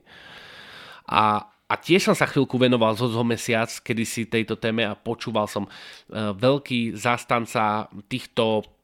A, 1.09 1.49
a 1.49 1.75
tiež 1.81 2.13
som 2.13 2.17
sa 2.17 2.29
chvíľku 2.29 2.61
venoval 2.61 2.93
zo 2.93 3.09
zo 3.09 3.25
mesiac, 3.25 3.73
kedy 3.81 4.05
si 4.05 4.29
tejto 4.29 4.61
téme 4.61 4.85
a 4.85 4.93
počúval 4.93 5.49
som 5.49 5.65
e, 5.65 5.71
veľký 6.37 6.93
zastanca 6.93 7.89
týchto 8.13 8.76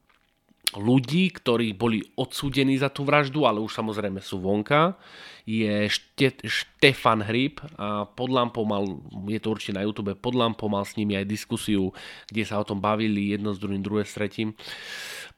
ľudí, 0.76 1.28
ktorí 1.36 1.76
boli 1.76 2.00
odsúdení 2.16 2.80
za 2.80 2.88
tú 2.88 3.04
vraždu, 3.04 3.44
ale 3.44 3.60
už 3.60 3.72
samozrejme 3.76 4.24
sú 4.24 4.40
vonka, 4.40 4.96
je 5.44 5.90
Šte, 5.90 6.46
Štefan 6.46 7.26
Hryb 7.26 7.60
a 7.74 8.06
pod 8.06 8.30
lampou 8.30 8.62
mal, 8.62 8.86
je 9.26 9.40
to 9.42 9.52
určite 9.52 9.74
na 9.76 9.82
YouTube, 9.82 10.14
pod 10.16 10.38
lampou 10.38 10.70
mal 10.70 10.86
s 10.86 10.94
nimi 10.94 11.18
aj 11.18 11.26
diskusiu, 11.26 11.90
kde 12.30 12.46
sa 12.46 12.62
o 12.62 12.64
tom 12.64 12.78
bavili 12.78 13.34
jedno 13.34 13.50
s 13.52 13.58
druhým, 13.58 13.82
druhé 13.82 14.06
s 14.06 14.14
tretím. 14.14 14.54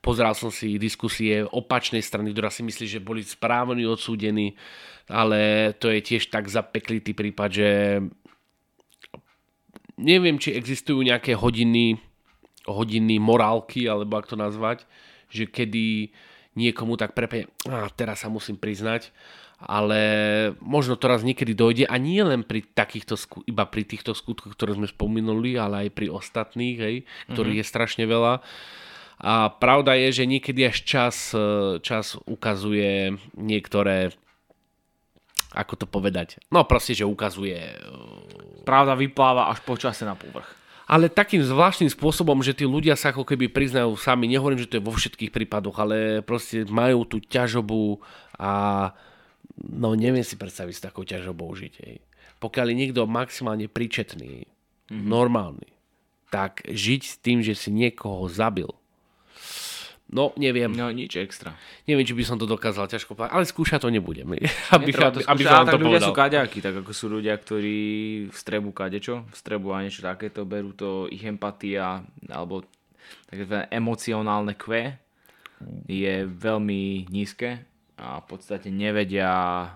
Pozeral 0.04 0.36
som 0.36 0.52
si 0.52 0.76
diskusie 0.76 1.42
opačnej 1.48 2.04
strany, 2.04 2.36
ktorá 2.36 2.52
si 2.52 2.60
myslí, 2.60 2.86
že 2.86 3.00
boli 3.00 3.24
správne 3.24 3.80
odsúdení, 3.88 4.54
ale 5.08 5.72
to 5.80 5.88
je 5.88 6.04
tiež 6.04 6.28
tak 6.28 6.52
zapeklitý 6.52 7.16
prípad, 7.16 7.48
že 7.48 7.70
neviem, 9.96 10.36
či 10.36 10.52
existujú 10.52 11.00
nejaké 11.00 11.32
hodiny, 11.32 11.96
hodiny 12.68 13.16
morálky, 13.16 13.88
alebo 13.88 14.20
ak 14.20 14.28
to 14.28 14.36
nazvať, 14.36 14.84
že 15.34 15.50
kedy 15.50 16.14
niekomu 16.54 16.94
tak 16.94 17.18
prepe, 17.18 17.50
a 17.66 17.90
teraz 17.90 18.22
sa 18.22 18.30
musím 18.30 18.54
priznať, 18.54 19.10
ale 19.58 20.00
možno 20.62 20.94
to 20.94 21.10
raz 21.10 21.26
niekedy 21.26 21.50
dojde 21.56 21.84
a 21.90 21.96
nie 21.98 22.22
len 22.22 22.46
pri 22.46 22.62
takýchto, 22.62 23.18
iba 23.50 23.66
pri 23.66 23.82
týchto 23.82 24.14
skutkoch, 24.14 24.54
ktoré 24.54 24.78
sme 24.78 24.86
spomenuli, 24.86 25.58
ale 25.58 25.88
aj 25.88 25.90
pri 25.94 26.06
ostatných, 26.14 26.78
hej, 26.78 26.96
ktorých 27.34 27.58
mm-hmm. 27.58 27.66
je 27.66 27.72
strašne 27.74 28.04
veľa. 28.06 28.44
A 29.24 29.50
pravda 29.50 29.94
je, 29.94 30.22
že 30.22 30.30
niekedy 30.30 30.68
až 30.68 30.78
čas, 30.84 31.16
e, 31.32 31.78
čas 31.80 32.18
ukazuje 32.26 33.14
niektoré, 33.38 34.10
ako 35.54 35.74
to 35.80 35.86
povedať, 35.86 36.42
no 36.50 36.66
proste, 36.66 36.98
že 36.98 37.06
ukazuje 37.06 37.56
e, 37.56 37.78
Pravda 38.64 38.96
vypláva 38.96 39.52
až 39.52 39.60
po 39.60 39.76
čase 39.76 40.08
na 40.08 40.16
povrch. 40.16 40.63
Ale 40.84 41.08
takým 41.08 41.40
zvláštnym 41.40 41.88
spôsobom, 41.88 42.44
že 42.44 42.52
tí 42.52 42.68
ľudia 42.68 42.92
sa 42.94 43.10
ako 43.12 43.24
keby 43.24 43.48
priznajú 43.48 43.96
sami, 43.96 44.28
nehovorím, 44.28 44.60
že 44.60 44.68
to 44.68 44.76
je 44.78 44.86
vo 44.86 44.92
všetkých 44.92 45.32
prípadoch, 45.32 45.76
ale 45.80 46.20
proste 46.20 46.68
majú 46.68 47.08
tú 47.08 47.24
ťažobu 47.24 48.04
a 48.36 48.92
no 49.60 49.96
neviem 49.96 50.24
si 50.24 50.36
predstaviť 50.36 50.74
s 50.76 50.84
takou 50.84 51.08
ťažobou 51.08 51.48
žiť. 51.56 51.74
Hej. 51.88 51.96
Pokiaľ 52.36 52.66
je 52.68 52.76
niekto 52.76 53.08
maximálne 53.08 53.64
príčetný, 53.64 54.44
mm-hmm. 54.44 55.06
normálny, 55.08 55.72
tak 56.28 56.66
žiť 56.66 57.02
s 57.02 57.14
tým, 57.22 57.40
že 57.40 57.56
si 57.56 57.72
niekoho 57.72 58.28
zabil, 58.28 58.68
no 60.14 60.30
neviem, 60.38 60.70
no. 60.70 60.88
Nič 60.94 61.18
extra. 61.18 61.58
neviem, 61.90 62.06
či 62.06 62.14
by 62.14 62.22
som 62.22 62.38
to 62.38 62.46
dokázal 62.46 62.86
ťažko 62.86 63.18
povedať, 63.18 63.34
ale 63.34 63.44
skúšať 63.44 63.82
to 63.82 63.90
nebudem. 63.90 64.30
Aby, 64.74 64.94
Netreba 64.94 65.10
aby, 65.10 65.16
to 65.18 65.20
aby 65.26 65.42
skúšať, 65.42 65.50
som 65.50 65.58
ale 65.58 65.66
tak 65.66 65.74
ľudia 65.82 65.90
povedal. 65.98 66.08
sú 66.08 66.12
kaďaky, 66.14 66.58
tak 66.62 66.74
ako 66.86 66.92
sú 66.94 67.06
ľudia, 67.10 67.34
ktorí 67.34 67.80
v 68.30 68.36
strebu 68.38 68.70
kadečo, 68.70 69.26
v 69.26 69.36
strebu 69.36 69.74
a 69.74 69.82
niečo 69.82 70.06
takéto, 70.06 70.46
berú 70.46 70.70
to 70.72 71.10
ich 71.10 71.26
empatia 71.26 72.06
alebo 72.30 72.62
také 73.26 73.66
emocionálne 73.74 74.54
kve 74.54 74.96
je 75.90 76.24
veľmi 76.24 77.10
nízke 77.10 77.66
a 77.98 78.20
v 78.20 78.26
podstate 78.26 78.70
nevedia 78.70 79.68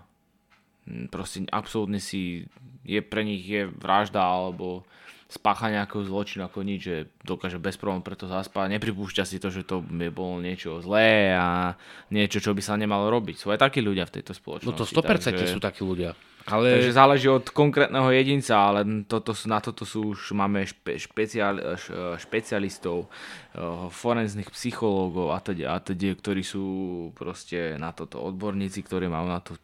proste 1.12 1.44
absolútne 1.52 2.00
si 2.00 2.48
je 2.88 3.00
pre 3.04 3.22
nich 3.22 3.44
je 3.44 3.68
vražda 3.68 4.24
alebo 4.24 4.88
spácha 5.28 5.68
nejakého 5.68 6.08
zločinu 6.08 6.48
ako 6.48 6.64
nič, 6.64 6.80
že 6.80 6.96
dokáže 7.20 7.60
bez 7.60 7.76
problémov 7.76 8.00
preto 8.00 8.24
zaspať, 8.24 8.72
nepripúšťa 8.80 9.24
si 9.28 9.36
to, 9.36 9.52
že 9.52 9.68
to 9.68 9.84
by 9.84 10.08
bolo 10.08 10.40
niečo 10.40 10.80
zlé 10.80 11.36
a 11.36 11.76
niečo, 12.08 12.40
čo 12.40 12.56
by 12.56 12.64
sa 12.64 12.80
nemalo 12.80 13.12
robiť. 13.12 13.36
Sú 13.36 13.52
aj 13.52 13.60
takí 13.60 13.84
ľudia 13.84 14.08
v 14.08 14.18
tejto 14.18 14.32
spoločnosti. 14.32 14.72
No 14.72 14.80
to 14.80 14.88
100% 14.88 15.36
takže... 15.36 15.52
sú 15.52 15.60
takí 15.60 15.84
ľudia. 15.84 16.16
Ale... 16.48 16.80
Takže 16.80 16.96
záleží 16.96 17.28
od 17.28 17.44
konkrétneho 17.52 18.08
jedinca, 18.08 18.56
ale 18.56 19.04
toto, 19.04 19.36
na 19.44 19.60
toto 19.60 19.84
sú 19.84 20.16
už 20.16 20.32
máme 20.32 20.64
špe, 20.64 20.96
špeciál, 20.96 21.76
špecialistov, 22.16 23.04
eh, 23.04 23.60
forenzných 23.92 24.48
psychológov 24.48 25.36
a 25.36 25.44
teda, 25.44 25.76
a 25.76 25.84
teda, 25.84 26.16
ktorí 26.16 26.40
sú 26.40 26.64
proste 27.12 27.76
na 27.76 27.92
toto 27.92 28.24
odborníci, 28.24 28.80
ktorí 28.80 29.12
majú 29.12 29.28
na 29.28 29.44
to 29.44 29.60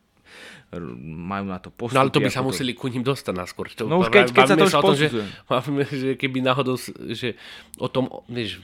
majú 1.01 1.47
na 1.49 1.59
to 1.63 1.71
postupy. 1.71 1.97
No 1.97 2.01
ale 2.07 2.11
to 2.11 2.21
by 2.23 2.31
sa 2.31 2.43
to... 2.43 2.49
museli 2.51 2.73
ku 2.75 2.91
ním 2.91 3.07
dostať 3.07 3.35
naskôr. 3.35 3.71
To, 3.79 3.87
no 3.87 4.03
už 4.03 4.11
keď, 4.11 4.35
keď 4.35 4.47
sa 4.49 4.57
to 4.57 4.67
už 4.67 4.75
tom, 4.75 4.95
že, 4.97 5.09
že 5.93 6.09
keby 6.19 6.39
náhodou, 6.43 6.77
že 7.15 7.39
o 7.79 7.87
tom, 7.87 8.11
vieš, 8.27 8.59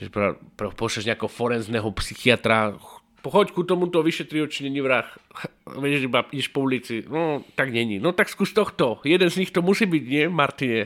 že 0.00 0.08
pošleš 0.56 1.04
nejakého 1.06 1.30
forenzného 1.30 1.88
psychiatra, 2.00 2.74
pochoď 3.24 3.56
ku 3.56 3.64
tomuto 3.64 4.04
vyšetriť, 4.04 4.52
či 4.52 4.68
není 4.68 4.84
vrah. 4.84 5.08
Vieš, 5.80 6.12
iba 6.12 6.28
ideš 6.28 6.52
po 6.52 6.60
ulici. 6.60 7.08
No, 7.08 7.40
tak 7.56 7.72
není. 7.72 7.96
No 7.96 8.12
tak 8.12 8.28
skús 8.28 8.52
tohto. 8.52 9.00
Jeden 9.08 9.32
z 9.32 9.40
nich 9.40 9.48
to 9.48 9.64
musí 9.64 9.88
byť, 9.88 10.04
nie, 10.04 10.24
Martine? 10.28 10.84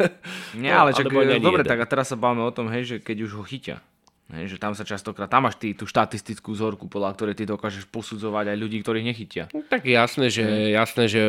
Nie, 0.62 0.70
no, 0.70 0.86
ale 0.86 0.90
čak, 0.94 1.10
dobre, 1.10 1.26
jeden. 1.26 1.66
tak 1.66 1.82
a 1.82 1.86
teraz 1.90 2.14
sa 2.14 2.16
bavíme 2.16 2.46
o 2.46 2.54
tom, 2.54 2.70
hej, 2.70 2.86
že 2.86 2.96
keď 3.02 3.26
už 3.26 3.30
ho 3.34 3.42
chytia. 3.42 3.82
Hej, 4.30 4.56
že 4.56 4.62
tam 4.62 4.72
sa 4.72 4.86
častokrát, 4.86 5.28
tam 5.28 5.44
máš 5.44 5.60
ty 5.60 5.76
tú 5.76 5.84
štatistickú 5.84 6.56
vzorku, 6.56 6.88
podľa 6.88 7.12
ktorej 7.12 7.34
ty 7.36 7.44
dokážeš 7.44 7.84
posudzovať 7.90 8.54
aj 8.54 8.56
ľudí, 8.56 8.80
ktorých 8.80 9.04
nechytia. 9.04 9.44
No, 9.52 9.60
tak 9.66 9.84
jasné, 9.84 10.32
že, 10.32 10.46
hmm. 10.46 10.72
jasné, 10.72 11.04
že 11.10 11.22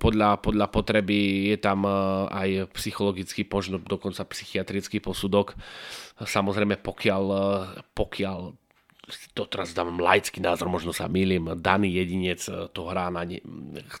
podľa, 0.00 0.40
podľa 0.40 0.66
potreby 0.72 1.52
je 1.52 1.56
tam 1.60 1.84
e, 1.84 1.92
aj 2.32 2.48
psychologický, 2.72 3.44
možno 3.44 3.76
dokonca 3.82 4.24
psychiatrický 4.24 5.04
posudok. 5.04 5.52
Samozrejme, 6.24 6.80
pokiaľ, 6.80 7.24
e, 7.36 7.44
pokiaľ 7.92 8.38
to 9.36 9.42
teraz 9.44 9.76
dám 9.76 10.00
laický 10.00 10.40
názor, 10.40 10.72
možno 10.72 10.96
sa 10.96 11.12
milím, 11.12 11.52
daný 11.60 12.00
jedinec 12.00 12.40
to 12.72 12.80
hrá 12.88 13.12
na 13.12 13.28
ne, 13.28 13.44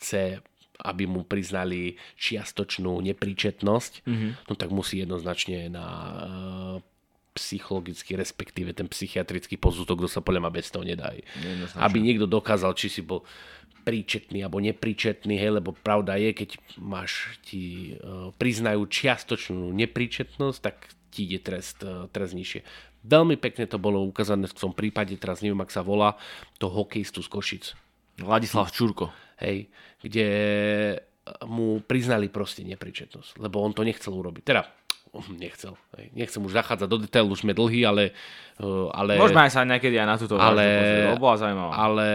chce 0.00 0.40
aby 0.82 1.06
mu 1.06 1.22
priznali 1.22 1.94
čiastočnú 2.18 2.98
nepríčetnosť, 3.06 3.92
mm-hmm. 4.02 4.30
no 4.50 4.52
tak 4.58 4.74
musí 4.74 4.98
jednoznačne 5.06 5.70
na 5.70 5.86
psychologický, 7.32 8.16
respektíve 8.16 8.76
ten 8.76 8.88
psychiatrický 8.88 9.56
posudok, 9.56 10.04
kto 10.04 10.08
sa 10.08 10.20
podľa 10.20 10.40
ma 10.44 10.50
bez 10.52 10.68
toho 10.68 10.84
nedá. 10.84 11.12
Aby 11.80 12.04
niekto 12.04 12.28
dokázal, 12.28 12.76
či 12.76 12.92
si 12.92 13.00
bol 13.00 13.24
príčetný 13.82 14.46
alebo 14.46 14.62
nepríčetný, 14.62 15.34
hej, 15.34 15.58
lebo 15.58 15.74
pravda 15.74 16.14
je, 16.20 16.30
keď 16.32 16.50
máš, 16.78 17.34
ti 17.42 17.96
uh, 17.98 18.30
priznajú 18.38 18.86
čiastočnú 18.86 19.74
nepríčetnosť, 19.74 20.58
tak 20.62 20.92
ti 21.10 21.26
ide 21.26 21.42
trest, 21.42 21.82
uh, 21.82 22.06
trest 22.14 22.38
nižšie. 22.38 22.62
Veľmi 23.02 23.34
pekne 23.34 23.66
to 23.66 23.82
bolo 23.82 24.06
ukázané 24.06 24.46
v 24.46 24.54
tom 24.54 24.70
prípade, 24.70 25.18
teraz 25.18 25.42
neviem, 25.42 25.58
ak 25.58 25.74
sa 25.74 25.82
volá, 25.82 26.14
to 26.62 26.70
hokejistu 26.70 27.26
z 27.26 27.28
Košic. 27.28 27.64
Vladislav 28.22 28.70
Čurko. 28.70 29.10
Hej, 29.42 29.66
kde 29.98 30.26
mu 31.46 31.82
priznali 31.82 32.26
proste 32.30 32.66
nepričetnosť, 32.66 33.38
lebo 33.38 33.62
on 33.62 33.74
to 33.74 33.86
nechcel 33.86 34.14
urobiť. 34.14 34.42
Teda, 34.42 34.66
nechcel. 35.42 35.76
Nechcem 36.16 36.40
už 36.40 36.56
zachádzať 36.56 36.88
do 36.88 36.98
detailu, 37.04 37.32
už 37.32 37.44
sme 37.44 37.52
dlhý, 37.52 37.84
ale... 37.84 38.16
Uh, 38.56 38.88
ale 38.92 39.20
Môžeme 39.20 39.44
aj 39.44 39.52
sa 39.52 39.68
niekedy 39.68 39.96
aj 39.96 40.08
na 40.08 40.16
túto 40.16 40.36
ale, 40.36 40.64
to 41.12 41.20
bola 41.20 41.36
zaujímavá. 41.36 41.72
Ale 41.76 42.08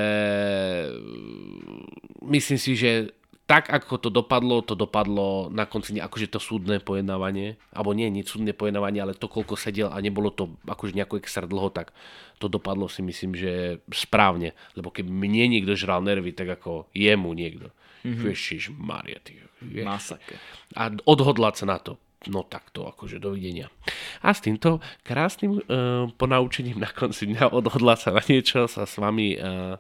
myslím 2.26 2.58
si, 2.58 2.74
že 2.74 3.14
tak 3.48 3.72
ako 3.72 3.96
to 4.04 4.10
dopadlo, 4.12 4.60
to 4.60 4.76
dopadlo 4.76 5.48
na 5.48 5.64
konci 5.64 5.96
akože 5.96 6.36
to 6.36 6.40
súdne 6.44 6.84
pojednávanie, 6.84 7.56
alebo 7.72 7.96
nie, 7.96 8.12
nie 8.12 8.28
súdne 8.28 8.52
pojednávanie, 8.52 9.00
ale 9.00 9.16
to, 9.16 9.32
koľko 9.32 9.56
sedel 9.56 9.88
a 9.88 10.04
nebolo 10.04 10.36
to 10.36 10.60
akože 10.68 10.92
nejako 10.92 11.16
extra 11.24 11.48
dlho, 11.48 11.72
tak 11.72 11.96
to 12.44 12.52
dopadlo 12.52 12.92
si 12.92 13.00
myslím, 13.00 13.40
že 13.40 13.80
správne. 13.88 14.52
Lebo 14.76 14.92
keby 14.92 15.08
mne 15.08 15.48
niekto 15.48 15.80
žral 15.80 16.04
nervy, 16.04 16.36
tak 16.36 16.60
ako 16.60 16.92
jemu 16.92 17.32
niekto. 17.32 17.72
Mm-hmm. 18.04 18.28
Ježiš 18.36 18.76
Maria, 18.76 19.24
ty. 19.24 19.40
A 20.76 20.92
odhodlať 21.08 21.64
sa 21.64 21.66
na 21.72 21.80
to. 21.80 21.96
No 22.26 22.42
takto, 22.42 22.90
akože 22.90 23.22
dovidenia. 23.22 23.70
A 24.26 24.34
s 24.34 24.42
týmto 24.42 24.82
krásnym 25.06 25.62
uh, 25.62 26.10
ponaučením 26.18 26.82
na 26.82 26.90
konci 26.90 27.30
dňa 27.30 27.54
odhodlať 27.54 27.98
sa 28.02 28.10
na 28.10 28.26
niečo 28.26 28.66
sa 28.66 28.90
s 28.90 28.98
vami 28.98 29.38
uh, 29.38 29.78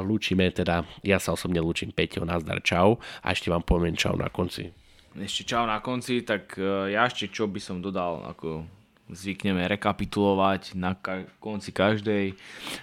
lúčime, 0.00 0.50
teda 0.50 0.82
ja 1.04 1.20
sa 1.20 1.36
osobne 1.36 1.60
lúčim 1.60 1.92
Peťo, 1.92 2.24
nazdar, 2.26 2.64
čau 2.64 2.98
a 3.22 3.30
ešte 3.30 3.52
vám 3.52 3.62
poviem 3.62 3.94
čau 3.94 4.16
na 4.16 4.32
konci. 4.32 4.72
Ešte 5.14 5.54
čau 5.54 5.62
na 5.68 5.78
konci, 5.78 6.26
tak 6.26 6.58
e, 6.58 6.90
ja 6.90 7.06
ešte 7.06 7.30
čo 7.30 7.46
by 7.46 7.60
som 7.62 7.78
dodal, 7.78 8.26
ako 8.26 8.66
zvykneme 9.12 9.62
rekapitulovať 9.70 10.74
na 10.74 10.98
ka- 10.98 11.28
konci 11.38 11.70
každej 11.70 12.34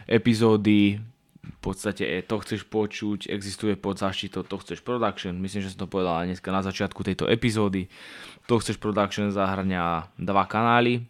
epizódy, 0.08 1.02
v 1.42 1.60
podstate 1.62 2.06
e, 2.06 2.22
to 2.22 2.38
chceš 2.42 2.70
počuť, 2.70 3.30
existuje 3.30 3.74
pod 3.74 3.98
zaštitou 3.98 4.46
to 4.46 4.62
chceš 4.62 4.86
production, 4.86 5.38
myslím, 5.42 5.66
že 5.66 5.74
som 5.74 5.86
to 5.86 5.94
povedal 5.94 6.22
aj 6.22 6.28
dneska 6.34 6.50
na 6.54 6.62
začiatku 6.62 7.02
tejto 7.02 7.26
epizódy. 7.26 7.90
To 8.46 8.62
chceš 8.62 8.78
production 8.78 9.34
zahrňa 9.34 10.14
dva 10.22 10.46
kanály, 10.46 11.06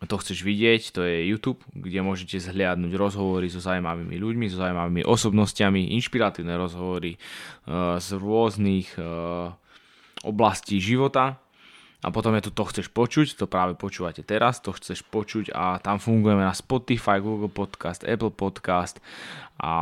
to 0.00 0.16
chceš 0.16 0.40
vidieť, 0.40 0.96
to 0.96 1.04
je 1.04 1.28
YouTube, 1.28 1.60
kde 1.76 2.00
môžete 2.00 2.40
zhliadnúť 2.40 2.92
rozhovory 2.96 3.52
so 3.52 3.60
zaujímavými 3.60 4.16
ľuďmi, 4.16 4.48
so 4.48 4.56
zaujímavými 4.56 5.04
osobnostiami, 5.04 5.92
inšpiratívne 6.00 6.56
rozhovory 6.56 7.20
uh, 7.20 8.00
z 8.00 8.16
rôznych 8.16 8.96
uh, 8.96 9.52
oblastí 10.24 10.80
života. 10.80 11.36
A 12.00 12.08
potom 12.08 12.32
je 12.36 12.48
tu 12.48 12.50
To 12.56 12.64
chceš 12.64 12.88
počuť, 12.88 13.36
to 13.36 13.44
práve 13.44 13.76
počúvate 13.76 14.24
teraz, 14.24 14.64
To 14.64 14.72
chceš 14.72 15.04
počuť 15.04 15.52
a 15.52 15.76
tam 15.80 16.00
fungujeme 16.00 16.40
na 16.40 16.56
Spotify, 16.56 17.20
Google 17.20 17.52
Podcast, 17.52 18.08
Apple 18.08 18.32
Podcast 18.32 18.98
a 19.60 19.72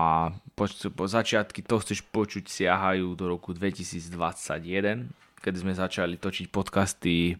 po, 0.58 0.66
po 0.68 1.04
začiatky 1.06 1.62
To 1.62 1.78
chceš 1.78 2.02
počuť 2.02 2.50
siahajú 2.50 3.14
do 3.14 3.30
roku 3.30 3.54
2021, 3.54 5.06
kedy 5.38 5.56
sme 5.62 5.72
začali 5.78 6.18
točiť 6.18 6.50
podcasty 6.50 7.38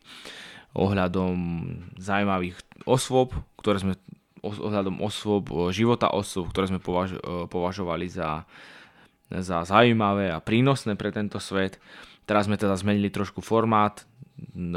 ohľadom 0.79 1.35
zaujímavých 1.99 2.55
osôb, 2.87 3.35
ktoré 3.59 3.83
sme 3.83 3.95
ohľadom 4.43 5.03
osôb, 5.03 5.51
života 5.75 6.15
osôb, 6.15 6.55
ktoré 6.55 6.71
sme 6.71 6.79
považ, 6.79 7.19
považovali 7.51 8.07
za, 8.07 8.47
za 9.27 9.67
zaujímavé 9.67 10.31
a 10.31 10.39
prínosné 10.39 10.95
pre 10.95 11.11
tento 11.11 11.43
svet. 11.43 11.83
Teraz 12.23 12.47
sme 12.47 12.55
teda 12.55 12.77
zmenili 12.79 13.11
trošku 13.11 13.43
formát 13.43 14.08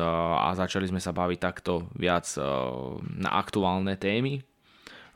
a 0.02 0.50
začali 0.58 0.90
sme 0.90 1.02
sa 1.02 1.14
baviť 1.14 1.40
takto 1.40 1.90
viac 1.94 2.26
na 3.18 3.30
aktuálne 3.38 3.94
témy 3.98 4.42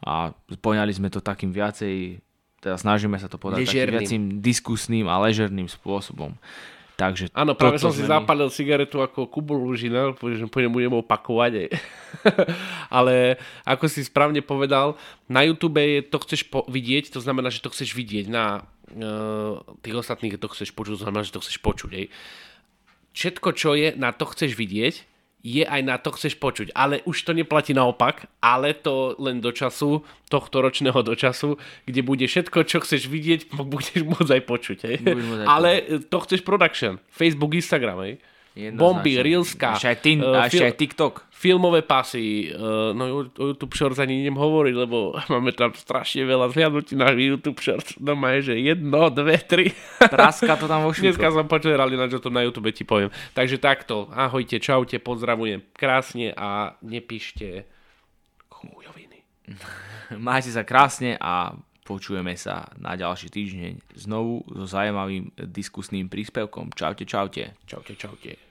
a 0.05 0.33
poňali 0.61 0.91
sme 0.93 1.09
to 1.09 1.23
takým 1.23 1.49
viacej, 1.49 2.21
teda 2.61 2.77
snažíme 2.77 3.17
sa 3.17 3.25
to 3.25 3.41
podať 3.41 3.65
takým 3.65 3.89
viacím 3.89 4.23
diskusným 4.43 5.09
a 5.09 5.17
ležerným 5.23 5.65
spôsobom. 5.65 6.37
Takže 6.95 7.27
Áno, 7.35 7.59
práve 7.59 7.75
som 7.75 7.91
si 7.91 8.07
zapalil 8.07 8.47
cigaretu 8.47 9.03
ako 9.03 9.27
Kubul 9.27 9.59
Lužina, 9.59 10.15
že 10.15 10.47
po 10.47 10.63
budem 10.63 10.95
opakovať. 10.95 11.75
Ale 12.95 13.35
ako 13.67 13.91
si 13.91 14.07
správne 14.07 14.39
povedal, 14.39 14.95
na 15.27 15.43
YouTube 15.43 15.83
je 15.83 16.07
to 16.07 16.23
chceš 16.23 16.47
po- 16.47 16.63
vidieť, 16.71 17.11
to 17.11 17.19
znamená, 17.19 17.51
že 17.51 17.59
to 17.59 17.67
chceš 17.75 17.91
vidieť. 17.91 18.31
Na 18.31 18.63
uh, 18.95 19.59
tých 19.83 19.95
ostatných 19.99 20.39
to 20.39 20.47
chceš 20.47 20.71
počuť, 20.71 20.95
to 20.95 21.03
znamená, 21.03 21.27
že 21.27 21.35
to 21.35 21.43
chceš 21.43 21.59
počuť. 21.59 21.91
Hej. 21.99 22.07
Všetko, 23.15 23.49
čo 23.55 23.79
je 23.79 23.95
na 23.95 24.11
to 24.11 24.27
chceš 24.27 24.59
vidieť, 24.59 25.07
je 25.45 25.61
aj 25.61 25.81
na 25.85 26.01
to 26.01 26.09
chceš 26.17 26.41
počuť. 26.41 26.73
Ale 26.73 27.05
už 27.05 27.21
to 27.21 27.31
neplatí 27.37 27.71
naopak, 27.71 28.25
ale 28.41 28.73
to 28.73 29.13
len 29.21 29.37
do 29.39 29.53
času, 29.53 30.01
tohto 30.25 30.65
ročného 30.65 30.97
do 31.05 31.13
času, 31.13 31.61
kde 31.85 32.01
bude 32.01 32.25
všetko, 32.25 32.65
čo 32.65 32.81
chceš 32.81 33.05
vidieť, 33.05 33.53
budeš 33.73 34.01
môcť 34.03 34.31
aj 34.35 34.43
počuť. 34.43 34.77
Hej. 34.89 34.97
Ale 35.45 36.01
to 36.09 36.17
chceš 36.25 36.41
production. 36.41 36.97
Facebook, 37.13 37.53
Instagram. 37.53 38.01
Hej. 38.03 38.17
Bomby, 38.55 39.19
Reelska. 39.19 39.75
Ešte 39.75 39.89
aj, 39.91 39.99
tin, 39.99 40.23
uh, 40.23 40.47
ešte 40.47 40.63
aj 40.63 40.75
TikTok. 40.79 41.27
Filmové 41.27 41.83
pasy. 41.83 42.47
Uh, 42.55 42.95
no 42.95 43.27
o 43.35 43.51
YouTube 43.51 43.75
Shorts 43.75 43.99
ani 43.99 44.23
idem 44.23 44.39
hovoriť, 44.39 44.75
lebo 44.79 45.11
máme 45.33 45.51
tam 45.51 45.75
strašne 45.75 46.23
veľa 46.23 46.55
zhľadnutí 46.55 46.95
na 46.95 47.11
YouTube 47.11 47.59
Shorts. 47.59 47.99
No 47.99 48.15
je, 48.39 48.55
že 48.55 48.55
jedno, 48.55 49.11
dve, 49.11 49.43
tri. 49.43 49.75
Praska 50.15 50.55
to 50.55 50.71
tam 50.71 50.87
vo 50.87 50.95
Dneska 50.95 51.35
som 51.35 51.51
počeral, 51.51 51.91
na 51.91 52.07
čo 52.07 52.23
to 52.23 52.31
na 52.31 52.47
YouTube 52.47 52.71
ti 52.71 52.87
poviem. 52.87 53.11
Takže 53.35 53.59
takto. 53.59 54.07
Ahojte, 54.15 54.63
čaute, 54.63 55.03
pozdravujem 55.03 55.59
krásne 55.75 56.31
a 56.31 56.79
nepíšte 56.79 57.67
chmúľoviny. 58.47 59.19
Majte 60.15 60.55
sa 60.55 60.63
krásne 60.63 61.19
a 61.19 61.59
Počujeme 61.85 62.33
sa 62.33 62.65
na 62.81 62.97
ďalší 62.97 63.29
týždeň 63.29 63.93
znovu 63.93 64.41
so 64.49 64.65
zaujímavým 64.65 65.29
diskusným 65.37 66.09
príspevkom. 66.09 66.73
Čaute, 66.73 67.05
čaute. 67.05 67.53
Čaute, 67.69 67.93
čaute. 67.93 68.44